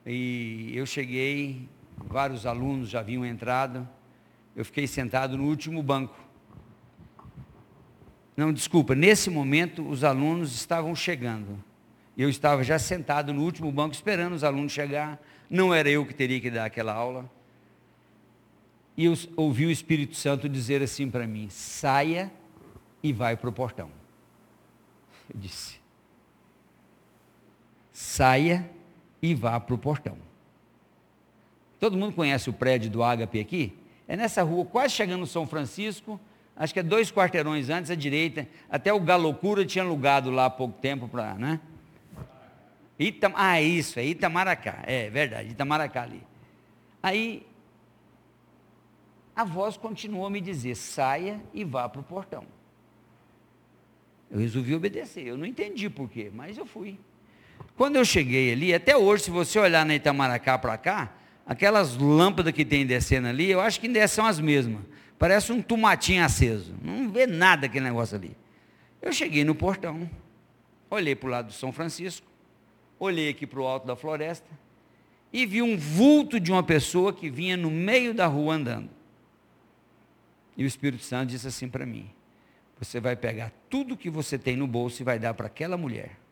e 0.05 0.71
eu 0.75 0.85
cheguei, 0.85 1.67
vários 1.97 2.45
alunos 2.45 2.89
já 2.89 2.99
haviam 2.99 3.25
entrado, 3.25 3.87
eu 4.55 4.63
fiquei 4.63 4.85
sentado 4.87 5.37
no 5.37 5.45
último 5.45 5.81
banco. 5.81 6.15
Não, 8.35 8.51
desculpa, 8.51 8.95
nesse 8.95 9.29
momento 9.29 9.87
os 9.87 10.03
alunos 10.03 10.53
estavam 10.53 10.95
chegando. 10.95 11.63
Eu 12.17 12.29
estava 12.29 12.63
já 12.63 12.77
sentado 12.77 13.33
no 13.33 13.43
último 13.43 13.71
banco 13.71 13.93
esperando 13.93 14.33
os 14.33 14.43
alunos 14.43 14.71
chegar. 14.71 15.21
Não 15.49 15.73
era 15.73 15.89
eu 15.89 16.05
que 16.05 16.13
teria 16.13 16.39
que 16.39 16.49
dar 16.49 16.65
aquela 16.65 16.93
aula. 16.93 17.29
E 18.95 19.05
eu 19.05 19.13
ouvi 19.35 19.65
o 19.65 19.71
Espírito 19.71 20.15
Santo 20.15 20.47
dizer 20.47 20.81
assim 20.81 21.09
para 21.09 21.25
mim: 21.25 21.47
saia 21.49 22.31
e 23.01 23.11
vai 23.11 23.35
para 23.35 23.49
o 23.49 23.53
portão. 23.53 23.89
Eu 25.33 25.39
disse: 25.39 25.82
saia 27.93 28.67
e 29.21 29.35
vá 29.35 29.59
para 29.59 29.75
o 29.75 29.77
portão. 29.77 30.17
Todo 31.79 31.95
mundo 31.95 32.13
conhece 32.13 32.49
o 32.49 32.53
prédio 32.53 32.89
do 32.89 33.03
Ágape 33.03 33.39
aqui? 33.39 33.77
É 34.07 34.17
nessa 34.17 34.41
rua, 34.41 34.65
quase 34.65 34.93
chegando 34.95 35.21
no 35.21 35.27
São 35.27 35.47
Francisco, 35.47 36.19
acho 36.55 36.73
que 36.73 36.79
é 36.79 36.83
dois 36.83 37.11
quarteirões 37.11 37.69
antes, 37.69 37.91
à 37.91 37.95
direita, 37.95 38.47
até 38.69 38.91
o 38.91 38.99
Galocura 38.99 39.63
tinha 39.65 39.83
alugado 39.83 40.31
lá 40.31 40.45
há 40.45 40.49
pouco 40.49 40.79
tempo 40.81 41.07
para, 41.07 41.35
né? 41.35 41.59
Itam, 42.97 43.33
ah, 43.35 43.61
isso, 43.61 43.99
é 43.99 44.05
Itamaracá, 44.05 44.83
é 44.85 45.09
verdade, 45.09 45.49
Itamaracá 45.49 46.03
ali. 46.03 46.23
Aí, 47.01 47.45
a 49.35 49.43
voz 49.43 49.77
continuou 49.77 50.25
a 50.25 50.29
me 50.29 50.39
dizer, 50.39 50.75
saia 50.75 51.41
e 51.53 51.63
vá 51.63 51.87
para 51.89 52.01
o 52.01 52.03
portão. 52.03 52.45
Eu 54.29 54.39
resolvi 54.39 54.73
obedecer, 54.73 55.27
eu 55.27 55.37
não 55.37 55.45
entendi 55.45 55.89
por 55.89 56.09
quê, 56.09 56.31
mas 56.33 56.57
eu 56.57 56.65
fui. 56.65 56.99
Quando 57.75 57.95
eu 57.95 58.05
cheguei 58.05 58.53
ali, 58.53 58.73
até 58.73 58.95
hoje, 58.95 59.23
se 59.23 59.31
você 59.31 59.57
olhar 59.57 59.85
na 59.85 59.95
Itamaracá 59.95 60.57
para 60.57 60.77
cá, 60.77 61.13
aquelas 61.45 61.97
lâmpadas 61.97 62.53
que 62.53 62.63
tem 62.63 62.85
descendo 62.85 63.27
ali, 63.27 63.49
eu 63.49 63.59
acho 63.59 63.79
que 63.79 63.87
ainda 63.87 64.07
são 64.07 64.25
as 64.25 64.39
mesmas. 64.39 64.81
Parece 65.17 65.51
um 65.51 65.61
tomatinho 65.61 66.23
aceso. 66.23 66.75
Não 66.81 67.09
vê 67.09 67.25
nada 67.25 67.65
aquele 67.65 67.85
negócio 67.85 68.15
ali. 68.15 68.35
Eu 69.01 69.11
cheguei 69.11 69.43
no 69.43 69.55
portão, 69.55 70.09
olhei 70.89 71.15
para 71.15 71.27
o 71.27 71.31
lado 71.31 71.47
do 71.47 71.53
São 71.53 71.71
Francisco, 71.71 72.27
olhei 72.99 73.29
aqui 73.29 73.45
para 73.45 73.59
o 73.59 73.67
alto 73.67 73.85
da 73.85 73.95
floresta 73.95 74.47
e 75.31 75.45
vi 75.45 75.61
um 75.61 75.75
vulto 75.75 76.39
de 76.39 76.51
uma 76.51 76.63
pessoa 76.63 77.11
que 77.11 77.29
vinha 77.29 77.57
no 77.57 77.71
meio 77.71 78.13
da 78.13 78.27
rua 78.27 78.53
andando. 78.53 78.89
E 80.55 80.63
o 80.63 80.67
Espírito 80.67 81.03
Santo 81.03 81.29
disse 81.29 81.47
assim 81.47 81.67
para 81.67 81.85
mim: 81.85 82.09
Você 82.79 82.99
vai 82.99 83.15
pegar 83.15 83.51
tudo 83.69 83.97
que 83.97 84.09
você 84.09 84.37
tem 84.37 84.55
no 84.55 84.67
bolso 84.67 85.01
e 85.01 85.03
vai 85.03 85.17
dar 85.17 85.33
para 85.33 85.47
aquela 85.47 85.75
mulher. 85.75 86.22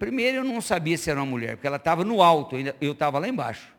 Primeiro 0.00 0.38
eu 0.38 0.44
não 0.44 0.62
sabia 0.62 0.96
se 0.96 1.10
era 1.10 1.20
uma 1.20 1.26
mulher, 1.26 1.56
porque 1.56 1.66
ela 1.66 1.76
estava 1.76 2.02
no 2.06 2.22
alto, 2.22 2.56
eu 2.80 2.92
estava 2.92 3.18
lá 3.20 3.28
embaixo. 3.28 3.72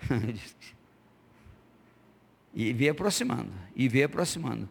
E 2.56 2.72
veio 2.72 2.92
aproximando, 2.92 3.50
e 3.74 3.88
veio 3.88 4.06
aproximando. 4.06 4.68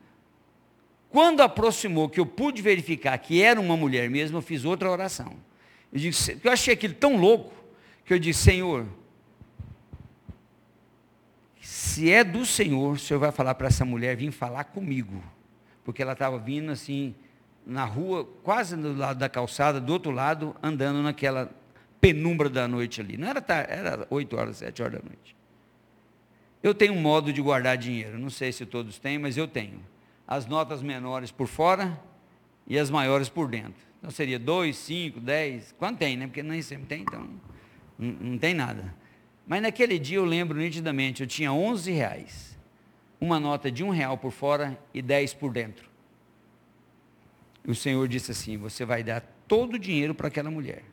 Quando 1.09 1.41
aproximou, 1.41 2.07
que 2.07 2.17
eu 2.17 2.25
pude 2.25 2.61
verificar 2.61 3.17
que 3.17 3.41
era 3.41 3.59
uma 3.59 3.75
mulher 3.75 4.09
mesmo, 4.09 4.37
eu 4.37 4.41
fiz 4.41 4.63
outra 4.63 4.89
oração. 4.89 5.35
Eu, 5.91 5.99
disse, 5.99 6.39
eu 6.41 6.49
achei 6.49 6.73
aquilo 6.73 6.93
tão 6.93 7.17
louco, 7.17 7.53
que 8.05 8.13
eu 8.13 8.19
disse, 8.19 8.43
Senhor, 8.43 8.87
se 11.59 12.09
é 12.09 12.23
do 12.23 12.45
Senhor, 12.45 12.93
o 12.93 12.97
Senhor 12.97 13.19
vai 13.19 13.33
falar 13.33 13.55
para 13.55 13.67
essa 13.67 13.83
mulher 13.83 14.15
vir 14.15 14.31
falar 14.31 14.63
comigo. 14.63 15.21
Porque 15.83 16.01
ela 16.01 16.13
estava 16.13 16.39
vindo 16.39 16.71
assim, 16.71 17.13
na 17.65 17.85
rua, 17.85 18.25
quase 18.43 18.75
do 18.75 18.95
lado 18.95 19.19
da 19.19 19.29
calçada, 19.29 19.79
do 19.79 19.93
outro 19.93 20.11
lado, 20.11 20.55
andando 20.61 21.01
naquela 21.01 21.49
penumbra 21.99 22.49
da 22.49 22.67
noite 22.67 22.99
ali. 22.99 23.17
Não 23.17 23.27
era 23.27 23.41
tarde, 23.41 23.71
era 23.71 24.07
8 24.09 24.35
horas, 24.35 24.57
7 24.57 24.81
horas 24.81 25.01
da 25.01 25.07
noite. 25.07 25.35
Eu 26.61 26.73
tenho 26.73 26.93
um 26.93 27.01
modo 27.01 27.31
de 27.31 27.41
guardar 27.41 27.77
dinheiro, 27.77 28.17
não 28.17 28.29
sei 28.29 28.51
se 28.51 28.65
todos 28.65 28.97
têm, 28.99 29.17
mas 29.17 29.37
eu 29.37 29.47
tenho. 29.47 29.79
As 30.27 30.45
notas 30.45 30.81
menores 30.81 31.31
por 31.31 31.47
fora 31.47 31.99
e 32.67 32.77
as 32.77 32.89
maiores 32.89 33.29
por 33.29 33.47
dentro. 33.47 33.81
Então 33.99 34.11
seria 34.11 34.37
2, 34.37 34.75
5, 34.75 35.19
10, 35.19 35.75
quanto 35.77 35.99
tem, 35.99 36.17
né? 36.17 36.27
Porque 36.27 36.43
nem 36.43 36.61
sempre 36.61 36.85
tem, 36.87 37.01
então 37.01 37.27
não, 37.97 38.11
não 38.11 38.37
tem 38.37 38.53
nada. 38.53 38.93
Mas 39.47 39.61
naquele 39.61 39.99
dia 39.99 40.17
eu 40.17 40.25
lembro 40.25 40.57
nitidamente, 40.57 41.21
eu 41.21 41.27
tinha 41.27 41.51
11 41.51 41.91
reais. 41.91 42.57
Uma 43.19 43.39
nota 43.39 43.71
de 43.71 43.83
um 43.83 43.89
real 43.89 44.17
por 44.17 44.31
fora 44.31 44.77
e 44.93 45.01
10 45.01 45.33
por 45.35 45.53
dentro. 45.53 45.92
E 47.65 47.71
o 47.71 47.75
Senhor 47.75 48.07
disse 48.07 48.31
assim: 48.31 48.57
Você 48.57 48.85
vai 48.85 49.03
dar 49.03 49.21
todo 49.47 49.75
o 49.75 49.79
dinheiro 49.79 50.13
para 50.13 50.27
aquela 50.27 50.51
mulher. 50.51 50.83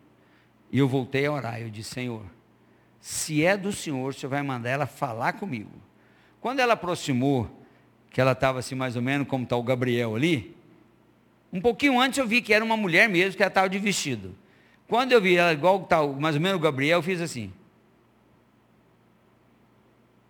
E 0.70 0.78
eu 0.78 0.88
voltei 0.88 1.26
a 1.26 1.32
orar. 1.32 1.60
Eu 1.60 1.70
disse: 1.70 1.90
Senhor, 1.90 2.22
se 3.00 3.44
é 3.44 3.56
do 3.56 3.72
Senhor, 3.72 4.08
o 4.08 4.12
Senhor 4.12 4.30
vai 4.30 4.42
mandar 4.42 4.70
ela 4.70 4.86
falar 4.86 5.32
comigo. 5.34 5.70
Quando 6.40 6.60
ela 6.60 6.74
aproximou, 6.74 7.50
que 8.10 8.20
ela 8.20 8.32
estava 8.32 8.58
assim 8.58 8.74
mais 8.74 8.96
ou 8.96 9.02
menos 9.02 9.26
como 9.28 9.44
está 9.44 9.56
o 9.56 9.62
Gabriel 9.62 10.14
ali, 10.14 10.56
um 11.52 11.60
pouquinho 11.60 12.00
antes 12.00 12.18
eu 12.18 12.26
vi 12.26 12.40
que 12.40 12.54
era 12.54 12.64
uma 12.64 12.76
mulher 12.76 13.08
mesmo, 13.08 13.36
que 13.36 13.42
ela 13.42 13.50
estava 13.50 13.68
de 13.68 13.78
vestido. 13.78 14.34
Quando 14.86 15.12
eu 15.12 15.20
vi 15.20 15.36
ela 15.36 15.52
igual 15.52 15.82
está 15.82 16.04
mais 16.06 16.34
ou 16.34 16.40
menos 16.40 16.58
o 16.58 16.62
Gabriel, 16.62 16.98
eu 16.98 17.02
fiz 17.02 17.20
assim. 17.20 17.52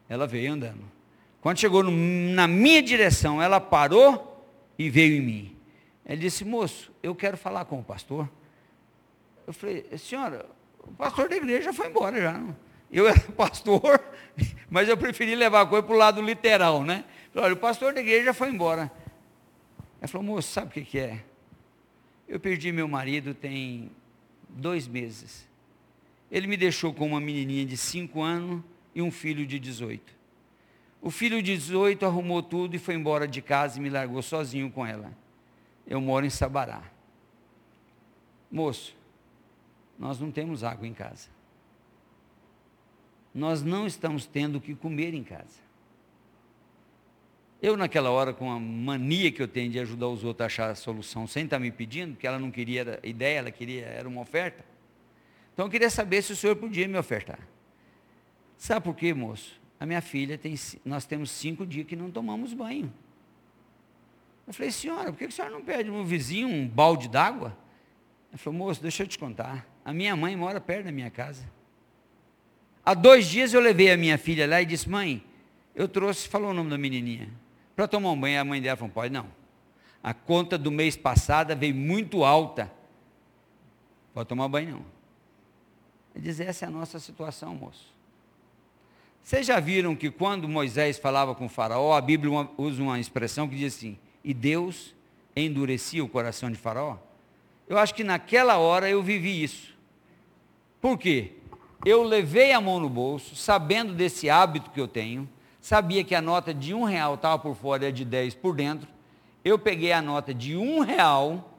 Ela 0.08 0.26
veio 0.26 0.52
andando. 0.52 0.82
Quando 1.40 1.58
chegou 1.58 1.82
no, 1.82 1.90
na 1.90 2.46
minha 2.46 2.82
direção, 2.82 3.40
ela 3.40 3.60
parou 3.60 4.44
e 4.78 4.90
veio 4.90 5.16
em 5.16 5.20
mim. 5.20 5.56
Ele 6.10 6.22
disse, 6.22 6.44
moço, 6.44 6.90
eu 7.04 7.14
quero 7.14 7.36
falar 7.36 7.64
com 7.66 7.78
o 7.78 7.84
pastor. 7.84 8.28
Eu 9.46 9.52
falei, 9.52 9.86
senhora, 9.96 10.44
o 10.80 10.90
pastor 10.90 11.28
da 11.28 11.36
igreja 11.36 11.72
foi 11.72 11.86
embora 11.86 12.20
já. 12.20 12.42
Eu 12.90 13.06
era 13.06 13.20
pastor, 13.30 14.02
mas 14.68 14.88
eu 14.88 14.96
preferi 14.96 15.36
levar 15.36 15.60
a 15.60 15.66
coisa 15.66 15.86
para 15.86 15.94
o 15.94 15.96
lado 15.96 16.20
literal, 16.20 16.82
né? 16.82 17.04
Falei, 17.32 17.44
olha, 17.46 17.54
o 17.54 17.58
pastor 17.58 17.94
da 17.94 18.00
igreja 18.00 18.34
foi 18.34 18.50
embora. 18.50 18.90
Ela 20.00 20.08
falou, 20.08 20.26
moço, 20.26 20.50
sabe 20.50 20.66
o 20.66 20.70
que, 20.72 20.84
que 20.84 20.98
é? 20.98 21.24
Eu 22.26 22.40
perdi 22.40 22.72
meu 22.72 22.88
marido 22.88 23.32
tem 23.32 23.92
dois 24.48 24.88
meses. 24.88 25.48
Ele 26.28 26.48
me 26.48 26.56
deixou 26.56 26.92
com 26.92 27.06
uma 27.06 27.20
menininha 27.20 27.64
de 27.64 27.76
cinco 27.76 28.20
anos 28.20 28.64
e 28.92 29.00
um 29.00 29.12
filho 29.12 29.46
de 29.46 29.60
18. 29.60 30.12
O 31.00 31.08
filho 31.08 31.40
de 31.40 31.54
18 31.54 32.04
arrumou 32.04 32.42
tudo 32.42 32.74
e 32.74 32.80
foi 32.80 32.96
embora 32.96 33.28
de 33.28 33.40
casa 33.40 33.78
e 33.78 33.80
me 33.80 33.88
largou 33.88 34.20
sozinho 34.22 34.72
com 34.72 34.84
ela. 34.84 35.19
Eu 35.90 36.00
moro 36.00 36.24
em 36.24 36.30
Sabará. 36.30 36.84
Moço, 38.48 38.96
nós 39.98 40.20
não 40.20 40.30
temos 40.30 40.62
água 40.62 40.86
em 40.86 40.94
casa. 40.94 41.28
Nós 43.34 43.62
não 43.62 43.88
estamos 43.88 44.24
tendo 44.24 44.56
o 44.56 44.60
que 44.60 44.74
comer 44.76 45.14
em 45.14 45.24
casa. 45.24 45.58
Eu, 47.60 47.76
naquela 47.76 48.10
hora, 48.10 48.32
com 48.32 48.50
a 48.50 48.58
mania 48.58 49.30
que 49.32 49.42
eu 49.42 49.48
tenho 49.48 49.70
de 49.70 49.80
ajudar 49.80 50.06
os 50.06 50.24
outros 50.24 50.42
a 50.42 50.46
achar 50.46 50.70
a 50.70 50.74
solução 50.76 51.26
sem 51.26 51.44
estar 51.44 51.58
me 51.58 51.70
pedindo, 51.70 52.12
porque 52.12 52.26
ela 52.26 52.38
não 52.38 52.50
queria 52.50 53.00
ideia, 53.02 53.40
ela 53.40 53.50
queria, 53.50 53.84
era 53.84 54.08
uma 54.08 54.20
oferta. 54.20 54.64
Então 55.52 55.66
eu 55.66 55.70
queria 55.70 55.90
saber 55.90 56.22
se 56.22 56.32
o 56.32 56.36
senhor 56.36 56.56
podia 56.56 56.86
me 56.86 56.96
ofertar. 56.96 57.40
Sabe 58.56 58.84
por 58.84 58.94
quê, 58.94 59.12
moço? 59.12 59.60
A 59.78 59.84
minha 59.84 60.00
filha 60.00 60.38
tem, 60.38 60.54
nós 60.84 61.04
temos 61.04 61.30
cinco 61.30 61.66
dias 61.66 61.86
que 61.86 61.96
não 61.96 62.10
tomamos 62.10 62.54
banho. 62.54 62.92
Eu 64.50 64.54
falei, 64.54 64.72
senhora, 64.72 65.12
por 65.12 65.18
que 65.18 65.26
a 65.26 65.30
senhora 65.30 65.54
não 65.54 65.62
pede 65.62 65.88
um 65.88 66.04
vizinho 66.04 66.48
um 66.48 66.66
balde 66.66 67.08
d'água? 67.08 67.56
Ela 68.30 68.36
falou, 68.38 68.58
moço, 68.58 68.82
deixa 68.82 69.04
eu 69.04 69.06
te 69.06 69.16
contar. 69.16 69.64
A 69.84 69.92
minha 69.92 70.16
mãe 70.16 70.34
mora 70.34 70.60
perto 70.60 70.86
da 70.86 70.90
minha 70.90 71.08
casa. 71.08 71.48
Há 72.84 72.92
dois 72.92 73.28
dias 73.28 73.54
eu 73.54 73.60
levei 73.60 73.92
a 73.92 73.96
minha 73.96 74.18
filha 74.18 74.48
lá 74.48 74.60
e 74.60 74.66
disse, 74.66 74.88
mãe, 74.88 75.24
eu 75.72 75.86
trouxe, 75.86 76.26
falou 76.26 76.50
o 76.50 76.52
nome 76.52 76.68
da 76.68 76.76
menininha, 76.76 77.28
para 77.76 77.86
tomar 77.86 78.10
um 78.10 78.20
banho. 78.20 78.40
A 78.40 78.44
mãe 78.44 78.60
dela 78.60 78.76
falou, 78.76 78.92
pode 78.92 79.14
não. 79.14 79.28
A 80.02 80.12
conta 80.12 80.58
do 80.58 80.72
mês 80.72 80.96
passado 80.96 81.56
veio 81.56 81.76
muito 81.76 82.24
alta. 82.24 82.72
Pode 84.12 84.28
tomar 84.28 84.48
banho 84.48 84.72
não. 84.72 84.84
Ele 86.12 86.24
diz, 86.24 86.40
essa 86.40 86.64
é 86.64 86.68
a 86.68 86.72
nossa 86.72 86.98
situação, 86.98 87.54
moço. 87.54 87.94
Vocês 89.22 89.46
já 89.46 89.60
viram 89.60 89.94
que 89.94 90.10
quando 90.10 90.48
Moisés 90.48 90.98
falava 90.98 91.36
com 91.36 91.46
o 91.46 91.48
faraó, 91.48 91.96
a 91.96 92.00
Bíblia 92.00 92.48
usa 92.58 92.82
uma 92.82 92.98
expressão 92.98 93.48
que 93.48 93.54
diz 93.54 93.76
assim, 93.76 93.96
e 94.24 94.34
Deus 94.34 94.94
endurecia 95.34 96.04
o 96.04 96.08
coração 96.08 96.50
de 96.50 96.56
faraó? 96.56 96.96
Eu 97.68 97.78
acho 97.78 97.94
que 97.94 98.02
naquela 98.02 98.58
hora 98.58 98.88
eu 98.90 99.02
vivi 99.02 99.42
isso. 99.42 99.74
Por 100.80 100.98
quê? 100.98 101.32
Eu 101.84 102.02
levei 102.02 102.52
a 102.52 102.60
mão 102.60 102.80
no 102.80 102.88
bolso, 102.88 103.34
sabendo 103.36 103.94
desse 103.94 104.28
hábito 104.28 104.70
que 104.70 104.80
eu 104.80 104.88
tenho, 104.88 105.28
sabia 105.60 106.04
que 106.04 106.14
a 106.14 106.20
nota 106.20 106.52
de 106.52 106.74
um 106.74 106.84
real 106.84 107.14
estava 107.14 107.38
por 107.38 107.54
fora 107.54 107.84
e 107.84 107.88
a 107.88 107.90
de 107.90 108.04
dez 108.04 108.34
por 108.34 108.54
dentro. 108.54 108.88
Eu 109.44 109.58
peguei 109.58 109.92
a 109.92 110.02
nota 110.02 110.34
de 110.34 110.56
um 110.56 110.80
real 110.80 111.58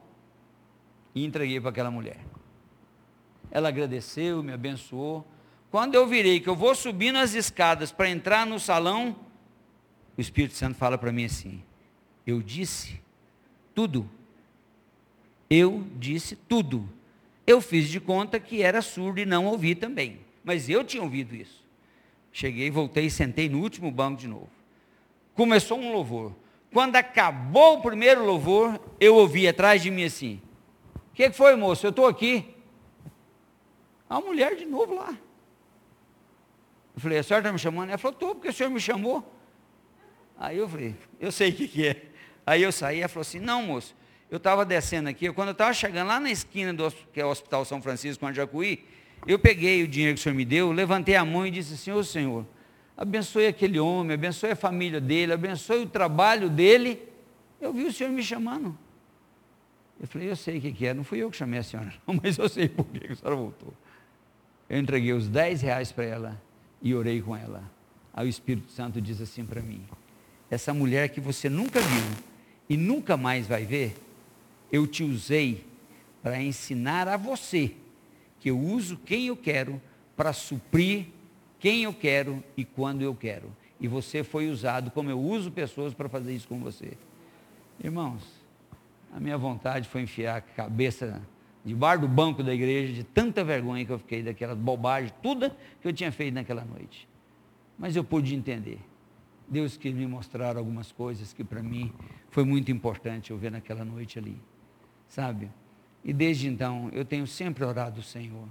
e 1.14 1.24
entreguei 1.24 1.60
para 1.60 1.70
aquela 1.70 1.90
mulher. 1.90 2.18
Ela 3.50 3.68
agradeceu, 3.68 4.42
me 4.42 4.52
abençoou. 4.52 5.26
Quando 5.70 5.94
eu 5.94 6.06
virei, 6.06 6.38
que 6.38 6.48
eu 6.48 6.54
vou 6.54 6.74
subindo 6.74 7.16
as 7.16 7.34
escadas 7.34 7.90
para 7.90 8.08
entrar 8.08 8.46
no 8.46 8.60
salão, 8.60 9.16
o 10.16 10.20
Espírito 10.20 10.54
Santo 10.54 10.76
fala 10.76 10.96
para 10.96 11.10
mim 11.10 11.24
assim: 11.24 11.62
Eu 12.26 12.42
disse 12.42 13.00
tudo. 13.74 14.08
Eu 15.50 15.84
disse 15.96 16.36
tudo. 16.36 16.88
Eu 17.46 17.60
fiz 17.60 17.88
de 17.88 18.00
conta 18.00 18.38
que 18.38 18.62
era 18.62 18.80
surdo 18.80 19.20
e 19.20 19.26
não 19.26 19.46
ouvi 19.46 19.74
também. 19.74 20.20
Mas 20.44 20.68
eu 20.68 20.84
tinha 20.84 21.02
ouvido 21.02 21.34
isso. 21.34 21.62
Cheguei, 22.32 22.70
voltei, 22.70 23.10
sentei 23.10 23.48
no 23.48 23.60
último 23.60 23.90
banco 23.90 24.20
de 24.20 24.28
novo. 24.28 24.48
Começou 25.34 25.78
um 25.78 25.92
louvor. 25.92 26.34
Quando 26.72 26.96
acabou 26.96 27.78
o 27.78 27.82
primeiro 27.82 28.24
louvor, 28.24 28.80
eu 28.98 29.16
ouvi 29.16 29.46
atrás 29.46 29.82
de 29.82 29.90
mim 29.90 30.04
assim: 30.04 30.40
O 30.94 31.14
que, 31.14 31.28
que 31.28 31.36
foi, 31.36 31.54
moço? 31.54 31.84
Eu 31.84 31.90
estou 31.90 32.06
aqui. 32.06 32.54
A 34.08 34.20
mulher 34.20 34.56
de 34.56 34.64
novo 34.64 34.94
lá. 34.94 35.16
Eu 36.94 37.00
falei, 37.00 37.18
a 37.18 37.22
senhora 37.22 37.42
está 37.42 37.52
me 37.52 37.58
chamando? 37.58 37.88
Ela 37.88 37.98
falou, 37.98 38.14
estou, 38.14 38.34
porque 38.34 38.48
o 38.48 38.52
senhor 38.52 38.70
me 38.70 38.80
chamou. 38.80 39.24
Aí 40.38 40.58
eu 40.58 40.68
falei, 40.68 40.94
eu 41.18 41.32
sei 41.32 41.50
o 41.50 41.54
que, 41.54 41.68
que 41.68 41.86
é. 41.86 42.11
Aí 42.46 42.62
eu 42.62 42.72
saí, 42.72 43.00
ela 43.00 43.08
falou 43.08 43.22
assim, 43.22 43.38
não 43.38 43.62
moço, 43.62 43.94
eu 44.30 44.38
estava 44.38 44.64
descendo 44.64 45.08
aqui, 45.08 45.30
quando 45.32 45.48
eu 45.48 45.52
estava 45.52 45.72
chegando 45.74 46.08
lá 46.08 46.18
na 46.18 46.30
esquina 46.30 46.72
do 46.72 46.90
que 47.12 47.20
é 47.20 47.24
o 47.24 47.28
Hospital 47.28 47.64
São 47.64 47.82
Francisco, 47.82 48.24
onde 48.26 48.36
Jacuí, 48.36 48.84
eu 49.26 49.38
peguei 49.38 49.82
o 49.82 49.88
dinheiro 49.88 50.14
que 50.14 50.20
o 50.20 50.22
senhor 50.22 50.34
me 50.34 50.44
deu, 50.44 50.72
levantei 50.72 51.14
a 51.14 51.24
mão 51.24 51.46
e 51.46 51.50
disse 51.50 51.74
assim, 51.74 51.92
ô 51.92 52.02
senhor, 52.02 52.46
abençoe 52.96 53.46
aquele 53.46 53.78
homem, 53.78 54.14
abençoe 54.14 54.50
a 54.50 54.56
família 54.56 55.00
dele, 55.00 55.32
abençoe 55.32 55.82
o 55.82 55.86
trabalho 55.86 56.48
dele. 56.48 57.00
Eu 57.60 57.72
vi 57.72 57.84
o 57.84 57.92
senhor 57.92 58.10
me 58.10 58.22
chamando. 58.22 58.76
Eu 60.00 60.08
falei, 60.08 60.30
eu 60.30 60.34
sei 60.34 60.58
o 60.58 60.60
que, 60.60 60.72
que 60.72 60.86
é, 60.86 60.94
não 60.94 61.04
fui 61.04 61.18
eu 61.18 61.30
que 61.30 61.36
chamei 61.36 61.60
a 61.60 61.62
senhora, 61.62 61.92
não, 62.06 62.18
mas 62.22 62.36
eu 62.36 62.48
sei 62.48 62.68
por 62.68 62.86
que 62.86 63.12
a 63.12 63.14
senhora 63.14 63.36
voltou. 63.36 63.72
Eu 64.68 64.78
entreguei 64.78 65.12
os 65.12 65.28
10 65.28 65.60
reais 65.60 65.92
para 65.92 66.04
ela 66.04 66.42
e 66.80 66.94
orei 66.94 67.20
com 67.20 67.36
ela. 67.36 67.62
Aí 68.14 68.26
o 68.26 68.28
Espírito 68.28 68.72
Santo 68.72 68.98
diz 69.00 69.20
assim 69.20 69.44
para 69.44 69.60
mim: 69.60 69.86
essa 70.50 70.72
mulher 70.72 71.10
que 71.10 71.20
você 71.20 71.48
nunca 71.48 71.80
viu 71.80 72.31
e 72.68 72.76
nunca 72.76 73.16
mais 73.16 73.46
vai 73.46 73.64
ver, 73.64 73.96
eu 74.70 74.86
te 74.86 75.02
usei 75.02 75.66
para 76.22 76.40
ensinar 76.40 77.08
a 77.08 77.16
você 77.16 77.72
que 78.38 78.50
eu 78.50 78.58
uso 78.58 78.96
quem 78.96 79.26
eu 79.26 79.36
quero 79.36 79.80
para 80.16 80.32
suprir 80.32 81.06
quem 81.58 81.84
eu 81.84 81.92
quero 81.92 82.42
e 82.56 82.64
quando 82.64 83.02
eu 83.02 83.14
quero. 83.14 83.50
E 83.80 83.86
você 83.86 84.24
foi 84.24 84.48
usado 84.48 84.90
como 84.90 85.10
eu 85.10 85.20
uso 85.20 85.50
pessoas 85.50 85.94
para 85.94 86.08
fazer 86.08 86.34
isso 86.34 86.48
com 86.48 86.58
você. 86.58 86.92
Irmãos, 87.82 88.22
a 89.12 89.20
minha 89.20 89.36
vontade 89.36 89.88
foi 89.88 90.02
enfiar 90.02 90.36
a 90.36 90.40
cabeça 90.40 91.20
debaixo 91.64 92.02
do 92.02 92.08
banco 92.08 92.42
da 92.42 92.52
igreja, 92.52 92.92
de 92.92 93.04
tanta 93.04 93.44
vergonha 93.44 93.84
que 93.84 93.92
eu 93.92 93.98
fiquei 93.98 94.22
daquela 94.22 94.54
bobagem, 94.54 95.12
tudo 95.22 95.50
que 95.80 95.86
eu 95.86 95.92
tinha 95.92 96.10
feito 96.10 96.34
naquela 96.34 96.64
noite. 96.64 97.08
Mas 97.78 97.94
eu 97.94 98.02
pude 98.02 98.34
entender. 98.34 98.78
Deus 99.52 99.76
quis 99.76 99.92
me 99.92 100.06
mostrar 100.06 100.56
algumas 100.56 100.90
coisas 100.90 101.34
que 101.34 101.44
para 101.44 101.62
mim 101.62 101.92
foi 102.30 102.42
muito 102.42 102.72
importante 102.72 103.32
eu 103.32 103.36
ver 103.36 103.52
naquela 103.52 103.84
noite 103.84 104.18
ali. 104.18 104.40
Sabe? 105.06 105.50
E 106.02 106.10
desde 106.10 106.48
então 106.48 106.88
eu 106.90 107.04
tenho 107.04 107.26
sempre 107.26 107.62
orado 107.62 107.98
ao 107.98 108.02
Senhor. 108.02 108.48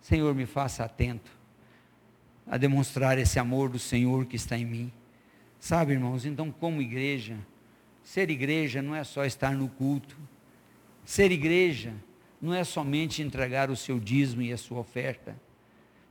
Senhor, 0.00 0.32
me 0.32 0.46
faça 0.46 0.84
atento 0.84 1.32
a 2.46 2.56
demonstrar 2.56 3.18
esse 3.18 3.36
amor 3.40 3.68
do 3.68 3.80
Senhor 3.80 4.26
que 4.26 4.36
está 4.36 4.56
em 4.56 4.64
mim. 4.64 4.92
Sabe, 5.58 5.94
irmãos, 5.94 6.24
então, 6.24 6.52
como 6.52 6.80
igreja, 6.80 7.36
ser 8.00 8.30
igreja 8.30 8.80
não 8.80 8.94
é 8.94 9.02
só 9.02 9.24
estar 9.24 9.56
no 9.56 9.68
culto, 9.68 10.16
ser 11.04 11.32
igreja 11.32 11.94
não 12.40 12.54
é 12.54 12.62
somente 12.62 13.22
entregar 13.22 13.70
o 13.70 13.76
seu 13.76 13.98
dízimo 13.98 14.42
e 14.42 14.52
a 14.52 14.56
sua 14.56 14.78
oferta. 14.78 15.34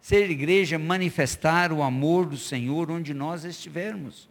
Ser 0.04 0.30
igreja 0.30 0.78
manifestar 0.78 1.72
o 1.72 1.82
amor 1.82 2.26
do 2.26 2.36
Senhor 2.36 2.91
onde 2.91 3.14
nós 3.14 3.45
estivermos. 3.45 4.30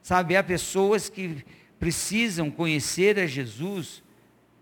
Sabe, 0.00 0.36
há 0.36 0.44
pessoas 0.44 1.08
que 1.08 1.44
precisam 1.76 2.48
conhecer 2.48 3.18
a 3.18 3.26
Jesus 3.26 4.00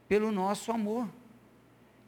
pelo 0.08 0.32
nosso 0.32 0.72
amor. 0.72 1.06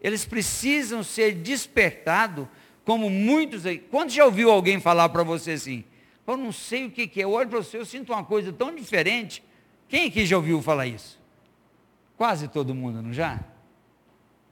Eles 0.00 0.24
precisam 0.24 1.02
ser 1.02 1.34
despertados, 1.34 2.48
como 2.86 3.10
muitos 3.10 3.66
aí. 3.66 3.78
Quando 3.78 4.08
já 4.08 4.24
ouviu 4.24 4.50
alguém 4.50 4.80
falar 4.80 5.10
para 5.10 5.22
você 5.22 5.50
assim? 5.50 5.84
Eu 6.26 6.38
não 6.38 6.52
sei 6.52 6.86
o 6.86 6.90
que, 6.90 7.06
que 7.06 7.20
é, 7.20 7.24
eu 7.24 7.32
olho 7.32 7.50
para 7.50 7.58
você, 7.58 7.76
eu 7.76 7.84
sinto 7.84 8.14
uma 8.14 8.24
coisa 8.24 8.50
tão 8.50 8.74
diferente. 8.74 9.44
Quem 9.90 10.06
aqui 10.06 10.24
já 10.24 10.38
ouviu 10.38 10.62
falar 10.62 10.86
isso? 10.86 11.20
Quase 12.16 12.48
todo 12.48 12.74
mundo, 12.74 13.02
não 13.02 13.12
já? 13.12 13.44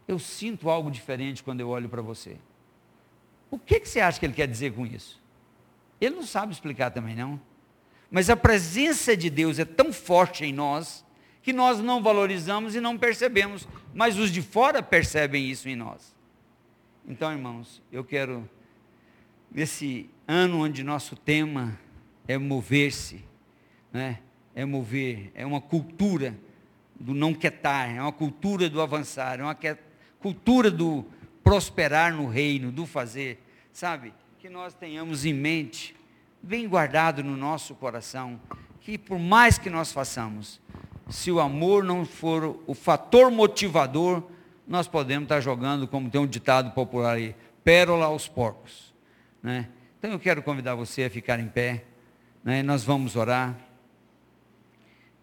Eu 0.07 0.19
sinto 0.19 0.69
algo 0.69 0.91
diferente 0.91 1.43
quando 1.43 1.61
eu 1.61 1.71
olho 1.71 1.89
para 1.89 2.03
você. 2.03 2.37
O 3.51 3.59
que, 3.59 3.81
que 3.81 3.89
você 3.89 4.01
acha 4.01 4.19
que 4.19 4.27
ele 4.27 4.33
quer 4.33 4.47
dizer 4.47 4.73
com 4.73 4.87
isso? 4.87 5.21
Ele 6.01 6.15
não 6.17 6.23
sabe 6.23 6.53
explicar 6.53 6.91
também, 6.91 7.15
não. 7.15 7.41
Mas 8.11 8.31
a 8.31 8.37
presença 8.37 9.17
de 9.17 9.29
Deus 9.29 9.59
é 9.59 9.65
tão 9.65 9.93
forte 9.93 10.45
em 10.45 10.53
nós 10.53 11.05
que 11.43 11.53
nós 11.53 11.81
não 11.81 12.03
valorizamos 12.03 12.75
e 12.75 12.81
não 12.81 12.99
percebemos, 12.99 13.67
mas 13.95 14.19
os 14.19 14.31
de 14.31 14.43
fora 14.43 14.83
percebem 14.83 15.49
isso 15.49 15.69
em 15.69 15.77
nós. 15.77 16.15
Então, 17.07 17.33
irmãos, 17.33 17.83
eu 17.91 18.05
quero, 18.05 18.49
nesse 19.51 20.09
ano 20.29 20.65
onde 20.65 20.83
nosso 20.83 21.17
tema 21.17 21.79
é 22.29 22.37
mover-se, 22.37 23.25
né? 23.93 24.21
é 24.55 24.65
mover, 24.65 25.31
é 25.35 25.47
uma 25.47 25.61
cultura 25.61 26.37
do 26.99 27.15
não 27.15 27.33
quietar, 27.33 27.89
é 27.89 28.03
uma 28.03 28.13
cultura 28.13 28.69
do 28.69 28.81
avançar, 28.81 29.41
é 29.41 29.43
uma 29.43 29.57
cultura 30.21 30.71
do 30.71 31.07
prosperar 31.51 32.15
no 32.15 32.29
reino, 32.29 32.71
do 32.71 32.87
fazer, 32.87 33.43
sabe? 33.73 34.15
Que 34.39 34.49
nós 34.49 34.73
tenhamos 34.73 35.25
em 35.25 35.35
mente, 35.35 35.97
bem 36.41 36.69
guardado 36.69 37.25
no 37.25 37.37
nosso 37.37 37.75
coração, 37.75 38.41
que 38.81 38.97
por 38.97 39.19
mais 39.19 39.59
que 39.59 39.69
nós 39.69 39.91
façamos, 39.91 40.61
se 41.09 41.29
o 41.33 41.41
amor 41.41 41.83
não 41.83 42.05
for 42.05 42.63
o 42.69 42.73
fator 42.73 43.33
motivador, 43.33 44.23
nós 44.65 44.87
podemos 44.87 45.25
estar 45.25 45.41
jogando, 45.41 45.89
como 45.89 46.09
tem 46.09 46.21
um 46.21 46.27
ditado 46.27 46.71
popular 46.71 47.17
aí, 47.17 47.35
pérola 47.65 48.05
aos 48.05 48.29
porcos. 48.29 48.95
Né? 49.43 49.69
Então 49.99 50.13
eu 50.13 50.21
quero 50.21 50.45
convidar 50.45 50.77
você 50.77 51.03
a 51.03 51.11
ficar 51.11 51.41
em 51.41 51.49
pé, 51.49 51.85
né? 52.45 52.63
nós 52.63 52.85
vamos 52.85 53.17
orar. 53.17 53.59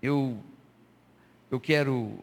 Eu, 0.01 0.43
eu 1.49 1.57
quero 1.57 2.21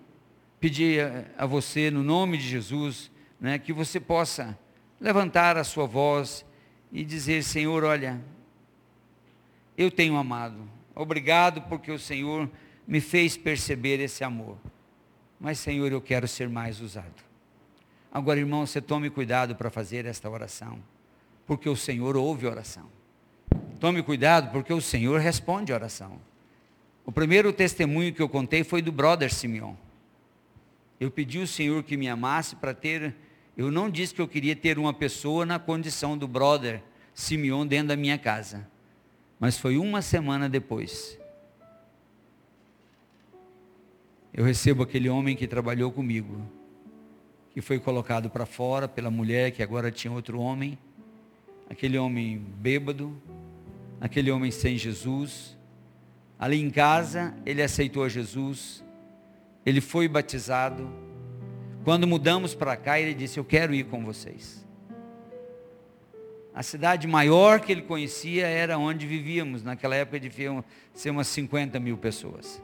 pedir 0.60 1.06
a, 1.38 1.44
a 1.44 1.46
você, 1.46 1.90
no 1.90 2.02
nome 2.02 2.36
de 2.36 2.46
Jesus, 2.46 3.13
né, 3.44 3.58
que 3.58 3.74
você 3.74 4.00
possa 4.00 4.58
levantar 4.98 5.58
a 5.58 5.64
sua 5.64 5.86
voz 5.86 6.46
e 6.90 7.04
dizer: 7.04 7.44
Senhor, 7.44 7.84
olha, 7.84 8.18
eu 9.76 9.90
tenho 9.90 10.16
amado, 10.16 10.66
obrigado 10.94 11.60
porque 11.68 11.92
o 11.92 11.98
Senhor 11.98 12.48
me 12.88 13.02
fez 13.02 13.36
perceber 13.36 14.00
esse 14.00 14.24
amor. 14.24 14.56
Mas, 15.38 15.58
Senhor, 15.58 15.92
eu 15.92 16.00
quero 16.00 16.26
ser 16.26 16.48
mais 16.48 16.80
usado. 16.80 17.22
Agora, 18.10 18.40
irmão, 18.40 18.64
você 18.64 18.80
tome 18.80 19.10
cuidado 19.10 19.54
para 19.54 19.68
fazer 19.68 20.06
esta 20.06 20.30
oração, 20.30 20.78
porque 21.46 21.68
o 21.68 21.76
Senhor 21.76 22.16
ouve 22.16 22.46
oração. 22.46 22.88
Tome 23.78 24.02
cuidado, 24.02 24.52
porque 24.52 24.72
o 24.72 24.80
Senhor 24.80 25.20
responde 25.20 25.70
oração. 25.70 26.18
O 27.04 27.12
primeiro 27.12 27.52
testemunho 27.52 28.14
que 28.14 28.22
eu 28.22 28.28
contei 28.28 28.64
foi 28.64 28.80
do 28.80 28.90
brother 28.90 29.30
Simeon. 29.30 29.74
Eu 30.98 31.10
pedi 31.10 31.40
ao 31.40 31.46
Senhor 31.46 31.82
que 31.82 31.94
me 31.94 32.08
amasse 32.08 32.56
para 32.56 32.72
ter. 32.72 33.14
Eu 33.56 33.70
não 33.70 33.88
disse 33.88 34.14
que 34.14 34.20
eu 34.20 34.28
queria 34.28 34.56
ter 34.56 34.78
uma 34.78 34.92
pessoa 34.92 35.46
na 35.46 35.58
condição 35.58 36.18
do 36.18 36.26
brother 36.26 36.82
Simeon 37.14 37.66
dentro 37.66 37.88
da 37.88 37.96
minha 37.96 38.18
casa. 38.18 38.66
Mas 39.38 39.58
foi 39.58 39.76
uma 39.76 40.02
semana 40.02 40.48
depois 40.48 41.18
eu 44.36 44.44
recebo 44.44 44.82
aquele 44.82 45.08
homem 45.08 45.36
que 45.36 45.46
trabalhou 45.46 45.92
comigo, 45.92 46.42
que 47.52 47.60
foi 47.60 47.78
colocado 47.78 48.28
para 48.28 48.44
fora 48.44 48.88
pela 48.88 49.08
mulher 49.08 49.52
que 49.52 49.62
agora 49.62 49.92
tinha 49.92 50.12
outro 50.12 50.40
homem, 50.40 50.76
aquele 51.70 51.96
homem 51.96 52.38
bêbado, 52.38 53.16
aquele 54.00 54.32
homem 54.32 54.50
sem 54.50 54.76
Jesus. 54.76 55.56
Ali 56.36 56.60
em 56.60 56.68
casa, 56.68 57.32
ele 57.46 57.62
aceitou 57.62 58.08
Jesus, 58.08 58.84
ele 59.64 59.80
foi 59.80 60.08
batizado. 60.08 60.90
Quando 61.84 62.06
mudamos 62.06 62.54
para 62.54 62.76
cá, 62.76 62.98
ele 62.98 63.14
disse: 63.14 63.38
Eu 63.38 63.44
quero 63.44 63.74
ir 63.74 63.84
com 63.84 64.02
vocês. 64.04 64.64
A 66.54 66.62
cidade 66.62 67.06
maior 67.06 67.60
que 67.60 67.72
ele 67.72 67.82
conhecia 67.82 68.46
era 68.46 68.78
onde 68.78 69.06
vivíamos, 69.06 69.62
naquela 69.62 69.96
época 69.96 70.20
deviam 70.20 70.64
ser 70.94 71.10
umas 71.10 71.26
50 71.26 71.78
mil 71.80 71.98
pessoas. 71.98 72.62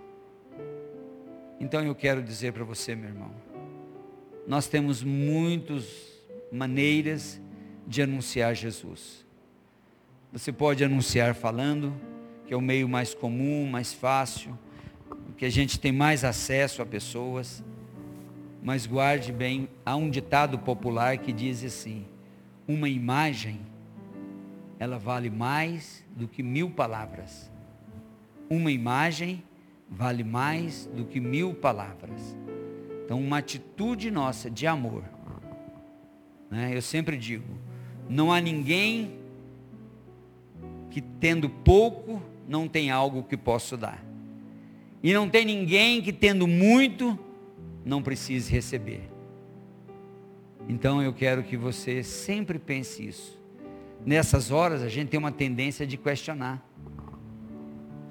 Então 1.59 1.83
eu 1.83 1.95
quero 1.95 2.23
dizer 2.23 2.53
para 2.53 2.65
você, 2.65 2.95
meu 2.95 3.09
irmão, 3.09 3.33
nós 4.47 4.69
temos 4.69 5.03
muitas 5.03 5.85
maneiras 6.51 7.41
de 7.87 8.01
anunciar 8.01 8.55
Jesus. 8.55 9.27
Você 10.33 10.53
pode 10.53 10.85
anunciar 10.85 11.35
falando, 11.35 11.93
que 12.47 12.55
é 12.55 12.57
o 12.57 12.61
meio 12.61 12.89
mais 12.89 13.13
comum, 13.13 13.69
mais 13.69 13.93
fácil, 13.93 14.57
que 15.37 15.45
a 15.45 15.51
gente 15.51 15.81
tem 15.81 15.91
mais 15.91 16.25
acesso 16.25 16.81
a 16.81 16.87
pessoas. 16.87 17.63
Mas 18.63 18.87
guarde 18.87 19.33
bem, 19.33 19.69
há 19.85 19.97
um 19.97 20.11
ditado 20.11 20.59
popular 20.59 21.17
que 21.19 21.33
diz 21.33 21.65
assim: 21.65 22.05
uma 22.69 22.89
imagem, 22.89 23.61
ela 24.79 24.99
vale 24.99 25.31
mais 25.31 26.05
do 26.15 26.29
que 26.29 26.43
mil 26.43 26.71
palavras. 26.71 27.51
Uma 28.49 28.71
imagem 28.71 29.43
vale 29.89 30.23
mais 30.23 30.87
do 30.95 31.05
que 31.05 31.21
mil 31.21 31.55
palavras. 31.55 32.37
Então, 33.05 33.21
uma 33.21 33.39
atitude 33.39 34.11
nossa 34.11 34.51
de 34.51 34.67
amor. 34.67 35.05
Né? 36.51 36.73
Eu 36.75 36.83
sempre 36.83 37.17
digo: 37.17 37.49
não 38.09 38.33
há 38.33 38.41
ninguém 38.41 39.19
que 40.91 41.01
tendo 41.01 41.49
pouco 41.49 42.21
não 42.47 42.69
tem 42.69 42.91
algo 42.91 43.23
que 43.23 43.37
possa 43.37 43.77
dar. 43.77 44.05
E 45.03 45.15
não 45.15 45.31
tem 45.31 45.47
ninguém 45.47 46.03
que 46.03 46.13
tendo 46.13 46.47
muito 46.47 47.19
não 47.85 48.03
precise 48.03 48.51
receber. 48.51 49.11
Então 50.69 51.03
eu 51.03 51.13
quero 51.13 51.43
que 51.43 51.57
você 51.57 52.03
sempre 52.03 52.59
pense 52.59 53.07
isso. 53.07 53.41
Nessas 54.05 54.51
horas 54.51 54.83
a 54.83 54.89
gente 54.89 55.09
tem 55.09 55.19
uma 55.19 55.33
tendência 55.33 55.87
de 55.87 55.97
questionar. 55.97 56.65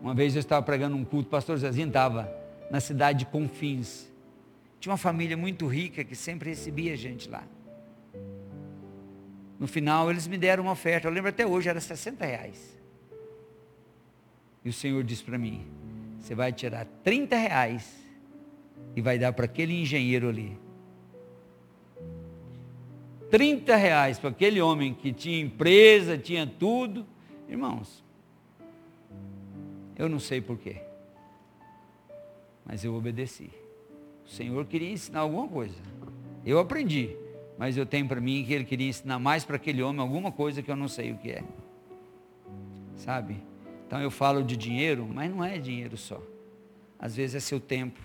Uma 0.02 0.14
vez 0.14 0.36
eu 0.36 0.40
estava 0.40 0.62
pregando 0.62 0.96
um 0.96 1.04
culto, 1.04 1.28
o 1.28 1.32
pastor 1.32 1.58
Zezinho 1.58 1.88
estava 1.88 2.32
na 2.70 2.80
cidade 2.80 3.20
de 3.20 3.26
Confins. 3.26 4.08
Tinha 4.80 4.92
uma 4.92 4.98
família 4.98 5.36
muito 5.36 5.68
rica 5.68 6.04
que 6.04 6.16
sempre 6.16 6.50
recebia 6.50 6.96
gente 6.96 7.30
lá. 7.30 7.44
No 9.60 9.68
final 9.68 10.10
eles 10.10 10.26
me 10.26 10.38
deram 10.38 10.64
uma 10.64 10.72
oferta, 10.72 11.08
eu 11.08 11.12
lembro 11.12 11.30
até 11.30 11.46
hoje, 11.46 11.68
era 11.68 11.82
60 11.82 12.26
reais. 12.26 12.78
E 14.64 14.70
o 14.70 14.74
Senhor 14.74 15.04
disse 15.04 15.24
para 15.24 15.38
mim, 15.38 15.66
você 16.20 16.34
vai 16.34 16.54
tirar 16.54 16.86
30 17.04 17.36
reais 17.36 17.99
e 18.96 19.02
vai 19.02 19.18
dar 19.18 19.34
para 19.34 19.46
aquele 19.46 19.80
engenheiro 19.80 20.30
ali. 20.30 20.58
30 23.30 23.76
reais 23.76 24.18
para 24.18 24.30
aquele 24.30 24.60
homem 24.60 24.94
que 24.94 25.14
tinha 25.14 25.40
empresa, 25.40 26.18
tinha 26.18 26.48
tudo. 26.48 27.06
Irmãos, 27.48 28.04
eu 29.96 30.10
não 30.10 30.20
sei 30.20 30.42
porquê. 30.42 30.82
Mas 32.66 32.84
eu 32.84 32.94
obedeci. 32.96 33.50
O 34.26 34.30
Senhor 34.30 34.66
queria 34.66 34.92
ensinar 34.92 35.22
alguma 35.22 35.48
coisa. 35.48 35.78
Eu 36.46 36.60
aprendi. 36.60 37.16
Mas 37.58 37.76
eu 37.76 37.86
tenho 37.86 38.08
para 38.08 38.22
mim 38.22 38.44
que 38.46 38.54
ele 38.54 38.64
queria 38.64 38.88
ensinar 38.88 39.20
mais 39.20 39.44
para 39.44 39.58
aquele 39.58 39.84
homem 39.84 40.02
alguma 40.02 40.32
coisa 40.32 40.62
que 40.62 40.72
eu 40.72 40.76
não 40.76 40.88
sei 40.88 41.12
o 41.12 41.18
que 41.18 41.32
é. 41.32 41.44
Sabe? 42.96 43.44
Então 43.86 44.02
eu 44.02 44.10
falo 44.10 44.44
de 44.44 44.56
dinheiro, 44.56 45.08
mas 45.12 45.30
não 45.30 45.44
é 45.44 45.58
dinheiro 45.58 45.98
só. 45.98 46.22
Às 46.98 47.16
vezes 47.16 47.36
é 47.36 47.40
seu 47.40 47.60
tempo. 47.60 48.00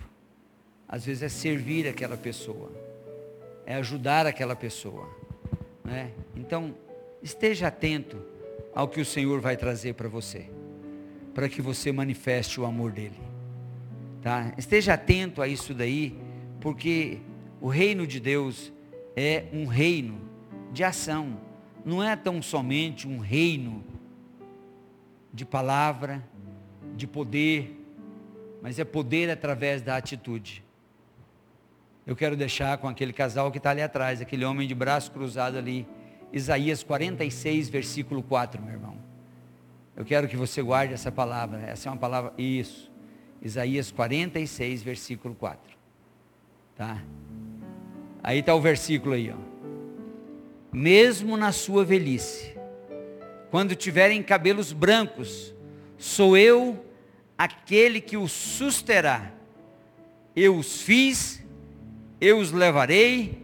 Às 0.87 1.05
vezes 1.05 1.23
é 1.23 1.29
servir 1.29 1.87
aquela 1.87 2.17
pessoa. 2.17 2.71
É 3.65 3.75
ajudar 3.75 4.25
aquela 4.25 4.55
pessoa. 4.55 5.09
Né? 5.83 6.11
Então, 6.35 6.75
esteja 7.21 7.67
atento 7.67 8.21
ao 8.73 8.87
que 8.87 9.01
o 9.01 9.05
Senhor 9.05 9.39
vai 9.39 9.57
trazer 9.57 9.93
para 9.93 10.07
você 10.07 10.49
para 11.35 11.49
que 11.49 11.61
você 11.61 11.91
manifeste 11.91 12.61
o 12.61 12.65
amor 12.65 12.93
dele. 12.93 13.19
Tá? 14.21 14.53
Esteja 14.57 14.93
atento 14.93 15.41
a 15.41 15.47
isso 15.49 15.73
daí, 15.73 16.17
porque 16.61 17.19
o 17.59 17.67
reino 17.67 18.07
de 18.07 18.21
Deus 18.21 18.71
é 19.17 19.43
um 19.51 19.65
reino 19.65 20.17
de 20.71 20.81
ação, 20.81 21.37
não 21.83 22.01
é 22.01 22.15
tão 22.15 22.41
somente 22.41 23.05
um 23.05 23.19
reino 23.19 23.83
de 25.33 25.45
palavra, 25.45 26.23
de 26.95 27.05
poder, 27.05 27.85
mas 28.61 28.79
é 28.79 28.85
poder 28.85 29.29
através 29.29 29.81
da 29.81 29.97
atitude. 29.97 30.63
Eu 32.05 32.15
quero 32.15 32.35
deixar 32.35 32.77
com 32.77 32.87
aquele 32.87 33.11
casal 33.11 33.51
que 33.51 33.57
está 33.57 33.71
ali 33.71 33.81
atrás, 33.81 34.21
aquele 34.21 34.45
homem 34.45 34.67
de 34.67 34.75
braço 34.75 35.11
cruzado 35.11 35.57
ali, 35.57 35.87
Isaías 36.31 36.83
46, 36.83 37.69
versículo 37.69 38.21
4, 38.21 38.61
meu 38.61 38.73
irmão. 38.73 38.97
Eu 39.95 40.05
quero 40.05 40.27
que 40.27 40.37
você 40.37 40.61
guarde 40.61 40.93
essa 40.93 41.11
palavra, 41.11 41.61
essa 41.61 41.89
é 41.89 41.91
uma 41.91 41.97
palavra, 41.97 42.33
isso. 42.37 42.91
Isaías 43.41 43.91
46, 43.91 44.83
versículo 44.83 45.33
4. 45.33 45.75
Tá? 46.75 47.01
Aí 48.21 48.39
está 48.39 48.53
o 48.53 48.61
versículo 48.61 49.15
aí, 49.15 49.31
ó. 49.31 49.37
Mesmo 50.71 51.37
na 51.37 51.51
sua 51.51 51.85
velhice, 51.85 52.55
quando 53.49 53.75
tiverem 53.75 54.21
cabelos 54.21 54.73
brancos, 54.73 55.55
sou 55.97 56.37
eu 56.37 56.85
aquele 57.37 58.01
que 58.01 58.17
os 58.17 58.31
susterá. 58.31 59.31
Eu 60.35 60.57
os 60.57 60.81
fiz 60.81 61.44
eu 62.25 62.39
os 62.39 62.51
levarei, 62.51 63.37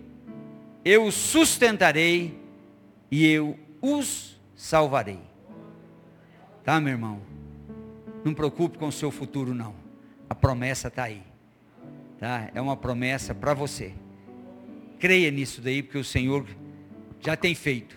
eu 0.83 1.05
os 1.05 1.13
sustentarei 1.13 2.35
e 3.11 3.27
eu 3.27 3.55
os 3.79 4.41
salvarei. 4.55 5.19
Tá, 6.63 6.81
meu 6.81 6.93
irmão? 6.93 7.21
Não 8.23 8.33
preocupe 8.33 8.79
com 8.79 8.87
o 8.87 8.91
seu 8.91 9.11
futuro, 9.11 9.53
não. 9.53 9.75
A 10.27 10.33
promessa 10.33 10.87
está 10.87 11.03
aí. 11.03 11.21
Tá? 12.19 12.49
É 12.55 12.59
uma 12.59 12.75
promessa 12.75 13.35
para 13.35 13.53
você. 13.53 13.93
Creia 14.97 15.29
nisso 15.29 15.61
daí, 15.61 15.83
porque 15.83 15.99
o 15.99 16.03
Senhor 16.03 16.47
já 17.19 17.35
tem 17.35 17.53
feito. 17.53 17.95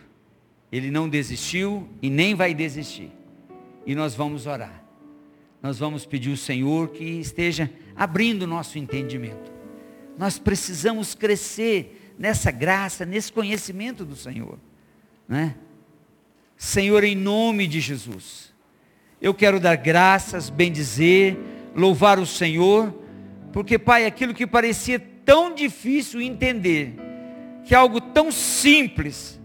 Ele 0.70 0.90
não 0.90 1.08
desistiu 1.08 1.88
e 2.02 2.10
nem 2.10 2.34
vai 2.34 2.52
desistir. 2.52 3.10
E 3.86 3.94
nós 3.94 4.14
vamos 4.14 4.46
orar. 4.46 4.84
Nós 5.62 5.78
vamos 5.78 6.04
pedir 6.04 6.30
ao 6.30 6.36
Senhor 6.36 6.88
que 6.88 7.04
esteja 7.04 7.70
abrindo 7.96 8.42
o 8.42 8.46
nosso 8.46 8.78
entendimento. 8.78 9.53
Nós 10.16 10.38
precisamos 10.38 11.14
crescer 11.14 12.14
nessa 12.18 12.50
graça, 12.50 13.04
nesse 13.04 13.32
conhecimento 13.32 14.04
do 14.04 14.16
Senhor. 14.16 14.58
Né? 15.28 15.56
Senhor, 16.56 17.02
em 17.04 17.16
nome 17.16 17.66
de 17.66 17.80
Jesus, 17.80 18.52
eu 19.20 19.34
quero 19.34 19.58
dar 19.58 19.76
graças, 19.76 20.50
bendizer, 20.50 21.36
louvar 21.74 22.18
o 22.18 22.26
Senhor, 22.26 22.94
porque, 23.52 23.78
Pai, 23.78 24.06
aquilo 24.06 24.34
que 24.34 24.46
parecia 24.46 24.98
tão 25.24 25.54
difícil 25.54 26.20
entender, 26.20 26.94
que 27.64 27.74
é 27.74 27.78
algo 27.78 28.00
tão 28.00 28.30
simples, 28.30 29.40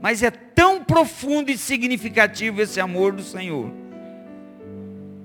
mas 0.00 0.22
é 0.22 0.30
tão 0.30 0.82
profundo 0.82 1.50
e 1.50 1.58
significativo 1.58 2.62
esse 2.62 2.80
amor 2.80 3.12
do 3.12 3.22
Senhor, 3.22 3.70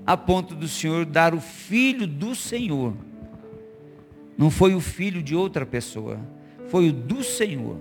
a 0.06 0.16
ponto 0.16 0.54
do 0.54 0.68
Senhor 0.68 1.06
dar 1.06 1.34
o 1.34 1.40
Filho 1.40 2.06
do 2.06 2.34
Senhor 2.34 2.94
não 4.36 4.50
foi 4.50 4.74
o 4.74 4.80
filho 4.80 5.22
de 5.22 5.34
outra 5.34 5.64
pessoa, 5.64 6.20
foi 6.68 6.90
o 6.90 6.92
do 6.92 7.22
Senhor. 7.22 7.78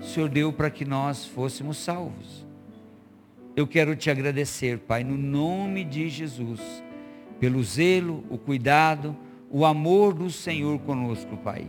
O 0.00 0.04
Senhor 0.04 0.28
deu 0.28 0.52
para 0.52 0.70
que 0.70 0.84
nós 0.84 1.24
fôssemos 1.24 1.76
salvos. 1.76 2.46
Eu 3.54 3.66
quero 3.66 3.96
te 3.96 4.10
agradecer, 4.10 4.78
Pai, 4.78 5.02
no 5.02 5.16
nome 5.16 5.84
de 5.84 6.08
Jesus, 6.08 6.60
pelo 7.40 7.62
zelo, 7.62 8.24
o 8.30 8.38
cuidado, 8.38 9.16
o 9.50 9.64
amor 9.64 10.14
do 10.14 10.30
Senhor 10.30 10.78
conosco, 10.80 11.36
Pai. 11.38 11.66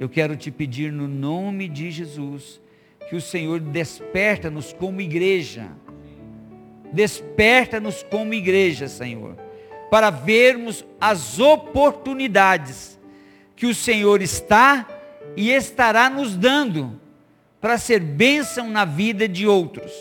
Eu 0.00 0.08
quero 0.08 0.36
te 0.36 0.50
pedir 0.50 0.90
no 0.90 1.06
nome 1.06 1.68
de 1.68 1.90
Jesus 1.90 2.60
que 3.08 3.16
o 3.16 3.20
Senhor 3.20 3.60
desperta-nos 3.60 4.72
como 4.72 5.00
igreja. 5.00 5.68
Desperta-nos 6.92 8.02
como 8.02 8.34
igreja, 8.34 8.88
Senhor, 8.88 9.36
para 9.90 10.10
vermos 10.10 10.84
as 11.00 11.38
oportunidades 11.38 12.91
que 13.62 13.66
o 13.66 13.74
Senhor 13.76 14.20
está 14.20 14.88
e 15.36 15.52
estará 15.52 16.10
nos 16.10 16.34
dando 16.34 16.98
para 17.60 17.78
ser 17.78 18.00
bênção 18.00 18.68
na 18.68 18.84
vida 18.84 19.28
de 19.28 19.46
outros, 19.46 19.92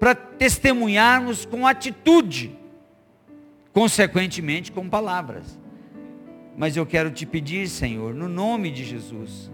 para 0.00 0.12
testemunharmos 0.12 1.44
com 1.44 1.68
atitude, 1.68 2.52
consequentemente 3.72 4.72
com 4.72 4.88
palavras. 4.88 5.56
Mas 6.56 6.76
eu 6.76 6.84
quero 6.84 7.12
te 7.12 7.24
pedir, 7.24 7.68
Senhor, 7.68 8.12
no 8.12 8.28
nome 8.28 8.72
de 8.72 8.84
Jesus, 8.84 9.48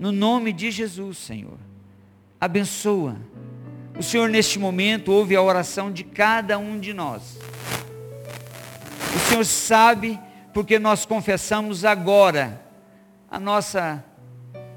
no 0.00 0.10
nome 0.10 0.52
de 0.52 0.68
Jesus, 0.68 1.16
Senhor, 1.16 1.58
abençoa. 2.40 3.16
O 3.96 4.02
Senhor, 4.02 4.28
neste 4.28 4.58
momento, 4.58 5.12
ouve 5.12 5.36
a 5.36 5.42
oração 5.42 5.92
de 5.92 6.02
cada 6.02 6.58
um 6.58 6.80
de 6.80 6.92
nós. 6.92 7.38
O 9.14 9.18
Senhor 9.28 9.44
sabe 9.44 10.18
porque 10.52 10.78
nós 10.78 11.06
confessamos 11.06 11.84
agora 11.84 12.60
a 13.30 13.40
nossa 13.40 14.04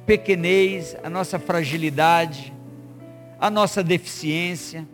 pequenez, 0.05 0.95
a 1.03 1.09
nossa 1.09 1.37
fragilidade, 1.37 2.53
a 3.39 3.49
nossa 3.49 3.83
deficiência. 3.83 4.87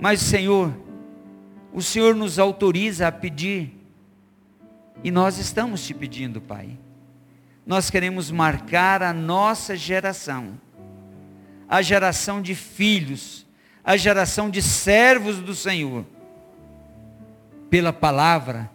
Mas, 0.00 0.20
Senhor, 0.20 0.72
o 1.72 1.82
Senhor 1.82 2.14
nos 2.14 2.38
autoriza 2.38 3.08
a 3.08 3.12
pedir, 3.12 3.72
e 5.02 5.10
nós 5.10 5.38
estamos 5.38 5.84
te 5.84 5.92
pedindo, 5.92 6.40
Pai. 6.40 6.78
Nós 7.66 7.90
queremos 7.90 8.30
marcar 8.30 9.02
a 9.02 9.12
nossa 9.12 9.76
geração, 9.76 10.60
a 11.68 11.82
geração 11.82 12.40
de 12.40 12.54
filhos, 12.54 13.44
a 13.82 13.96
geração 13.96 14.48
de 14.48 14.62
servos 14.62 15.40
do 15.40 15.54
Senhor, 15.54 16.04
pela 17.68 17.92
palavra 17.92 18.70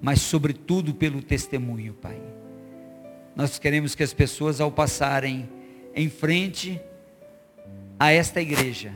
mas 0.00 0.20
sobretudo 0.20 0.94
pelo 0.94 1.22
testemunho, 1.22 1.94
Pai. 1.94 2.20
Nós 3.34 3.58
queremos 3.58 3.94
que 3.94 4.02
as 4.02 4.12
pessoas, 4.12 4.60
ao 4.60 4.70
passarem 4.70 5.48
em 5.94 6.08
frente 6.08 6.80
a 7.98 8.12
esta 8.12 8.40
igreja, 8.40 8.92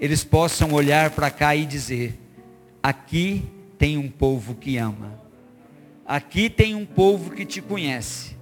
eles 0.00 0.24
possam 0.24 0.72
olhar 0.72 1.10
para 1.10 1.30
cá 1.30 1.54
e 1.54 1.64
dizer: 1.64 2.18
aqui 2.82 3.42
tem 3.78 3.96
um 3.96 4.08
povo 4.08 4.54
que 4.54 4.76
ama, 4.76 5.20
aqui 6.06 6.48
tem 6.50 6.74
um 6.74 6.86
povo 6.86 7.30
que 7.30 7.44
te 7.44 7.60
conhece, 7.60 8.36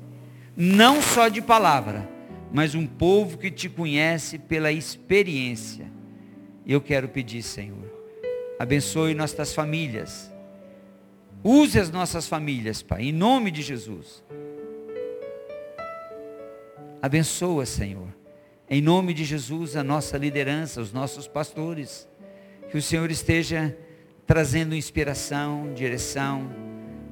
não 0.56 1.00
só 1.00 1.28
de 1.28 1.40
palavra, 1.40 2.08
mas 2.52 2.74
um 2.74 2.86
povo 2.86 3.38
que 3.38 3.50
te 3.50 3.68
conhece 3.68 4.38
pela 4.38 4.72
experiência. 4.72 5.90
Eu 6.66 6.80
quero 6.80 7.08
pedir, 7.08 7.42
Senhor, 7.42 7.90
abençoe 8.58 9.14
nossas 9.14 9.54
famílias 9.54 10.30
Use 11.43 11.78
as 11.78 11.91
nossas 11.91 12.26
famílias, 12.26 12.82
Pai, 12.82 13.05
em 13.05 13.12
nome 13.12 13.51
de 13.51 13.62
Jesus. 13.62 14.22
Abençoa, 17.01 17.64
Senhor, 17.64 18.09
em 18.68 18.82
nome 18.82 19.14
de 19.14 19.24
Jesus, 19.24 19.74
a 19.74 19.82
nossa 19.82 20.18
liderança, 20.18 20.82
os 20.82 20.93
nossos 20.93 21.26
pastores. 21.26 22.07
Que 22.70 22.76
o 22.76 22.82
Senhor 22.82 23.11
esteja 23.11 23.76
trazendo 24.26 24.74
inspiração, 24.74 25.72
direção 25.74 26.49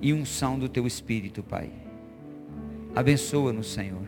e 0.01 0.13
unção 0.13 0.59
do 0.59 0.69
Teu 0.69 0.87
Espírito, 0.87 1.43
Pai. 1.43 1.73
Abençoa-nos, 2.95 3.73
Senhor, 3.73 4.07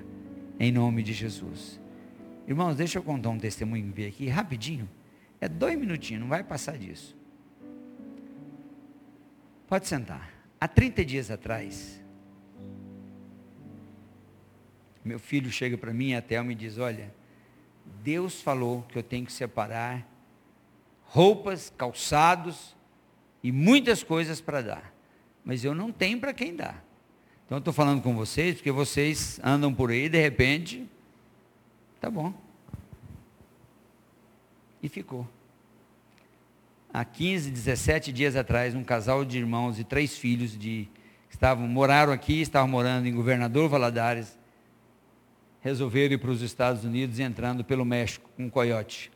em 0.59 0.71
nome 0.71 1.03
de 1.03 1.13
Jesus. 1.13 1.81
Irmãos, 2.47 2.77
deixa 2.77 2.99
eu 2.99 3.03
contar 3.03 3.31
um 3.31 3.39
testemunho 3.39 3.93
aqui, 4.07 4.29
rapidinho. 4.29 4.89
É 5.41 5.49
dois 5.49 5.79
minutinhos, 5.79 6.21
não 6.21 6.29
vai 6.29 6.45
passar 6.45 6.77
disso. 6.77 7.17
Pode 9.71 9.87
sentar. 9.87 10.29
Há 10.61 10.67
30 10.67 11.05
dias 11.05 11.31
atrás, 11.31 12.03
meu 15.05 15.21
filho 15.21 15.49
chega 15.49 15.79
para 15.79 15.95
mim 15.95 16.13
até 16.13 16.43
me 16.43 16.57
diz: 16.57 16.77
Olha, 16.77 17.15
Deus 18.03 18.43
falou 18.43 18.83
que 18.89 18.99
eu 18.99 19.03
tenho 19.05 19.25
que 19.25 19.33
separar 19.33 20.05
roupas, 21.05 21.73
calçados 21.79 22.77
e 23.45 23.53
muitas 23.53 24.03
coisas 24.03 24.41
para 24.41 24.61
dar, 24.61 24.93
mas 25.45 25.65
eu 25.65 25.73
não 25.73 25.93
tenho 25.93 26.19
para 26.19 26.35
quem 26.35 26.57
dar. 26.57 26.85
Então 27.47 27.57
eu 27.57 27.61
estou 27.61 27.73
falando 27.73 28.03
com 28.03 28.17
vocês 28.17 28.57
porque 28.57 28.73
vocês 28.73 29.39
andam 29.41 29.73
por 29.73 29.93
aí 29.93 30.09
de 30.09 30.21
repente, 30.21 30.85
tá 32.01 32.11
bom. 32.11 32.35
E 34.83 34.89
ficou 34.89 35.29
há 36.93 37.05
15, 37.05 37.51
17 37.51 38.13
dias 38.13 38.37
atrás, 38.37 38.75
um 38.75 38.85
casal 38.85 39.25
de 39.25 39.39
irmãos 39.39 39.79
e 39.79 39.85
três 39.85 40.17
filhos 40.17 40.59
de 40.59 40.89
estavam 41.29 41.67
moraram 41.67 42.13
aqui, 42.13 42.41
estavam 42.41 42.69
morando 42.69 43.07
em 43.07 43.15
Governador 43.15 43.69
Valadares, 43.69 44.37
resolveram 45.61 46.15
ir 46.15 46.19
para 46.19 46.31
os 46.31 46.43
Estados 46.43 46.85
Unidos 46.85 47.19
entrando 47.19 47.65
pelo 47.65 47.85
México 47.85 48.29
com 48.37 48.45
um 48.45 48.51
coiote. 48.51 49.11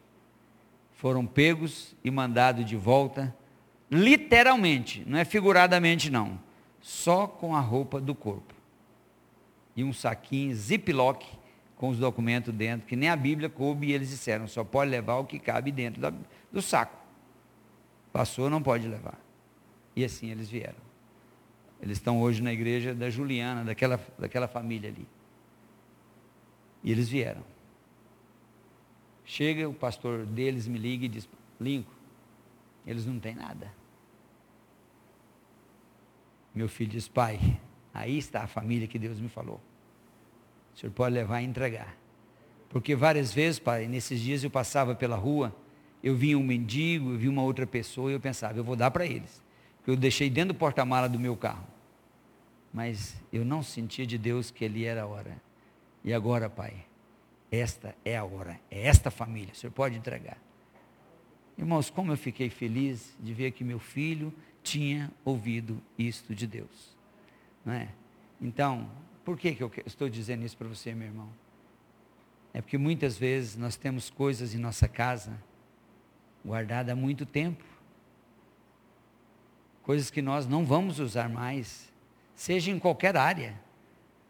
Foram 0.92 1.26
pegos 1.26 1.94
e 2.04 2.10
mandados 2.10 2.64
de 2.64 2.76
volta, 2.76 3.34
literalmente, 3.90 5.02
não 5.06 5.18
é 5.18 5.24
figuradamente 5.24 6.08
não, 6.08 6.38
só 6.80 7.26
com 7.26 7.54
a 7.54 7.60
roupa 7.60 8.00
do 8.00 8.14
corpo. 8.14 8.54
E 9.76 9.82
um 9.82 9.92
saquinho 9.92 10.54
ziplock 10.54 11.26
com 11.76 11.88
os 11.88 11.98
documentos 11.98 12.54
dentro, 12.54 12.86
que 12.86 12.94
nem 12.94 13.08
a 13.08 13.16
Bíblia 13.16 13.48
coube, 13.48 13.88
e 13.88 13.92
eles 13.92 14.08
disseram, 14.08 14.46
só 14.46 14.62
pode 14.62 14.90
levar 14.90 15.16
o 15.16 15.24
que 15.24 15.38
cabe 15.40 15.72
dentro 15.72 16.14
do 16.52 16.62
saco. 16.62 17.03
Passou, 18.14 18.48
não 18.48 18.62
pode 18.62 18.86
levar. 18.86 19.18
E 19.96 20.04
assim 20.04 20.30
eles 20.30 20.48
vieram. 20.48 20.78
Eles 21.82 21.98
estão 21.98 22.22
hoje 22.22 22.40
na 22.40 22.52
igreja 22.52 22.94
da 22.94 23.10
Juliana, 23.10 23.64
daquela, 23.64 24.00
daquela 24.16 24.46
família 24.46 24.88
ali. 24.88 25.04
E 26.84 26.92
eles 26.92 27.08
vieram. 27.08 27.42
Chega, 29.24 29.68
o 29.68 29.74
pastor 29.74 30.24
deles 30.26 30.68
me 30.68 30.78
liga 30.78 31.06
e 31.06 31.08
diz: 31.08 31.28
Lincoln, 31.60 31.90
eles 32.86 33.04
não 33.04 33.18
têm 33.18 33.34
nada. 33.34 33.74
Meu 36.54 36.68
filho 36.68 36.92
diz: 36.92 37.08
Pai, 37.08 37.60
aí 37.92 38.16
está 38.16 38.44
a 38.44 38.46
família 38.46 38.86
que 38.86 38.96
Deus 38.96 39.18
me 39.18 39.28
falou. 39.28 39.60
O 40.72 40.78
senhor 40.78 40.92
pode 40.92 41.16
levar 41.16 41.42
e 41.42 41.46
entregar. 41.46 41.96
Porque 42.68 42.94
várias 42.94 43.34
vezes, 43.34 43.58
pai, 43.58 43.88
nesses 43.88 44.20
dias 44.20 44.44
eu 44.44 44.50
passava 44.50 44.94
pela 44.94 45.16
rua, 45.16 45.52
eu 46.04 46.14
via 46.14 46.38
um 46.38 46.42
mendigo, 46.42 47.12
eu 47.12 47.16
via 47.16 47.30
uma 47.30 47.42
outra 47.42 47.66
pessoa 47.66 48.10
e 48.10 48.14
eu 48.14 48.20
pensava, 48.20 48.58
eu 48.58 48.62
vou 48.62 48.76
dar 48.76 48.90
para 48.90 49.06
eles. 49.06 49.42
Porque 49.78 49.90
eu 49.90 49.96
deixei 49.96 50.28
dentro 50.28 50.52
do 50.52 50.58
porta-mala 50.58 51.08
do 51.08 51.18
meu 51.18 51.34
carro. 51.34 51.66
Mas 52.74 53.16
eu 53.32 53.42
não 53.42 53.62
sentia 53.62 54.06
de 54.06 54.18
Deus 54.18 54.50
que 54.50 54.66
ele 54.66 54.84
era 54.84 55.04
a 55.04 55.06
hora. 55.06 55.40
E 56.04 56.12
agora, 56.12 56.50
pai, 56.50 56.74
esta 57.50 57.96
é 58.04 58.18
a 58.18 58.24
hora, 58.24 58.60
é 58.70 58.86
esta 58.86 59.10
família, 59.10 59.54
o 59.54 59.56
senhor 59.56 59.72
pode 59.72 59.96
entregar. 59.96 60.36
Irmãos, 61.56 61.88
como 61.88 62.12
eu 62.12 62.18
fiquei 62.18 62.50
feliz 62.50 63.16
de 63.18 63.32
ver 63.32 63.52
que 63.52 63.64
meu 63.64 63.78
filho 63.78 64.30
tinha 64.62 65.10
ouvido 65.24 65.80
isto 65.96 66.34
de 66.34 66.46
Deus. 66.46 66.94
Não 67.64 67.72
é? 67.72 67.88
Então, 68.42 68.90
por 69.24 69.38
que, 69.38 69.54
que 69.54 69.62
eu 69.62 69.72
estou 69.86 70.10
dizendo 70.10 70.44
isso 70.44 70.56
para 70.56 70.68
você, 70.68 70.94
meu 70.94 71.08
irmão? 71.08 71.30
É 72.52 72.60
porque 72.60 72.76
muitas 72.76 73.16
vezes 73.16 73.56
nós 73.56 73.74
temos 73.74 74.10
coisas 74.10 74.54
em 74.54 74.58
nossa 74.58 74.86
casa 74.86 75.32
guardadas 76.44 76.92
há 76.92 76.96
muito 76.96 77.24
tempo. 77.24 77.64
Coisas 79.82 80.10
que 80.10 80.22
nós 80.22 80.46
não 80.46 80.64
vamos 80.64 80.98
usar 80.98 81.28
mais, 81.28 81.92
seja 82.34 82.70
em 82.70 82.78
qualquer 82.78 83.16
área, 83.16 83.60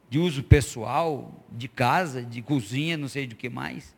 de 0.08 0.18
uso 0.18 0.42
pessoal, 0.42 1.32
de 1.50 1.68
casa, 1.68 2.22
de 2.22 2.42
cozinha, 2.42 2.96
não 2.96 3.08
sei 3.08 3.26
do 3.26 3.34
que 3.34 3.48
mais. 3.48 3.94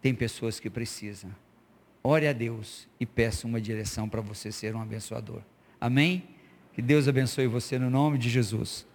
Tem 0.00 0.14
pessoas 0.14 0.58
que 0.58 0.70
precisam. 0.70 1.34
Ore 2.02 2.28
a 2.28 2.32
Deus 2.32 2.88
e 3.00 3.06
peça 3.06 3.46
uma 3.46 3.60
direção 3.60 4.08
para 4.08 4.20
você 4.20 4.52
ser 4.52 4.74
um 4.74 4.80
abençoador. 4.80 5.42
Amém? 5.80 6.24
Que 6.72 6.80
Deus 6.80 7.08
abençoe 7.08 7.46
você 7.46 7.78
no 7.78 7.90
nome 7.90 8.18
de 8.18 8.30
Jesus. 8.30 8.86